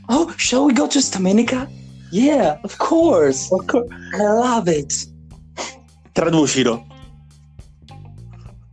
Oh, 0.06 0.32
shall 0.36 0.66
we 0.66 0.72
go 0.72 0.86
to 0.86 1.00
Stamenika? 1.00 1.68
Yeah, 2.12 2.60
of 2.62 2.76
course. 2.76 3.48
I 3.52 4.22
love 4.22 4.72
it. 4.72 5.14
Traducilo. 6.16 6.86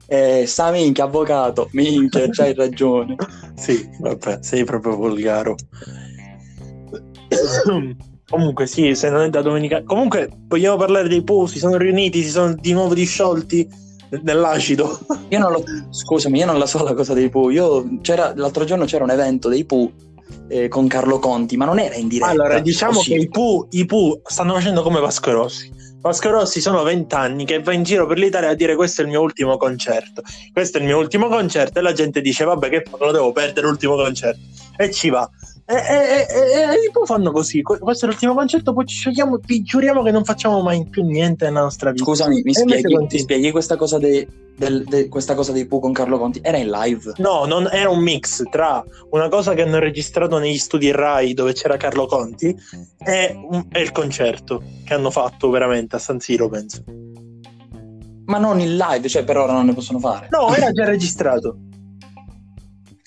Eh, 0.05 0.45
sta 0.47 0.71
minchia, 0.71 1.03
avvocato. 1.03 1.67
Minchia, 1.73 2.29
c'hai 2.31 2.53
ragione. 2.53 3.17
Sì, 3.55 3.85
vabbè, 3.99 4.37
sei 4.41 4.63
proprio 4.63 4.95
volgaro. 4.95 5.57
Comunque, 8.29 8.65
sì, 8.65 8.95
se 8.95 9.09
non 9.09 9.23
è 9.23 9.29
da 9.29 9.41
domenica. 9.41 9.83
Comunque, 9.83 10.29
vogliamo 10.47 10.77
parlare 10.77 11.09
dei 11.09 11.21
Pooh? 11.21 11.45
Si 11.45 11.59
sono 11.59 11.75
riuniti, 11.75 12.23
si 12.23 12.29
sono 12.29 12.53
di 12.53 12.71
nuovo 12.71 12.93
disciolti 12.93 13.67
nell'acido. 14.21 14.99
Io 15.27 15.39
non 15.39 15.51
lo... 15.51 15.65
Scusami, 15.89 16.39
io 16.39 16.45
non 16.45 16.57
la 16.57 16.65
so 16.65 16.81
la 16.81 16.93
cosa 16.93 17.13
dei 17.13 17.27
Pooh. 17.27 17.49
Io... 17.49 17.99
C'era... 17.99 18.31
L'altro 18.37 18.63
giorno 18.63 18.85
c'era 18.85 19.03
un 19.03 19.09
evento 19.09 19.49
dei 19.49 19.65
Pooh 19.65 19.91
eh, 20.47 20.67
con 20.67 20.87
Carlo 20.87 21.19
Conti, 21.19 21.57
ma 21.57 21.65
non 21.65 21.79
era 21.79 21.95
in 21.95 22.07
diretta. 22.07 22.31
Allora, 22.31 22.59
diciamo 22.59 22.99
che 23.01 23.15
i 23.15 23.27
Pooh, 23.29 23.67
i 23.71 23.85
Pooh 23.85 24.21
stanno 24.25 24.53
facendo 24.53 24.81
come 24.81 24.99
Vasco 24.99 25.31
Rossi. 25.31 25.71
Vasco 25.99 26.29
Rossi 26.29 26.59
sono 26.59 26.83
vent'anni 26.83 27.45
che 27.45 27.61
va 27.61 27.71
in 27.71 27.83
giro 27.83 28.05
per 28.05 28.17
l'Italia 28.17 28.49
a 28.49 28.53
dire 28.55 28.75
questo 28.75 29.01
è 29.01 29.05
il 29.05 29.09
mio 29.09 29.21
ultimo 29.21 29.55
concerto. 29.55 30.21
Questo 30.51 30.77
è 30.77 30.81
il 30.81 30.87
mio 30.87 30.97
ultimo 30.97 31.29
concerto 31.29 31.79
e 31.79 31.81
la 31.81 31.93
gente 31.93 32.19
dice 32.19 32.43
vabbè 32.43 32.69
che 32.69 32.83
lo 32.99 33.11
devo 33.11 33.31
perdere 33.31 33.67
l'ultimo 33.67 33.95
concerto. 33.95 34.41
E 34.75 34.91
ci 34.91 35.09
va. 35.09 35.29
E, 35.65 35.73
e, 35.75 35.77
e, 35.77 36.61
e- 36.61 36.85
i 36.87 36.91
Pooh 36.91 37.05
fanno 37.05 37.31
così. 37.31 37.61
Que- 37.61 37.79
Questo 37.79 38.05
è 38.05 38.09
l'ultimo 38.09 38.33
concerto, 38.33 38.73
poi 38.73 38.85
ci 38.85 38.95
scegliamo, 38.97 39.39
vi 39.45 39.61
giuriamo 39.63 40.03
che 40.03 40.11
non 40.11 40.25
facciamo 40.25 40.61
mai 40.61 40.85
più 40.89 41.03
niente 41.05 41.45
nella 41.45 41.61
nostra 41.61 41.91
vita. 41.91 42.03
Scusami, 42.03 42.41
mi 42.43 42.53
spieghi, 42.53 42.93
continua. 42.93 43.23
spieghi 43.23 43.51
questa 43.51 43.77
cosa, 43.77 43.97
dei, 43.97 44.27
del- 44.57 44.83
de- 44.83 45.07
questa 45.07 45.35
cosa 45.35 45.53
dei 45.53 45.65
Pooh 45.65 45.79
con 45.79 45.93
Carlo 45.93 46.17
Conti? 46.19 46.39
Era 46.43 46.57
in 46.57 46.69
live? 46.69 47.13
No, 47.17 47.45
non, 47.45 47.69
era 47.71 47.89
un 47.89 47.99
mix 48.01 48.43
tra 48.51 48.83
una 49.11 49.29
cosa 49.29 49.53
che 49.53 49.61
hanno 49.61 49.79
registrato 49.79 50.37
negli 50.37 50.57
studi 50.57 50.91
Rai 50.91 51.33
dove 51.33 51.53
c'era 51.53 51.77
Carlo 51.77 52.07
Conti 52.07 52.53
e, 52.97 53.33
un- 53.49 53.65
e 53.71 53.81
il 53.81 53.91
concerto 53.93 54.61
che 54.83 54.93
hanno 54.93 55.11
fatto 55.11 55.49
veramente 55.49 55.95
a 55.95 55.99
San 55.99 56.19
Siro, 56.19 56.49
penso. 56.49 56.83
Ma 58.25 58.37
non 58.37 58.59
in 58.59 58.75
live, 58.77 59.07
cioè 59.07 59.23
per 59.23 59.37
ora 59.37 59.53
non 59.53 59.65
ne 59.65 59.73
possono 59.73 59.99
fare. 59.99 60.27
No, 60.29 60.53
era 60.53 60.71
già 60.71 60.83
registrato. 60.85 61.55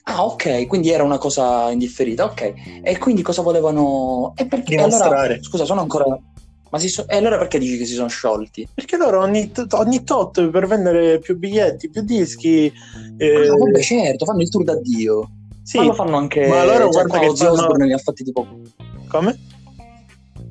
Ah, 0.09 0.25
ok, 0.25 0.67
quindi 0.69 0.91
era 0.91 1.03
una 1.03 1.19
cosa 1.19 1.69
indifferita, 1.73 2.25
ok. 2.25 2.53
E 2.83 2.97
quindi 2.99 3.23
cosa 3.23 3.43
volevano... 3.43 4.33
E 4.37 4.47
perché 4.47 4.77
Dimostrare. 4.77 5.17
allora, 5.17 5.43
scusa, 5.43 5.65
sono 5.65 5.81
ancora... 5.81 6.05
Ma 6.71 6.79
si 6.79 6.89
so- 6.89 7.09
E 7.09 7.17
allora 7.17 7.39
perché 7.39 7.59
dici 7.59 7.77
che 7.77 7.85
si 7.87 7.95
sono 7.95 8.07
sciolti? 8.07 8.69
Perché 8.73 8.97
loro 8.97 9.21
ogni, 9.21 9.51
t- 9.51 9.67
ogni 9.73 10.05
tot 10.05 10.49
per 10.51 10.67
vendere 10.69 11.19
più 11.19 11.37
biglietti, 11.37 11.91
più 11.91 12.03
dischi. 12.03 12.73
eh, 13.19 13.49
Ah, 13.49 13.57
vabbè, 13.57 13.81
certo, 13.81 14.25
fanno 14.25 14.43
il 14.43 14.49
tour 14.49 14.63
d'addio. 14.63 15.29
sì, 15.65 15.79
Ma 15.79 15.85
lo 15.87 15.95
fanno 15.95 16.17
anche... 16.17 16.47
Ma 16.47 16.65
loro 16.65 16.85
cioè, 16.91 17.05
guarda 17.05 17.19
che 17.19 17.27
Ozzy 17.27 17.45
fanno- 17.45 17.53
Osbourne 17.59 17.87
ne 17.87 17.95
ha 17.95 17.99
fatti 17.99 18.23
tipo... 18.25 18.47
come? 19.09 19.39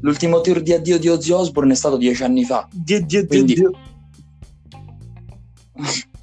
L'ultimo 0.01 0.41
tour 0.41 0.61
di 0.61 0.73
addio 0.73 0.99
di 0.99 1.07
Ozzy 1.07 1.31
Osbourne 1.31 1.71
è 1.71 1.75
stato 1.77 1.95
dieci 1.95 2.23
anni 2.23 2.43
fa. 2.43 2.67
Dio, 2.71 2.99
Dio, 2.99 3.19
Dio, 3.21 3.27
Quindi- 3.27 3.53
Dio. 3.53 3.71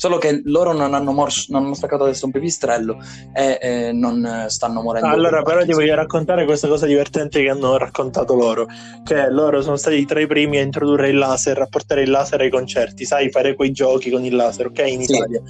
Solo 0.02 0.18
che 0.18 0.40
loro 0.46 0.72
non 0.72 0.94
hanno, 0.94 1.12
mors- 1.12 1.48
non 1.48 1.62
hanno 1.62 1.74
staccato 1.74 2.02
adesso 2.02 2.26
un 2.26 2.32
pipistrello 2.32 2.98
e 3.32 3.58
eh, 3.62 3.92
non 3.92 4.46
stanno 4.48 4.82
morendo. 4.82 5.06
Allora, 5.06 5.42
però 5.42 5.64
ti 5.64 5.70
voglio 5.72 5.94
raccontare 5.94 6.44
questa 6.44 6.66
cosa 6.66 6.86
divertente 6.86 7.40
che 7.40 7.48
hanno 7.48 7.76
raccontato 7.76 8.34
loro. 8.34 8.66
Che 9.04 9.30
loro 9.30 9.62
sono 9.62 9.76
stati 9.76 10.04
tra 10.04 10.18
i 10.18 10.26
primi 10.26 10.56
a 10.58 10.62
introdurre 10.62 11.10
il 11.10 11.18
laser, 11.18 11.60
a 11.60 11.66
portare 11.66 12.02
il 12.02 12.10
laser 12.10 12.40
ai 12.40 12.50
concerti, 12.50 13.04
sai, 13.04 13.30
fare 13.30 13.54
quei 13.54 13.70
giochi 13.70 14.10
con 14.10 14.24
il 14.24 14.34
laser, 14.34 14.66
ok? 14.66 14.78
In 14.80 15.04
Sì. 15.04 15.12
Italia. 15.14 15.40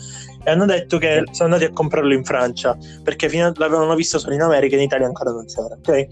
E 0.44 0.50
hanno 0.50 0.66
detto 0.66 0.98
che 0.98 1.22
sono 1.30 1.55
andati 1.55 1.64
a 1.64 1.72
comprarlo 1.72 2.12
in 2.12 2.22
Francia, 2.22 2.76
perché 3.03 3.30
fino 3.30 3.46
a- 3.46 3.53
l'avevano 3.55 3.94
visto 3.94 4.18
solo 4.18 4.34
in 4.34 4.42
America 4.42 4.74
e 4.74 4.80
in 4.80 4.84
Italia 4.84 5.07
ancora 5.07 5.30
non 5.30 5.46
c'era, 5.46 5.76
ok? 5.76 6.07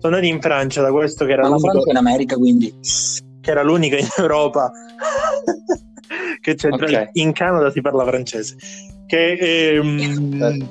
Sono 0.00 0.16
andati 0.16 0.26
in 0.26 0.40
Francia 0.40 0.82
da 0.82 0.90
questo 0.90 1.24
che 1.24 1.30
era 1.30 1.42
Ma 1.42 1.50
la 1.50 1.58
Francia 1.58 1.88
in 1.88 1.96
America, 1.98 2.34
quindi 2.36 2.74
che 3.40 3.50
era 3.52 3.62
l'unica 3.62 3.96
in 3.96 4.08
Europa 4.16 4.72
che 6.46 6.54
c'entra 6.54 6.86
Ok. 6.86 7.08
in 7.14 7.32
Canada 7.32 7.72
si 7.72 7.80
parla 7.80 8.04
francese 8.06 8.54
che, 9.08 9.32
ehm, 9.32 9.98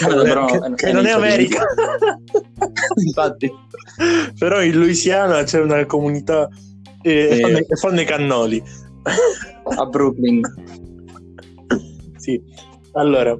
Eh. 0.00 0.06
non 0.06 0.20
è, 0.20 0.28
Però- 0.28 0.46
che- 0.46 0.56
eh, 0.64 0.74
che 0.76 0.88
è 0.88 0.92
non 0.92 1.06
è 1.06 1.10
America. 1.10 1.64
Infatti 3.04 3.52
però 4.38 4.62
in 4.62 4.78
Louisiana 4.78 5.42
c'è 5.42 5.60
una 5.60 5.84
comunità 5.86 6.48
eh, 7.02 7.28
e 7.32 7.40
fanno, 7.40 7.58
e 7.58 7.76
fanno 7.76 8.00
i 8.00 8.04
cannoli. 8.04 8.62
A 9.76 9.84
Brooklyn, 9.86 10.40
sì. 12.16 12.40
Allora. 12.92 13.36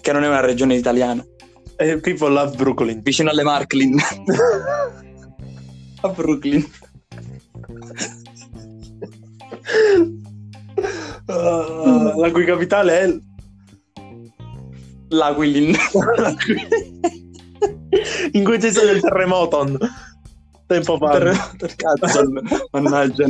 Che 0.00 0.12
non 0.12 0.24
è 0.24 0.28
una 0.28 0.40
regione 0.40 0.74
italiana, 0.76 1.24
eh, 1.76 2.00
people 2.00 2.30
love 2.32 2.56
Brooklyn. 2.56 3.00
Vicino 3.02 3.30
alle 3.30 3.42
Marklin. 3.44 3.98
a 6.02 6.08
Brooklyn. 6.08 6.66
Ah, 11.26 12.14
la 12.16 12.30
cui 12.30 12.44
capitale 12.44 13.00
è 13.00 13.18
L'Aquilin. 15.08 15.74
in 18.32 18.44
cui 18.44 18.58
c'è 18.58 18.70
stato 18.70 18.90
il 18.90 19.00
terremoto 19.00 19.78
tempo 20.70 20.96
fa 20.98 21.18
per, 21.18 21.36
per 21.58 21.74
cazzo, 21.74 22.22
mannaggia. 22.70 23.26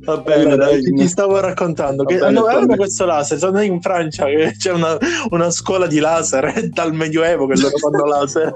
Va 0.00 0.18
bene, 0.18 0.52
Allora, 0.52 0.66
dai. 0.66 0.82
ti, 0.82 0.92
ti 0.92 1.08
stavo 1.08 1.40
raccontando 1.40 2.04
che 2.04 2.18
hanno, 2.18 2.42
bene. 2.44 2.76
questo 2.76 3.06
laser. 3.06 3.38
Sono 3.38 3.62
in 3.62 3.80
Francia 3.80 4.26
che 4.26 4.54
c'è 4.58 4.70
una, 4.72 4.98
una 5.30 5.50
scuola 5.50 5.86
di 5.86 5.98
laser 5.98 6.44
è 6.52 6.68
dal 6.68 6.92
Medioevo 6.92 7.46
che 7.46 7.58
loro 7.58 7.78
fanno 7.78 8.04
laser. 8.04 8.54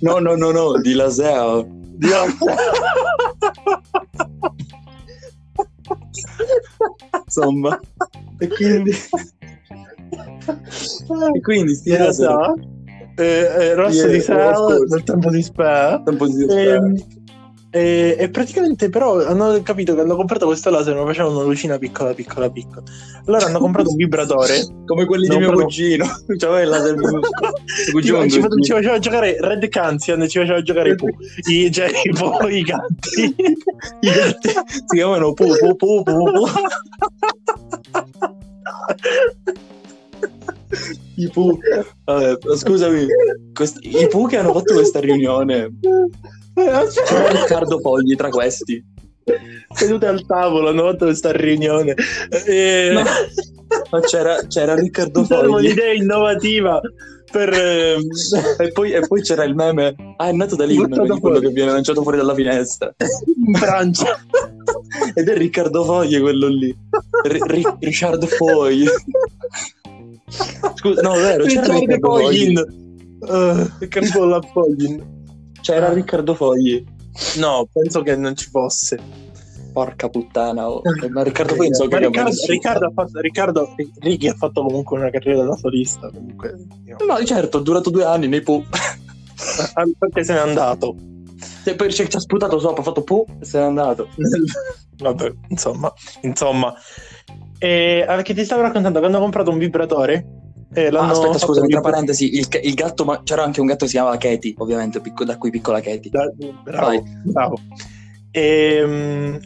No, 0.00 0.18
no, 0.20 0.34
no, 0.36 0.50
no, 0.50 0.80
di 0.80 0.94
Laseo. 0.94 1.66
Di 1.68 2.08
laser. 2.08 2.54
Insomma. 7.24 7.80
E 8.38 8.48
quindi... 8.48 8.90
e 11.34 11.40
quindi 11.40 11.74
sti 11.74 11.90
Di 11.90 11.96
laser. 11.96 12.30
laser. 12.30 12.72
Eh, 13.16 13.24
eh, 13.24 13.74
rosso 13.74 14.08
Sì, 14.08 14.08
di 14.08 14.20
scusa. 14.20 14.78
nel 14.88 15.02
tempo 15.04 15.30
di 15.30 15.42
Spa. 15.42 16.02
Tempo 16.04 16.26
di 16.26 16.44
E, 16.44 16.80
e, 17.74 18.14
e 18.16 18.28
praticamente 18.30 18.88
però 18.88 19.26
hanno 19.26 19.60
capito 19.64 19.96
che 19.96 20.00
hanno 20.02 20.14
comprato 20.14 20.46
questo 20.46 20.70
laser 20.70 20.94
ma 20.94 21.04
facevano 21.06 21.38
una 21.38 21.44
lucina 21.48 21.76
piccola 21.76 22.14
piccola 22.14 22.48
piccola. 22.48 22.82
Allora 23.26 23.46
hanno 23.46 23.58
comprato 23.58 23.90
un 23.90 23.96
vibratore. 23.96 24.64
Come 24.86 25.04
quelli 25.06 25.26
di 25.26 25.36
mio 25.36 25.46
proprio- 25.46 25.66
cugino. 25.66 26.06
C'aveva 26.38 26.60
il 26.60 26.68
laser 26.68 26.94
Cugino 27.90 28.22
ci, 28.28 28.40
ci 28.62 28.70
faceva 28.72 28.98
giocare 29.00 29.36
Red 29.40 29.68
Canzian 29.68 30.28
ci 30.28 30.38
faceva 30.38 30.62
giocare 30.62 30.90
i, 30.90 30.94
pu- 30.94 31.08
i, 31.50 31.72
cioè, 31.72 31.88
i, 32.04 32.10
pu- 32.10 32.46
i 32.46 32.62
gatti. 32.62 33.34
I 34.00 34.10
gatti. 34.10 34.48
Si 34.68 34.84
chiamano 34.94 35.32
Pu 35.32 35.46
Pu 35.58 35.74
Pu 35.74 36.02
Pu. 36.04 36.46
I 41.16 41.28
Pu. 41.30 41.58
Vabbè, 42.04 42.36
scusami. 42.56 43.06
quest- 43.52 43.78
I 43.84 44.06
Pu 44.08 44.26
che 44.26 44.36
hanno 44.38 44.52
fatto 44.52 44.74
questa 44.74 45.00
riunione. 45.00 45.70
C'era 46.54 47.28
Riccardo 47.30 47.78
Fogli 47.80 48.14
tra 48.16 48.28
questi. 48.28 48.82
sedute 49.74 50.06
al 50.06 50.24
tavolo 50.26 50.68
hanno 50.68 50.82
fatto 50.90 51.06
questa 51.06 51.32
riunione 51.32 51.94
e 52.46 52.90
No, 52.92 53.02
ma 53.90 54.00
c'era, 54.00 54.36
c'era 54.46 54.74
Riccardo 54.74 55.22
c'era 55.22 55.46
Fogli. 55.46 55.64
un'idea 55.66 55.92
innovativa 55.94 56.78
per 57.32 57.48
ehm, 57.52 58.02
E 58.58 58.70
poi, 58.72 58.92
e 58.92 59.00
poi 59.06 59.22
c'era 59.22 59.44
il 59.44 59.54
meme. 59.54 59.94
Ah, 60.18 60.28
è 60.28 60.32
nato 60.32 60.54
da 60.56 60.64
lì 60.66 60.74
il 60.74 60.86
meme 60.88 61.18
quello 61.18 61.38
che 61.40 61.48
viene 61.48 61.72
lanciato 61.72 62.02
fuori 62.02 62.18
dalla 62.18 62.34
finestra. 62.34 62.94
in 63.46 63.54
Francia 63.54 64.20
Ed 65.14 65.28
è 65.28 65.36
Riccardo 65.36 65.84
Fogli 65.84 66.20
quello 66.20 66.46
lì. 66.48 66.76
Ri- 67.24 67.64
Riccardo 67.80 68.26
Fogli. 68.26 68.84
Scusa, 70.74 71.02
no, 71.02 71.12
vero, 71.14 71.44
c'era 71.44 71.66
Riccardo 71.66 71.78
Riccardo 71.78 72.16
Fogli. 72.18 72.54
Foglin 72.54 73.70
uh, 73.80 73.88
tipo 73.88 74.24
la 74.24 74.40
Foglin 74.40 75.22
C'era 75.60 75.92
Riccardo 75.92 76.34
Fogli. 76.34 76.84
no 77.38 77.68
penso 77.72 78.02
che 78.02 78.16
non 78.16 78.34
ci 78.36 78.48
fosse 78.48 78.98
Porca 79.72 80.08
puttana. 80.08 80.70
oh. 80.70 80.82
Ma 81.10 81.22
Riccardo 81.22 81.54
Fogli 81.54 81.74
so 81.74 81.86
che 81.88 81.98
Riccardo. 81.98 82.30
Riccardo, 82.46 82.86
ha 82.86 82.90
fatto, 82.94 83.20
Riccardo 83.20 83.74
Righi 84.00 84.28
ha 84.28 84.34
fatto 84.34 84.62
comunque 84.64 84.98
una 84.98 85.10
carriera 85.10 85.42
da 85.44 85.56
solista 85.56 86.10
comunque 86.10 86.54
io- 86.86 86.96
No, 87.04 87.24
certo, 87.24 87.58
è 87.58 87.62
durato 87.62 87.90
due 87.90 88.04
anni 88.04 88.28
nei. 88.28 88.42
Ah, 89.74 89.82
perché 89.98 90.22
se 90.22 90.32
n'è 90.32 90.38
andato 90.38 90.94
E 91.64 91.74
poi 91.74 91.92
ci 91.92 92.02
ha 92.02 92.20
sputato 92.20 92.60
sopra, 92.60 92.82
ha 92.82 92.84
fatto 92.84 93.02
Pu 93.02 93.24
e 93.40 93.44
se 93.44 93.58
n'è 93.58 93.64
andato. 93.64 94.08
vabbè 94.96 95.32
insomma 95.48 95.92
insomma 96.22 96.72
e, 97.64 98.04
ah, 98.06 98.20
che 98.20 98.34
ti 98.34 98.44
stavo 98.44 98.60
raccontando 98.60 99.00
che 99.00 99.06
hanno 99.06 99.20
comprato 99.20 99.50
un 99.50 99.56
vibratore 99.56 100.26
e 100.74 100.88
Ah, 100.88 101.08
aspetta, 101.08 101.38
scusami, 101.38 101.68
tra 101.68 101.80
parentesi, 101.80 102.36
il, 102.36 102.46
il 102.62 102.74
gatto, 102.74 103.04
ma 103.04 103.22
c'era 103.22 103.44
anche 103.44 103.60
un 103.60 103.66
gatto 103.66 103.84
che 103.84 103.90
si 103.90 103.96
chiamava 103.96 104.16
Katie, 104.16 104.54
ovviamente, 104.58 105.00
picco- 105.00 105.24
da 105.24 105.38
cui 105.38 105.50
piccola 105.50 105.80
Katie. 105.80 106.10
Da- 106.10 106.30
bravo, 106.62 106.86
Vai. 106.86 107.02
bravo. 107.22 107.60
Ehm, 108.32 109.38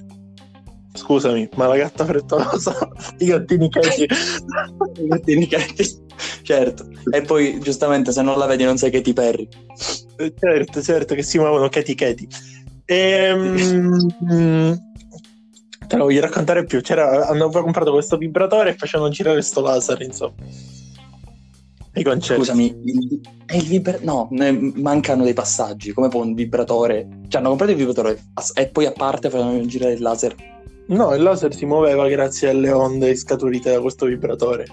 scusami, 0.94 1.48
ma 1.54 1.66
la 1.66 1.76
gatta 1.76 2.04
frettolosa, 2.06 2.74
i 3.18 3.26
gattini 3.26 3.68
cati. 3.68 4.02
I 4.08 5.06
gattini 5.06 5.46
Katie. 5.46 5.86
Certo. 6.42 6.88
E 7.12 7.20
poi, 7.20 7.60
giustamente, 7.60 8.10
se 8.10 8.22
non 8.22 8.38
la 8.38 8.46
vedi 8.46 8.64
non 8.64 8.78
sai 8.78 8.90
Katy 8.90 9.12
Perry. 9.12 9.48
certo, 10.34 10.82
certo, 10.82 11.14
che 11.14 11.22
si 11.22 11.38
muovono 11.38 11.68
cati 11.68 11.94
cati. 11.94 12.26
Ehm, 12.86 14.10
mm, 14.24 14.72
te 15.88 15.96
lo 15.96 16.04
voglio 16.04 16.20
raccontare 16.20 16.64
più. 16.64 16.80
C'era, 16.80 17.26
hanno 17.26 17.50
comprato 17.50 17.90
questo 17.90 18.16
vibratore 18.16 18.70
e 18.70 18.74
facevano 18.74 19.10
girare 19.10 19.42
sto 19.42 19.60
laser, 19.62 20.00
insomma. 20.02 20.34
I 21.94 22.02
concerti. 22.04 22.44
Scusami, 22.44 22.80
il, 22.84 23.20
è 23.46 23.56
il 23.56 23.64
vibra- 23.64 23.98
no, 24.02 24.28
mancano 24.30 25.24
dei 25.24 25.32
passaggi, 25.32 25.92
come 25.92 26.08
può 26.08 26.22
un 26.22 26.34
vibratore. 26.34 27.08
Cioè, 27.26 27.40
hanno 27.40 27.48
comprato 27.48 27.72
il 27.72 27.78
vibratore 27.78 28.22
e 28.54 28.68
poi 28.68 28.86
a 28.86 28.92
parte 28.92 29.30
facevano 29.30 29.64
girare 29.66 29.94
il 29.94 30.02
laser. 30.02 30.34
No, 30.88 31.14
il 31.14 31.22
laser 31.22 31.54
si 31.54 31.66
muoveva 31.66 32.08
grazie 32.08 32.50
alle 32.50 32.70
onde 32.70 33.16
scaturite 33.16 33.72
da 33.72 33.80
questo 33.80 34.06
vibratore. 34.06 34.66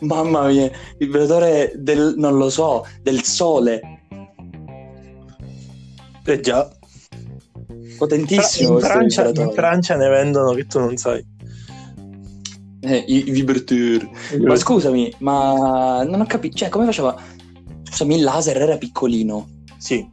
Mamma 0.00 0.48
mia, 0.48 0.64
il 0.64 0.72
vibratore 0.98 1.72
del, 1.76 2.14
non 2.16 2.36
lo 2.36 2.50
so, 2.50 2.84
del 3.02 3.22
sole. 3.22 3.80
Eh 6.24 6.40
già. 6.40 6.68
Potentissimo 8.02 8.72
in, 8.72 8.80
Francia, 8.80 9.28
in. 9.28 9.52
Francia 9.52 9.94
ne 9.94 10.08
vendono 10.08 10.54
che 10.54 10.66
tu 10.66 10.80
non 10.80 10.96
sai. 10.96 11.24
Eh, 12.80 12.96
i, 12.96 13.28
i 13.28 13.30
vibratori. 13.30 14.10
Ma 14.40 14.56
scusami, 14.56 15.14
ma 15.18 16.02
non 16.02 16.20
ho 16.20 16.26
capito, 16.26 16.56
cioè 16.56 16.68
come 16.68 16.84
faceva? 16.84 17.16
Scusami, 17.84 18.16
il 18.16 18.24
laser 18.24 18.56
era 18.56 18.76
piccolino. 18.76 19.48
Sì, 19.78 20.04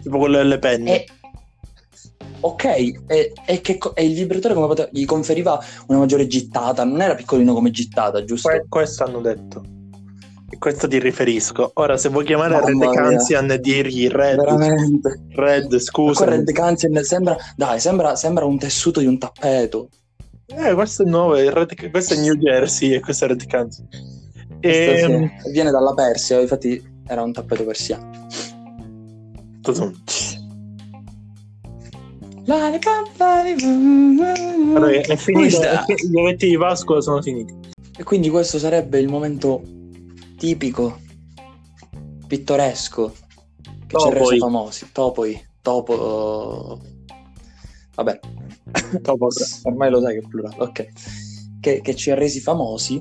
tipo 0.00 0.16
quello 0.16 0.38
delle 0.38 0.58
penne. 0.58 1.04
E... 1.04 1.08
Ok, 2.40 2.64
e, 2.64 3.32
e 3.44 3.60
che 3.60 3.78
e 3.92 4.06
il 4.06 4.14
vibratore 4.14 4.54
come 4.54 4.68
poteva... 4.68 4.88
gli 4.90 5.04
conferiva 5.04 5.62
una 5.88 5.98
maggiore 5.98 6.26
gittata, 6.26 6.82
non 6.82 7.02
era 7.02 7.14
piccolino 7.14 7.52
come 7.52 7.70
gittata, 7.70 8.24
giusto? 8.24 8.48
Que- 8.48 8.64
questo 8.66 9.04
hanno 9.04 9.20
detto. 9.20 9.62
E 10.52 10.58
questo 10.58 10.86
ti 10.86 10.98
riferisco. 10.98 11.70
Ora, 11.76 11.96
se 11.96 12.10
vuoi 12.10 12.26
chiamare 12.26 12.58
Mamma 12.60 12.84
Red. 12.84 12.94
Canzian 12.94 13.50
e 13.50 13.58
dirgli 13.58 14.06
Red, 14.06 14.36
Veramente. 14.36 15.22
Red, 15.30 15.78
scusa. 15.78 16.26
Red 16.26 16.52
Canzien 16.52 17.02
sembra, 17.02 17.34
dai, 17.56 17.80
sembra, 17.80 18.16
sembra 18.16 18.44
un 18.44 18.58
tessuto 18.58 19.00
di 19.00 19.06
un 19.06 19.18
tappeto. 19.18 19.88
Eh, 20.48 20.74
questo 20.74 21.04
è 21.04 21.06
nuovo, 21.06 21.36
Red- 21.36 21.90
questo 21.90 22.12
è 22.12 22.18
New 22.18 22.34
Jersey 22.34 22.92
e 22.92 23.00
questo 23.00 23.24
è 23.24 23.28
Red 23.28 23.46
Canzian. 23.46 23.88
Ehm, 24.60 25.30
sì, 25.42 25.50
Viene 25.52 25.70
dalla 25.70 25.94
Persia, 25.94 26.38
infatti 26.38 27.00
era 27.06 27.22
un 27.22 27.32
tappeto 27.32 27.64
persiano. 27.64 28.10
Allora, 34.74 34.90
è 34.90 35.16
finito, 35.16 35.60
gli 36.10 36.20
ovetti 36.20 36.46
di 36.46 36.58
Pasqua 36.58 37.00
sono 37.00 37.22
finiti. 37.22 37.54
E 37.96 38.02
quindi 38.02 38.28
questo 38.28 38.58
sarebbe 38.58 38.98
il 38.98 39.08
momento 39.08 39.80
tipico, 40.42 40.98
pittoresco, 42.26 43.14
che 43.86 43.96
ci 43.96 44.08
ha 44.08 44.10
reso 44.10 44.36
famosi. 44.38 44.88
Topoi, 44.90 45.40
topo... 45.62 46.80
Vabbè, 47.94 48.18
Dopo- 49.00 49.28
ormai 49.62 49.90
lo 49.90 50.00
sai 50.00 50.18
che 50.18 50.24
è 50.24 50.28
plurale, 50.28 50.56
ok. 50.58 50.88
che, 51.60 51.80
che 51.80 51.94
ci 51.94 52.10
ha 52.10 52.16
resi 52.16 52.40
famosi 52.40 53.00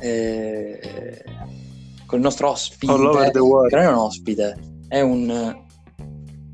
eh, 0.00 1.24
con 2.04 2.18
il 2.18 2.24
nostro 2.24 2.50
ospite, 2.50 2.90
All 2.90 3.06
over 3.06 3.30
the 3.30 3.38
world. 3.38 3.68
che 3.70 3.76
non 3.76 3.84
è 3.84 3.88
un 3.88 3.98
ospite, 3.98 4.56
è 4.88 5.00
un, 5.00 5.66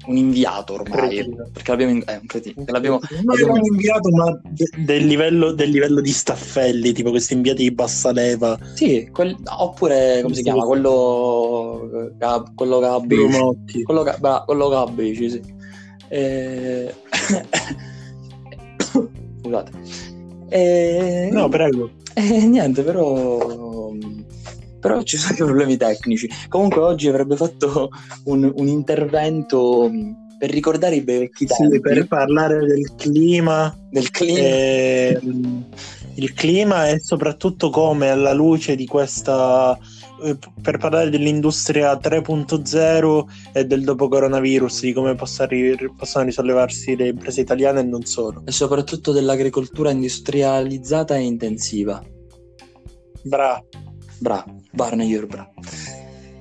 un 0.07 0.17
inviato 0.17 0.75
ormai, 0.75 1.17
Cretino. 1.17 1.49
perché 1.53 1.71
l'abbiamo, 1.71 1.93
in- 1.93 2.03
è 2.05 2.19
un 2.21 2.27
cretino, 2.27 2.65
l'abbiamo, 2.67 3.01
Non 3.25 3.39
era 3.39 3.53
un 3.53 3.65
inviato, 3.65 4.11
ma 4.11 4.41
de- 4.51 4.69
del, 4.85 5.07
livello, 5.07 5.53
del 5.53 5.71
livello 5.71 6.01
di 6.01 6.11
Staffelli, 6.13 6.93
tipo 6.93 7.11
questi 7.11 7.35
inviati 7.35 7.63
di 7.63 7.71
bassa 7.73 8.13
leva, 8.13 8.59
sì, 8.75 9.09
quel- 9.13 9.37
oppure, 9.59 10.21
come 10.23 10.35
si 10.35 10.39
Sì. 10.41 10.45
chiama, 10.45 10.65
quello, 10.65 12.13
Gab- 12.19 12.55
quello 12.55 12.79
Gabbi, 12.81 13.15
Brumotti. 13.17 13.83
quello, 13.83 14.03
Ga- 14.03 14.19
bra- 14.19 14.43
quello 14.45 14.69
Gabbici, 14.69 15.31
sì. 15.31 15.41
Eh, 16.09 16.95
Scusate. 19.43 19.71
Eh, 20.49 21.29
No, 21.33 21.49
prego. 21.49 21.91
Eh, 22.15 22.47
niente, 22.47 22.83
però. 22.83 23.91
Però 24.85 25.03
ci 25.03 25.17
sono 25.17 25.35
dei 25.35 25.47
problemi 25.47 25.77
tecnici. 25.79 26.29
Comunque, 26.47 26.83
oggi 26.83 27.09
avrebbe 27.09 27.37
fatto 27.37 27.89
un, 28.25 28.53
un 28.55 28.67
intervento 28.67 29.89
mh, 29.91 30.37
per 30.39 30.51
ricordare 30.51 30.97
i 30.97 31.01
vecchi 31.01 31.47
Sì, 31.49 31.55
tempi 31.57 31.81
per 31.81 32.07
parlare 32.07 32.67
del 32.67 32.95
clima, 32.95 33.75
del 33.89 34.11
clima. 34.11 34.41
ehm, 34.43 35.65
il 36.17 36.35
clima 36.35 36.91
e 36.91 37.01
soprattutto 37.01 37.71
come 37.71 38.11
alla 38.11 38.35
luce 38.35 38.77
di 38.77 38.85
questa 38.85 39.75
eh, 40.23 40.37
per 40.61 40.77
parlare 40.77 41.09
dell'industria 41.09 41.95
3.0 41.95 43.25
e 43.55 43.65
del 43.65 43.85
dopo 43.85 44.09
coronavirus, 44.09 44.83
di 44.83 44.93
come 44.93 45.15
possa 45.15 45.47
ri- 45.47 45.79
possono 45.97 46.27
risollevarsi 46.27 46.95
le 46.95 47.09
imprese 47.09 47.41
italiane 47.41 47.81
e 47.81 47.85
non 47.85 48.05
solo. 48.05 48.43
E 48.45 48.53
soprattutto 48.53 49.13
dell'agricoltura 49.13 49.91
industrializzata 49.93 51.17
e 51.17 51.23
intensiva. 51.23 52.05
Bra, 53.23 53.59
Bra, 54.19 54.45
Barney 54.75 55.27
bra. 55.27 55.49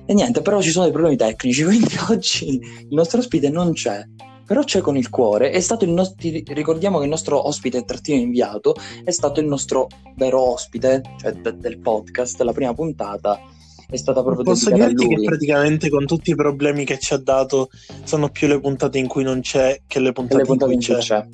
E 0.06 0.12
niente, 0.12 0.42
però 0.42 0.60
ci 0.60 0.70
sono 0.70 0.84
dei 0.84 0.92
problemi 0.92 1.16
tecnici, 1.16 1.62
quindi 1.64 1.94
oggi 2.10 2.58
il 2.58 2.94
nostro 2.94 3.20
ospite 3.20 3.48
non 3.50 3.72
c'è. 3.72 4.04
Però 4.46 4.62
c'è 4.62 4.80
con 4.80 4.98
il 4.98 5.08
cuore, 5.08 5.50
è 5.50 5.60
stato 5.60 5.86
il 5.86 5.90
nostro, 5.90 6.28
ricordiamo 6.48 6.98
che 6.98 7.04
il 7.04 7.10
nostro 7.10 7.46
ospite 7.48 7.82
trattino 7.86 8.20
inviato 8.20 8.76
è 9.02 9.10
stato 9.10 9.40
il 9.40 9.46
nostro 9.46 9.86
vero 10.16 10.52
ospite, 10.52 11.00
cioè 11.18 11.32
de- 11.32 11.56
del 11.56 11.78
podcast, 11.78 12.38
la 12.42 12.52
prima 12.52 12.74
puntata 12.74 13.40
è 13.88 13.96
stata 13.96 14.22
proprio 14.22 14.44
posso 14.44 14.70
dirti 14.70 15.06
che 15.06 15.22
praticamente 15.22 15.88
con 15.88 16.04
tutti 16.04 16.30
i 16.30 16.34
problemi 16.34 16.84
che 16.84 16.98
ci 16.98 17.14
ha 17.14 17.18
dato 17.18 17.68
sono 18.02 18.28
più 18.28 18.46
le 18.48 18.60
puntate 18.60 18.98
in 18.98 19.06
cui 19.06 19.22
non 19.22 19.40
c'è 19.40 19.80
che 19.86 20.00
le 20.00 20.12
puntate, 20.12 20.40
le 20.40 20.46
puntate 20.46 20.72
in 20.72 20.78
in 20.80 20.84
cui 20.84 20.94
cui 20.94 21.02
c'è. 21.02 21.20
c'è, 21.20 21.28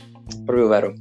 proprio 0.44 0.68
vero. 0.68 0.94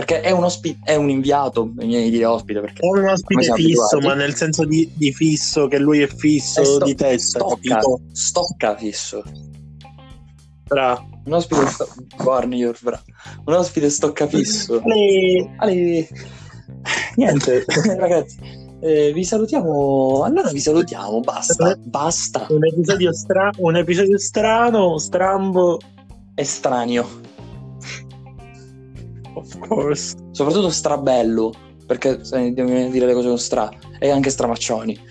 Perché 0.00 0.22
è 0.22 0.30
un, 0.30 0.44
ospi- 0.44 0.78
è 0.82 0.94
un 0.94 1.10
inviato, 1.10 1.66
mi 1.66 1.84
viene 1.88 2.04
di 2.04 2.10
dire 2.10 2.24
ospite, 2.24 2.60
perché 2.60 2.80
È 2.80 2.86
un 2.88 3.06
ospite 3.06 3.52
fisso, 3.52 3.96
abituati. 3.96 4.06
ma 4.06 4.14
nel 4.14 4.34
senso 4.34 4.64
di, 4.64 4.90
di 4.94 5.12
fisso, 5.12 5.66
che 5.68 5.78
lui 5.78 6.00
è 6.00 6.06
fisso 6.06 6.62
Eh, 6.62 6.64
sto- 6.64 6.84
di 6.86 6.94
testa, 6.94 7.38
stocca, 7.40 7.74
capito? 7.74 8.00
stocca 8.12 8.76
fisso. 8.78 9.22
Bra. 10.66 11.04
Un 11.26 11.32
ospite 11.34 11.66
sto- 11.66 11.88
Barney, 12.24 12.70
bra. 12.80 12.98
Un 13.44 13.52
ospite 13.52 13.90
stocca 13.90 14.26
fisso. 14.26 14.80
Ale- 14.82 15.54
Ale. 15.58 16.08
Niente, 17.16 17.64
ragazzi, 17.98 18.38
eh, 18.80 19.12
vi 19.12 19.22
salutiamo. 19.22 20.22
Allora 20.24 20.48
vi 20.50 20.60
salutiamo, 20.60 21.20
basta, 21.20 21.76
basta. 21.78 22.46
Un 22.48 22.64
episodio, 22.66 23.12
stra- 23.12 23.50
un 23.58 23.76
episodio 23.76 24.18
strano, 24.18 24.96
strambo, 24.96 25.78
Estraneo, 26.34 27.02
of 27.02 27.19
course. 29.60 30.16
soprattutto 30.32 30.70
strabello, 30.70 31.52
perché 31.86 32.24
se 32.24 32.52
devo 32.52 32.88
dire 32.88 33.06
le 33.06 33.14
cose 33.14 33.28
con 33.28 33.38
stra, 33.38 33.70
e 33.98 34.10
anche 34.10 34.30
stramaccioni. 34.30 35.08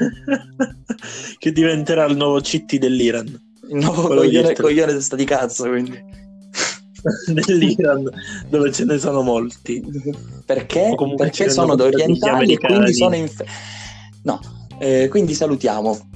che 1.38 1.52
diventerà 1.52 2.04
il 2.04 2.16
nuovo 2.16 2.40
CT 2.40 2.76
dell'Iran. 2.76 3.26
Il 3.68 3.76
nuovo 3.76 4.08
coglione, 4.08 4.54
coglione 4.54 4.92
testa 4.92 5.16
di 5.16 5.24
cazzo, 5.24 5.68
quindi. 5.68 5.98
dell'Iran, 7.46 8.08
dove 8.48 8.72
ce 8.72 8.84
ne 8.84 8.98
sono 8.98 9.22
molti. 9.22 9.84
Perché? 10.44 10.94
Perché 11.16 11.50
sono 11.50 11.72
orientali 11.72 12.54
e 12.54 12.58
quindi 12.58 12.92
sono 12.94 13.14
inf- 13.14 13.44
No, 14.22 14.38
eh, 14.78 15.08
quindi 15.08 15.34
salutiamo 15.34 16.08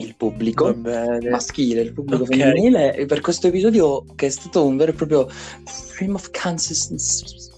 il 0.00 0.14
pubblico. 0.16 0.74
Maschile, 0.74 1.80
il 1.82 1.92
pubblico 1.92 2.22
Ok. 2.22 2.36
femminile 2.36 3.04
per 3.06 3.20
questo 3.20 3.46
episodio 3.48 4.04
che 4.16 4.26
è 4.26 4.30
stato 4.30 4.64
un 4.64 4.76
vero 4.76 4.90
e 4.92 4.94
proprio 4.94 5.28
stream 5.64 6.14
of 6.14 6.30
consciousness 6.30 7.48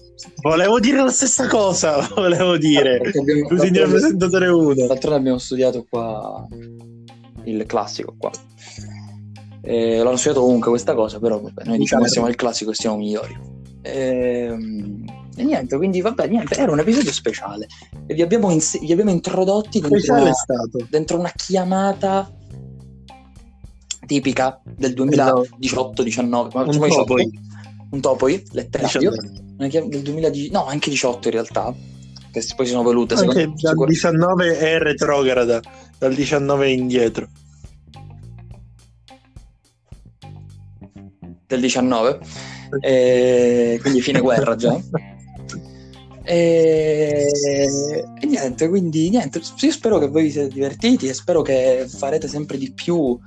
Volevo 0.41 0.79
dire 0.79 0.97
la 0.97 1.09
stessa 1.09 1.47
cosa, 1.47 2.07
volevo 2.15 2.57
dire. 2.57 2.99
Perché 2.99 3.19
abbiamo- 3.19 3.47
Tu 3.47 3.57
signor 3.57 3.89
presentatore 3.89 4.47
1. 4.47 4.73
D'altronde 4.87 5.17
abbiamo 5.19 5.37
studiato 5.37 5.85
qua 5.89 6.47
il 7.45 7.65
classico 7.65 8.15
qua. 8.17 8.31
Eh, 9.61 9.97
l'hanno 9.97 10.15
studiato 10.17 10.41
comunque 10.45 10.69
questa 10.69 10.93
cosa, 10.93 11.19
però 11.19 11.39
vabbè, 11.41 11.63
noi 11.65 11.77
diciamo 11.77 12.03
che 12.03 12.09
siamo 12.09 12.27
il 12.27 12.35
classico 12.35 12.71
e 12.71 12.75
siamo 12.75 12.97
migliori. 12.97 13.37
Ehm, 13.81 15.03
E, 15.35 15.43
niente, 15.43 15.77
quindi 15.77 15.99
vabbè, 16.01 16.27
niente, 16.27 16.55
era 16.55 16.71
un 16.71 16.79
episodio 16.79 17.11
speciale. 17.11 17.67
E 18.05 18.13
vi 18.13 18.21
abbiamo, 18.21 18.51
ins- 18.51 18.79
vi 18.79 18.91
abbiamo 18.91 19.09
introdotti 19.11 19.79
dentro 19.79 20.13
una, 20.13 20.29
è 20.29 20.85
dentro 20.89 21.17
una 21.19 21.31
chiamata 21.35 22.31
tipica 24.05 24.61
del 24.63 24.93
2018-19, 24.93 26.49
ma 26.53 26.61
Un 26.61 26.65
insomma 26.67 26.85
18, 26.87 27.03
topoi. 27.05 27.39
un 27.91 27.99
topoi 28.01 28.43
letterario, 28.51 29.09
19. 29.11 29.43
una 29.57 29.67
chiam- 29.69 29.87
del 29.89 30.01
2010, 30.01 30.51
no, 30.51 30.65
anche 30.65 30.89
18 30.89 31.27
in 31.29 31.33
realtà, 31.33 31.73
che 32.31 32.45
poi 32.55 32.65
si 32.65 32.71
sono 32.71 32.83
volute, 32.83 33.13
Anche 33.15 33.27
secondo- 33.31 33.49
dal 33.61 33.71
sicur- 33.71 33.87
19 33.87 34.57
è 34.59 34.77
retrograda, 34.77 35.61
dal 35.97 36.13
19 36.13 36.69
indietro. 36.71 37.27
del 41.45 41.61
19, 41.61 42.19
e 42.79 43.77
quindi 43.81 44.01
fine 44.01 44.19
guerra 44.21 44.55
già. 44.55 44.75
E... 46.23 47.27
e 48.19 48.25
niente, 48.25 48.69
quindi 48.69 49.09
niente, 49.09 49.41
io 49.59 49.71
spero 49.71 49.99
che 49.99 50.07
voi 50.07 50.23
vi 50.23 50.31
siate 50.31 50.47
divertiti 50.53 51.07
e 51.07 51.13
spero 51.13 51.41
che 51.41 51.85
farete 51.87 52.27
sempre 52.27 52.57
di 52.57 52.71
più, 52.71 53.17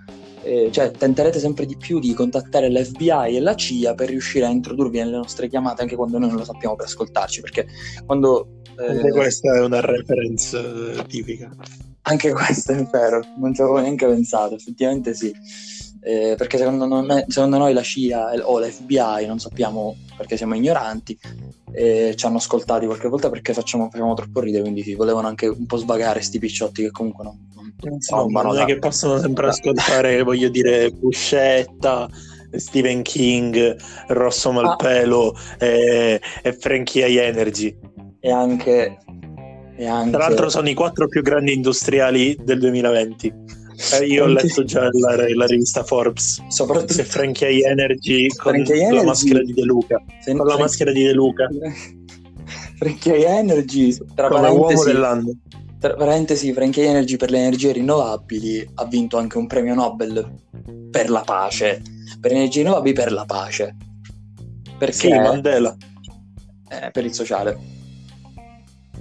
eh, 0.43 0.69
cioè 0.71 0.91
tenterete 0.91 1.39
sempre 1.39 1.67
di 1.67 1.77
più 1.77 1.99
di 1.99 2.15
contattare 2.15 2.71
l'FBI 2.71 3.37
e 3.37 3.41
la 3.41 3.55
CIA 3.55 3.95
per 3.95 4.09
riuscire 4.09 4.47
a 4.47 4.51
introdurvi 4.51 4.99
nelle 4.99 5.17
nostre 5.17 5.49
chiamate 5.49 5.83
anche 5.83 5.97
quando 5.97 6.19
noi 6.19 6.29
non 6.29 6.39
lo 6.39 6.45
sappiamo 6.45 6.75
per 6.75 6.87
ascoltarci, 6.87 7.41
perché 7.43 7.67
quando... 8.07 8.61
eh, 8.79 8.87
Anche 8.87 9.11
questa 9.11 9.57
è 9.57 9.61
una 9.61 9.81
reference 9.81 10.59
eh, 10.59 11.05
tipica. 11.07 11.51
Anche 12.09 12.33
questo 12.33 12.73
è 12.73 12.83
vero, 12.85 13.21
non 13.39 13.53
ci 13.53 13.61
avevo 13.61 13.81
neanche 13.81 14.07
pensato, 14.07 14.55
effettivamente 14.55 15.13
sì. 15.13 15.35
Eh, 16.07 16.37
perché 16.39 16.57
secondo 16.57 16.87
noi, 16.87 17.25
secondo 17.27 17.59
noi 17.59 17.73
la 17.73 17.83
CIA 17.83 18.35
o 18.45 18.61
l'FBI, 18.61 19.27
non 19.27 19.41
sappiamo 19.41 19.97
perché 20.17 20.37
siamo 20.37 20.55
ignoranti, 20.55 21.19
eh, 21.73 22.15
ci 22.15 22.27
hanno 22.27 22.37
ascoltati 22.37 22.87
qualche 22.87 23.09
volta 23.09 23.29
perché 23.29 23.53
facciamo, 23.53 23.89
facciamo 23.91 24.15
troppo 24.15 24.39
ridere, 24.39 24.63
quindi 24.63 24.85
sì, 24.85 24.95
volevano 24.95 25.27
anche 25.27 25.49
un 25.49 25.67
po' 25.67 25.79
svagare 25.79 26.21
sti 26.21 26.39
picciotti 26.39 26.83
che 26.83 26.91
comunque 26.93 27.25
non, 27.25 27.49
non, 27.57 27.95
Insomma, 27.95 28.23
rombano 28.23 28.47
non 28.47 28.55
è 28.55 28.59
tanto. 28.59 28.73
che 28.75 28.79
possono 28.79 29.19
sempre 29.19 29.49
ascoltare, 29.49 30.23
voglio 30.23 30.49
dire, 30.49 30.93
Buscetta, 30.93 32.09
Stephen 32.53 33.03
King, 33.03 33.77
Rosso 34.07 34.53
Malpelo 34.53 35.37
e, 35.59 36.21
e 36.41 36.53
Frankie 36.53 37.05
High 37.05 37.19
Energy. 37.19 37.77
E 38.21 38.31
anche... 38.31 38.99
E 39.79 39.87
anche 39.87 40.11
Tra 40.11 40.29
l'altro 40.29 40.49
sono 40.49 40.69
i 40.69 40.75
quattro 40.75 41.09
più 41.09 41.21
grandi 41.21 41.53
industriali 41.53 42.39
del 42.41 42.61
2020. 42.61 43.66
Eh, 44.01 44.07
io 44.07 44.25
ho 44.25 44.27
letto 44.27 44.65
già 44.65 44.89
la, 44.91 45.17
la 45.35 45.47
rivista 45.47 45.83
Forbes. 45.85 46.43
soprattutto 46.49 46.93
Se 46.95 47.05
Frankie 47.05 47.49
High 47.51 47.65
Energy 47.65 48.27
con 48.29 48.53
Frankie 48.53 48.77
la 48.77 48.83
Energy- 48.89 49.05
maschera 49.05 49.43
di 49.43 49.53
De 49.53 49.63
Luca. 49.65 50.03
se- 50.21 50.31
Con 50.35 50.39
la 50.39 50.45
Frank- 50.55 50.61
maschera 50.61 50.93
di 50.93 51.03
De 51.05 51.13
Luca. 51.13 51.49
Frankie 52.79 53.27
Energy, 53.27 53.97
tra 54.15 54.29
Come 54.29 54.49
uomo 54.49 54.63
parentesi, 54.63 54.93
dell'anno. 54.93 55.31
Tra 55.79 55.95
parentesi, 55.95 56.53
Frankie 56.53 56.85
Energy 56.87 57.17
per 57.17 57.31
le 57.31 57.39
energie 57.39 57.73
rinnovabili 57.73 58.69
ha 58.75 58.85
vinto 58.87 59.19
anche 59.19 59.39
un 59.39 59.47
premio 59.47 59.75
Nobel 59.75 60.27
per 60.91 61.11
la 61.11 61.21
pace. 61.21 61.83
Per 62.21 62.31
le 62.31 62.37
energie 62.37 62.63
rinnovabili 62.63 62.95
per 62.95 63.13
la 63.13 63.25
pace. 63.25 63.77
Perché? 64.79 64.93
Sì, 64.95 65.09
Mandela. 65.11 65.75
eh, 66.69 66.91
per 66.91 67.05
il 67.05 67.13
sociale. 67.15 67.57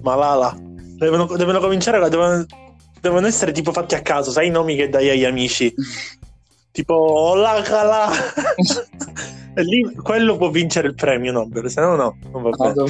Malala. 0.01 0.55
Devono, 0.59 1.25
devono 1.35 1.59
cominciare, 1.59 2.07
devono, 2.09 2.45
devono 3.07 3.27
essere 3.27 3.51
tipo 3.51 3.71
fatti 3.71 3.95
a 3.95 4.01
caso, 4.01 4.31
sai 4.31 4.47
i 4.47 4.49
nomi 4.51 4.75
che 4.75 4.89
dai 4.89 5.09
agli 5.09 5.25
amici? 5.25 5.73
Tipo 6.71 6.93
Olakala. 6.95 8.09
e 9.55 9.63
lì 9.63 9.93
quello 9.95 10.37
può 10.37 10.49
vincere 10.49 10.87
il 10.87 10.95
premio 10.95 11.31
Nobel, 11.31 11.69
se 11.69 11.81
no 11.81 11.95
no, 11.95 12.17
non 12.31 12.41
va 12.41 12.49
bene. 12.49 12.85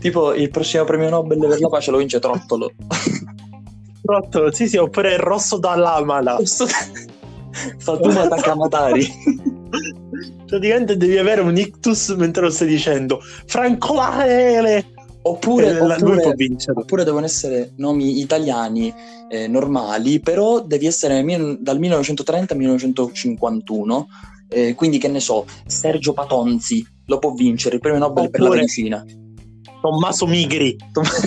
tipo 0.00 0.34
il 0.34 0.50
prossimo 0.50 0.84
premio 0.84 1.08
Nobel 1.08 1.38
per 1.38 1.60
la 1.60 1.68
pace 1.68 1.90
lo 1.90 1.98
vince 1.98 2.18
Trottolo. 2.18 2.72
Trottolo, 4.02 4.52
sì 4.52 4.68
sì, 4.68 4.76
oppure 4.76 5.12
il 5.12 5.18
rosso 5.18 5.58
dall'Amala. 5.58 6.38
Fatuma 7.78 8.28
Takamatari. 8.28 9.54
praticamente 10.46 10.96
devi 10.96 11.18
avere 11.18 11.40
un 11.40 11.56
ictus 11.56 12.08
mentre 12.10 12.42
lo 12.42 12.50
stai 12.50 12.68
dicendo. 12.68 13.20
Franco 13.46 13.94
Larele! 13.94 14.94
Oppure, 15.28 15.68
Eh, 15.68 15.72
la- 15.86 15.96
oppure- 15.96 16.36
oppure 16.74 17.04
devono 17.04 17.24
essere 17.24 17.72
nomi 17.76 18.20
italiani 18.20 18.92
eh, 19.28 19.48
normali, 19.48 20.20
però 20.20 20.60
devi 20.60 20.86
essere 20.86 21.20
dal 21.60 21.78
1930 21.78 22.52
al 22.52 22.58
1951. 22.60 24.06
eh, 24.48 24.74
quindi, 24.74 24.98
che 24.98 25.08
ne 25.08 25.18
so, 25.18 25.44
Sergio 25.66 26.12
Patonzi 26.12 26.86
lo 27.06 27.18
può 27.18 27.32
vincere 27.32 27.74
il 27.74 27.80
premio 27.80 27.98
Nobel 27.98 28.30
per 28.30 28.38
la 28.40 28.46
Oppure- 28.46 28.60
medicina. 28.60 29.04
Tommaso 29.82 30.26
Migri. 30.26 30.76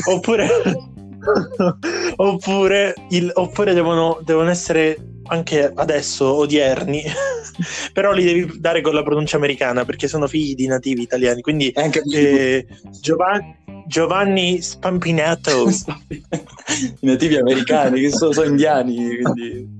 oppure 0.05 0.47
oppure, 2.15 2.93
il- 3.09 3.31
oppure 3.33 3.73
devono, 3.73 4.19
devono 4.23 4.49
essere 4.49 4.97
anche 5.29 5.71
adesso 5.73 6.33
odierni 6.33 7.03
però 7.93 8.11
li 8.11 8.23
devi 8.23 8.59
dare 8.59 8.81
con 8.81 8.93
la 8.93 9.03
pronuncia 9.03 9.37
americana 9.37 9.85
perché 9.85 10.07
sono 10.07 10.27
figli 10.27 10.55
di 10.55 10.67
nativi 10.67 11.01
italiani 11.01 11.41
quindi 11.41 11.71
anche 11.75 12.01
eh, 12.11 12.67
Giovanni, 12.99 13.55
Giovanni 13.87 14.61
Spampinato 14.61 15.67
i 17.01 17.05
nativi 17.05 17.37
americani, 17.37 18.01
che 18.01 18.09
sono, 18.09 18.31
sono 18.31 18.47
indiani. 18.47 19.17
Quindi... 19.21 19.78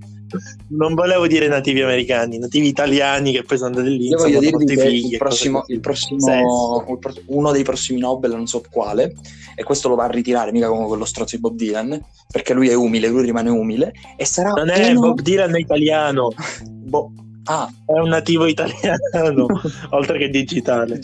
non 0.69 0.93
volevo 0.93 1.27
dire 1.27 1.47
nativi 1.47 1.81
americani 1.81 2.37
nativi 2.37 2.67
italiani 2.67 3.31
che 3.31 3.43
poi 3.43 3.57
sono 3.57 3.69
andati 3.75 3.97
lì 3.97 4.07
Io 4.07 4.17
voglio 4.17 4.39
dirvi 4.39 4.65
che 4.65 4.81
figli 4.87 5.11
il 5.13 5.17
prossimo, 5.17 5.63
il 5.67 5.79
prossimo- 5.79 6.85
uno 7.27 7.51
dei 7.51 7.63
prossimi 7.63 7.99
Nobel, 7.99 8.31
non 8.31 8.47
so 8.47 8.63
quale, 8.69 9.13
e 9.55 9.63
questo 9.63 9.89
lo 9.89 9.95
va 9.95 10.05
a 10.05 10.09
ritirare, 10.09 10.51
mica 10.51 10.67
come 10.67 10.87
quello 10.87 11.05
strozzo 11.05 11.35
di 11.35 11.41
Bob 11.41 11.55
Dylan, 11.55 11.99
perché 12.31 12.53
lui 12.53 12.69
è 12.69 12.73
umile, 12.73 13.07
lui 13.07 13.23
rimane 13.23 13.49
umile, 13.49 13.91
e 14.17 14.25
sarà 14.25 14.51
non 14.51 14.69
è 14.69 14.89
uno- 14.91 14.99
Bob 14.99 15.21
Dylan 15.21 15.55
è 15.55 15.59
italiano. 15.59 16.29
Bo- 16.63 17.11
Ah, 17.45 17.67
è 17.87 17.97
un 17.97 18.09
nativo 18.09 18.45
italiano 18.45 19.47
oltre 19.91 20.19
che 20.19 20.29
digitale 20.29 20.99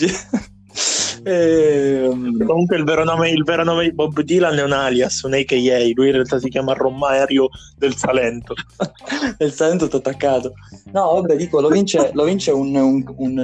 ehm, 1.25 2.45
Comunque 2.45 2.77
il 2.77 2.83
vero, 2.83 3.03
nome, 3.03 3.29
il 3.29 3.43
vero 3.43 3.63
nome 3.63 3.83
di 3.83 3.93
Bob 3.93 4.21
Dylan 4.21 4.57
è 4.57 4.63
un 4.63 4.71
alias, 4.71 5.21
un 5.23 5.33
AKA, 5.33 5.79
lui 5.93 6.07
in 6.07 6.11
realtà 6.13 6.39
si 6.39 6.49
chiama 6.49 6.73
Romario 6.73 7.49
del 7.77 7.95
Salento. 7.95 8.53
nel 9.39 9.51
Salento 9.51 9.87
t'ho 9.87 9.97
attaccato. 9.97 10.53
No, 10.91 11.13
vabbè, 11.13 11.35
dico, 11.35 11.59
lo 11.61 11.69
vince, 11.69 12.11
lo 12.13 12.23
vince 12.23 12.51
un, 12.51 12.75
un, 12.75 13.03
un, 13.17 13.37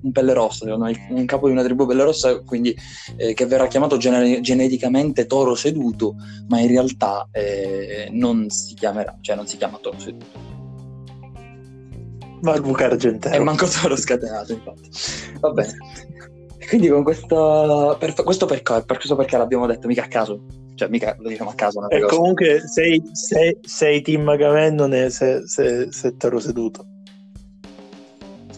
un- 0.00 0.12
pelle 0.12 0.32
rossa, 0.32 0.64
un 0.74 1.24
capo 1.26 1.46
di 1.46 1.52
una 1.52 1.62
tribù 1.64 1.86
pelle 1.86 2.04
rossa, 2.04 2.40
quindi 2.40 2.74
eh, 3.16 3.34
che 3.34 3.46
verrà 3.46 3.66
chiamato 3.66 3.96
gene- 3.96 4.40
geneticamente 4.40 5.26
toro 5.26 5.54
seduto, 5.54 6.14
ma 6.48 6.60
in 6.60 6.68
realtà 6.68 7.28
eh, 7.32 8.08
non 8.12 8.48
si 8.48 8.74
chiamerà, 8.74 9.18
cioè 9.20 9.36
non 9.36 9.46
si 9.46 9.56
chiama 9.56 9.78
toro 9.80 9.98
seduto. 9.98 10.52
Ma 12.42 12.54
il 12.54 12.60
buco 12.60 12.80
E 12.80 12.84
argentero. 12.84 13.42
manco 13.42 13.66
toro 13.66 13.96
scatenato, 13.96 14.52
infatti. 14.52 14.90
Va 15.40 15.50
bene. 15.50 15.76
Quindi 16.68 16.88
con 16.88 17.02
questo, 17.02 17.96
per, 17.98 18.14
questo 18.14 18.46
perché, 18.46 18.82
per 18.84 18.96
questo 18.96 19.16
perché 19.16 19.36
l'abbiamo 19.36 19.66
detto, 19.66 19.86
mica 19.86 20.04
a 20.04 20.08
caso. 20.08 20.44
Cioè, 20.74 20.88
mica 20.88 21.16
lo 21.18 21.28
diciamo 21.28 21.50
a 21.50 21.54
caso. 21.54 21.88
E 21.88 22.00
cosa. 22.00 22.16
comunque 22.16 22.60
sei, 22.66 23.02
sei, 23.12 23.56
sei 23.62 24.02
team 24.02 24.28
Agamennone 24.28 25.10
se, 25.10 25.46
se, 25.46 25.92
se 25.92 26.16
toro 26.16 26.40
seduto. 26.40 26.86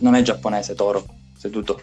Non 0.00 0.14
è 0.14 0.22
giapponese, 0.22 0.74
toro 0.74 1.04
seduto. 1.36 1.80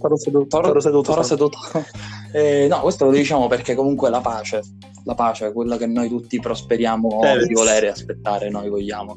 Toro 0.00 0.16
seduto. 0.16 0.46
Toro, 0.46 0.68
Toro 0.68 0.80
seduto. 0.80 1.10
toro 1.10 1.22
seduto. 1.22 1.58
Eh, 2.34 2.66
no, 2.68 2.80
questo 2.80 3.04
lo 3.04 3.12
diciamo 3.12 3.46
perché 3.46 3.76
comunque 3.76 4.10
la 4.10 4.20
pace, 4.20 4.60
la 5.04 5.14
pace 5.14 5.46
è 5.46 5.52
quella 5.52 5.76
che 5.76 5.86
noi 5.86 6.08
tutti 6.08 6.40
prosperiamo 6.40 7.22
Eh, 7.22 7.46
di 7.46 7.54
volere 7.54 7.90
aspettare, 7.90 8.50
noi 8.50 8.68
vogliamo. 8.68 9.16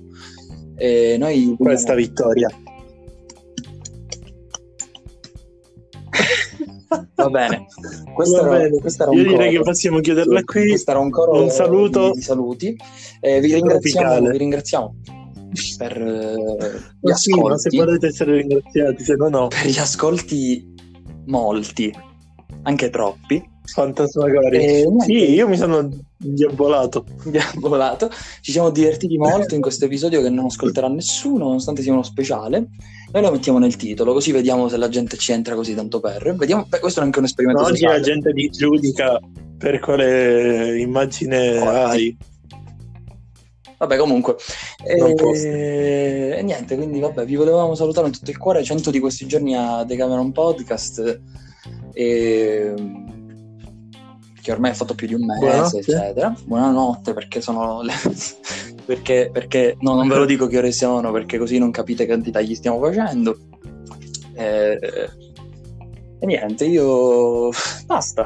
E 0.75 1.15
noi 1.17 1.55
Questa 1.57 1.95
vittoria. 1.95 2.47
Va 7.15 7.29
bene. 7.29 7.65
Questo 8.13 8.41
Va 8.43 8.47
era, 8.47 8.57
bene. 8.69 8.79
questo 8.79 9.03
era 9.03 9.11
un 9.11 9.17
Io 9.17 9.23
direi 9.23 9.37
coro. 9.37 9.49
che 9.51 9.59
possiamo 9.69 9.99
chiuderla 9.99 10.43
qui. 10.43 10.67
Questo 10.69 10.91
era 10.91 10.99
un 10.99 11.09
coro 11.09 11.41
Un 11.43 11.49
saluto. 11.49 12.05
di, 12.07 12.11
di 12.13 12.21
saluti. 12.21 12.75
Eh, 13.19 13.39
vi, 13.39 13.53
ringraziamo, 13.53 14.29
vi 14.29 14.37
ringraziamo 14.37 14.95
per 15.77 15.97
eh, 15.97 16.79
gli 16.99 17.11
sì, 17.13 17.31
ma 17.33 17.57
se 17.57 17.67
ascolti. 17.69 17.77
potete 17.77 18.07
essere 18.07 18.35
ringraziati, 18.37 19.03
se 19.03 19.15
no 19.15 19.29
no. 19.29 19.47
Per 19.47 19.65
gli 19.65 19.77
ascolti 19.79 20.73
molti, 21.25 21.93
anche 22.63 22.89
troppi. 22.89 23.43
Fantasmagori. 23.67 24.57
E 24.57 24.85
niente. 24.85 25.05
Sì, 25.05 25.33
io 25.33 25.47
mi 25.47 25.57
sono 25.57 25.89
diavolato. 26.17 27.05
diavolato. 27.23 28.09
Ci 28.41 28.51
siamo 28.51 28.69
divertiti 28.69 29.17
molto 29.17 29.55
in 29.55 29.61
questo 29.61 29.85
episodio 29.85 30.21
che 30.21 30.29
non 30.29 30.45
ascolterà 30.45 30.87
nessuno, 30.87 31.45
nonostante 31.45 31.81
sia 31.81 31.91
uno 31.91 32.03
speciale. 32.03 32.67
Noi 33.11 33.21
lo 33.21 33.31
mettiamo 33.31 33.59
nel 33.59 33.75
titolo, 33.75 34.13
così 34.13 34.31
vediamo 34.31 34.67
se 34.67 34.77
la 34.77 34.89
gente 34.89 35.17
ci 35.17 35.31
entra 35.31 35.55
così 35.55 35.75
tanto 35.75 35.99
per. 35.99 36.35
Vediamo, 36.35 36.65
beh, 36.67 36.79
questo 36.79 37.01
è 37.01 37.03
anche 37.03 37.19
un 37.19 37.25
esperimento 37.25 37.63
Oggi 37.63 37.83
la 37.83 37.99
gente 37.99 38.33
ti 38.33 38.49
giudica 38.49 39.19
per 39.57 39.79
quale 39.79 40.79
immagine 40.79 41.57
Oggi. 41.59 41.67
hai. 41.67 42.17
Vabbè, 43.77 43.97
comunque. 43.97 44.35
E... 44.83 46.35
e 46.37 46.41
niente, 46.41 46.75
quindi 46.75 46.99
vabbè, 46.99 47.25
vi 47.25 47.35
volevamo 47.35 47.75
salutare 47.75 48.07
in 48.07 48.13
tutto 48.13 48.31
il 48.31 48.37
cuore. 48.37 48.63
100 48.63 48.91
di 48.91 48.99
questi 48.99 49.27
giorni 49.27 49.55
a 49.55 49.83
Decameron 49.83 50.31
Podcast. 50.31 51.21
E... 51.93 52.73
Che 54.47 54.53
ormai 54.53 54.71
è 54.71 54.75
fatto 54.75 54.95
più 54.95 55.07
di 55.07 55.13
un 55.13 55.25
mese, 55.25 55.39
Buonanotte. 55.41 55.77
eccetera. 55.79 56.33
Buonanotte 56.45 57.13
perché 57.13 57.41
sono 57.41 57.81
le... 57.81 57.91
perché, 58.85 59.29
perché 59.29 59.75
no, 59.81 59.95
non 59.95 60.07
ve 60.07 60.15
lo 60.15 60.23
dico 60.23 60.47
che 60.47 60.57
ore 60.57 60.71
sono 60.71 61.11
perché 61.11 61.37
così 61.37 61.57
non 61.57 61.69
capite 61.69 62.05
che 62.05 62.13
quantità 62.13 62.39
gli 62.39 62.55
stiamo 62.55 62.79
facendo. 62.79 63.37
E, 64.35 64.79
e 66.17 66.25
niente, 66.25 66.63
io 66.63 67.49
basta. 67.85 68.25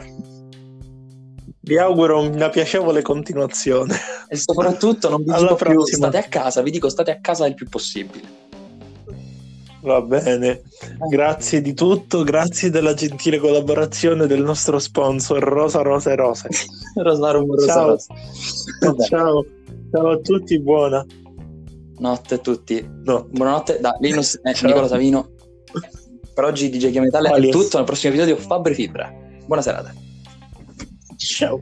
Vi 1.60 1.78
auguro 1.80 2.20
una 2.20 2.50
piacevole 2.50 3.02
continuazione. 3.02 3.96
E 4.28 4.36
soprattutto 4.36 5.10
non 5.10 5.24
vi 5.24 5.32
Alla 5.32 5.54
dico 5.54 5.56
più 5.56 5.84
state 5.88 6.20
a 6.20 6.24
casa, 6.30 6.62
vi 6.62 6.70
dico 6.70 6.88
state 6.90 7.10
a 7.10 7.20
casa 7.20 7.48
il 7.48 7.56
più 7.56 7.68
possibile. 7.68 8.50
Va 9.82 10.02
bene. 10.02 10.62
Grazie 11.10 11.62
di 11.62 11.74
tutto, 11.74 12.24
grazie 12.24 12.70
della 12.70 12.94
gentile 12.94 13.40
collaborazione 13.40 14.28
del 14.28 14.44
nostro 14.44 14.78
sponsor 14.80 15.42
Rosa 15.42 15.82
Rosa 15.82 16.12
e 16.12 16.16
Rose. 16.16 16.48
Rosarum 17.02 17.48
Rosa 17.48 17.66
Ciao. 17.68 17.88
Rosa. 17.88 18.14
Ciao. 19.08 19.46
Ciao 19.92 20.10
a 20.10 20.18
tutti, 20.20 20.60
buona. 20.60 21.06
notte 21.98 22.36
a 22.36 22.38
tutti. 22.38 22.88
No. 23.04 23.28
Buonanotte 23.30 23.80
da 23.80 23.96
Linus 24.00 24.40
e 24.44 24.54
Ciao. 24.54 24.68
Nicola 24.68 24.88
Savino. 24.88 25.32
Per 26.34 26.44
oggi 26.44 26.70
DJ 26.70 26.92
Chiametale 26.92 27.30
è 27.30 27.34
Alias. 27.34 27.52
tutto. 27.56 27.78
Nel 27.78 27.86
prossimo 27.86 28.14
episodio 28.14 28.38
Fabri 28.38 28.74
Fibra. 28.74 29.12
Buona 29.46 29.62
serata. 29.62 29.94
Ciao. 31.18 31.62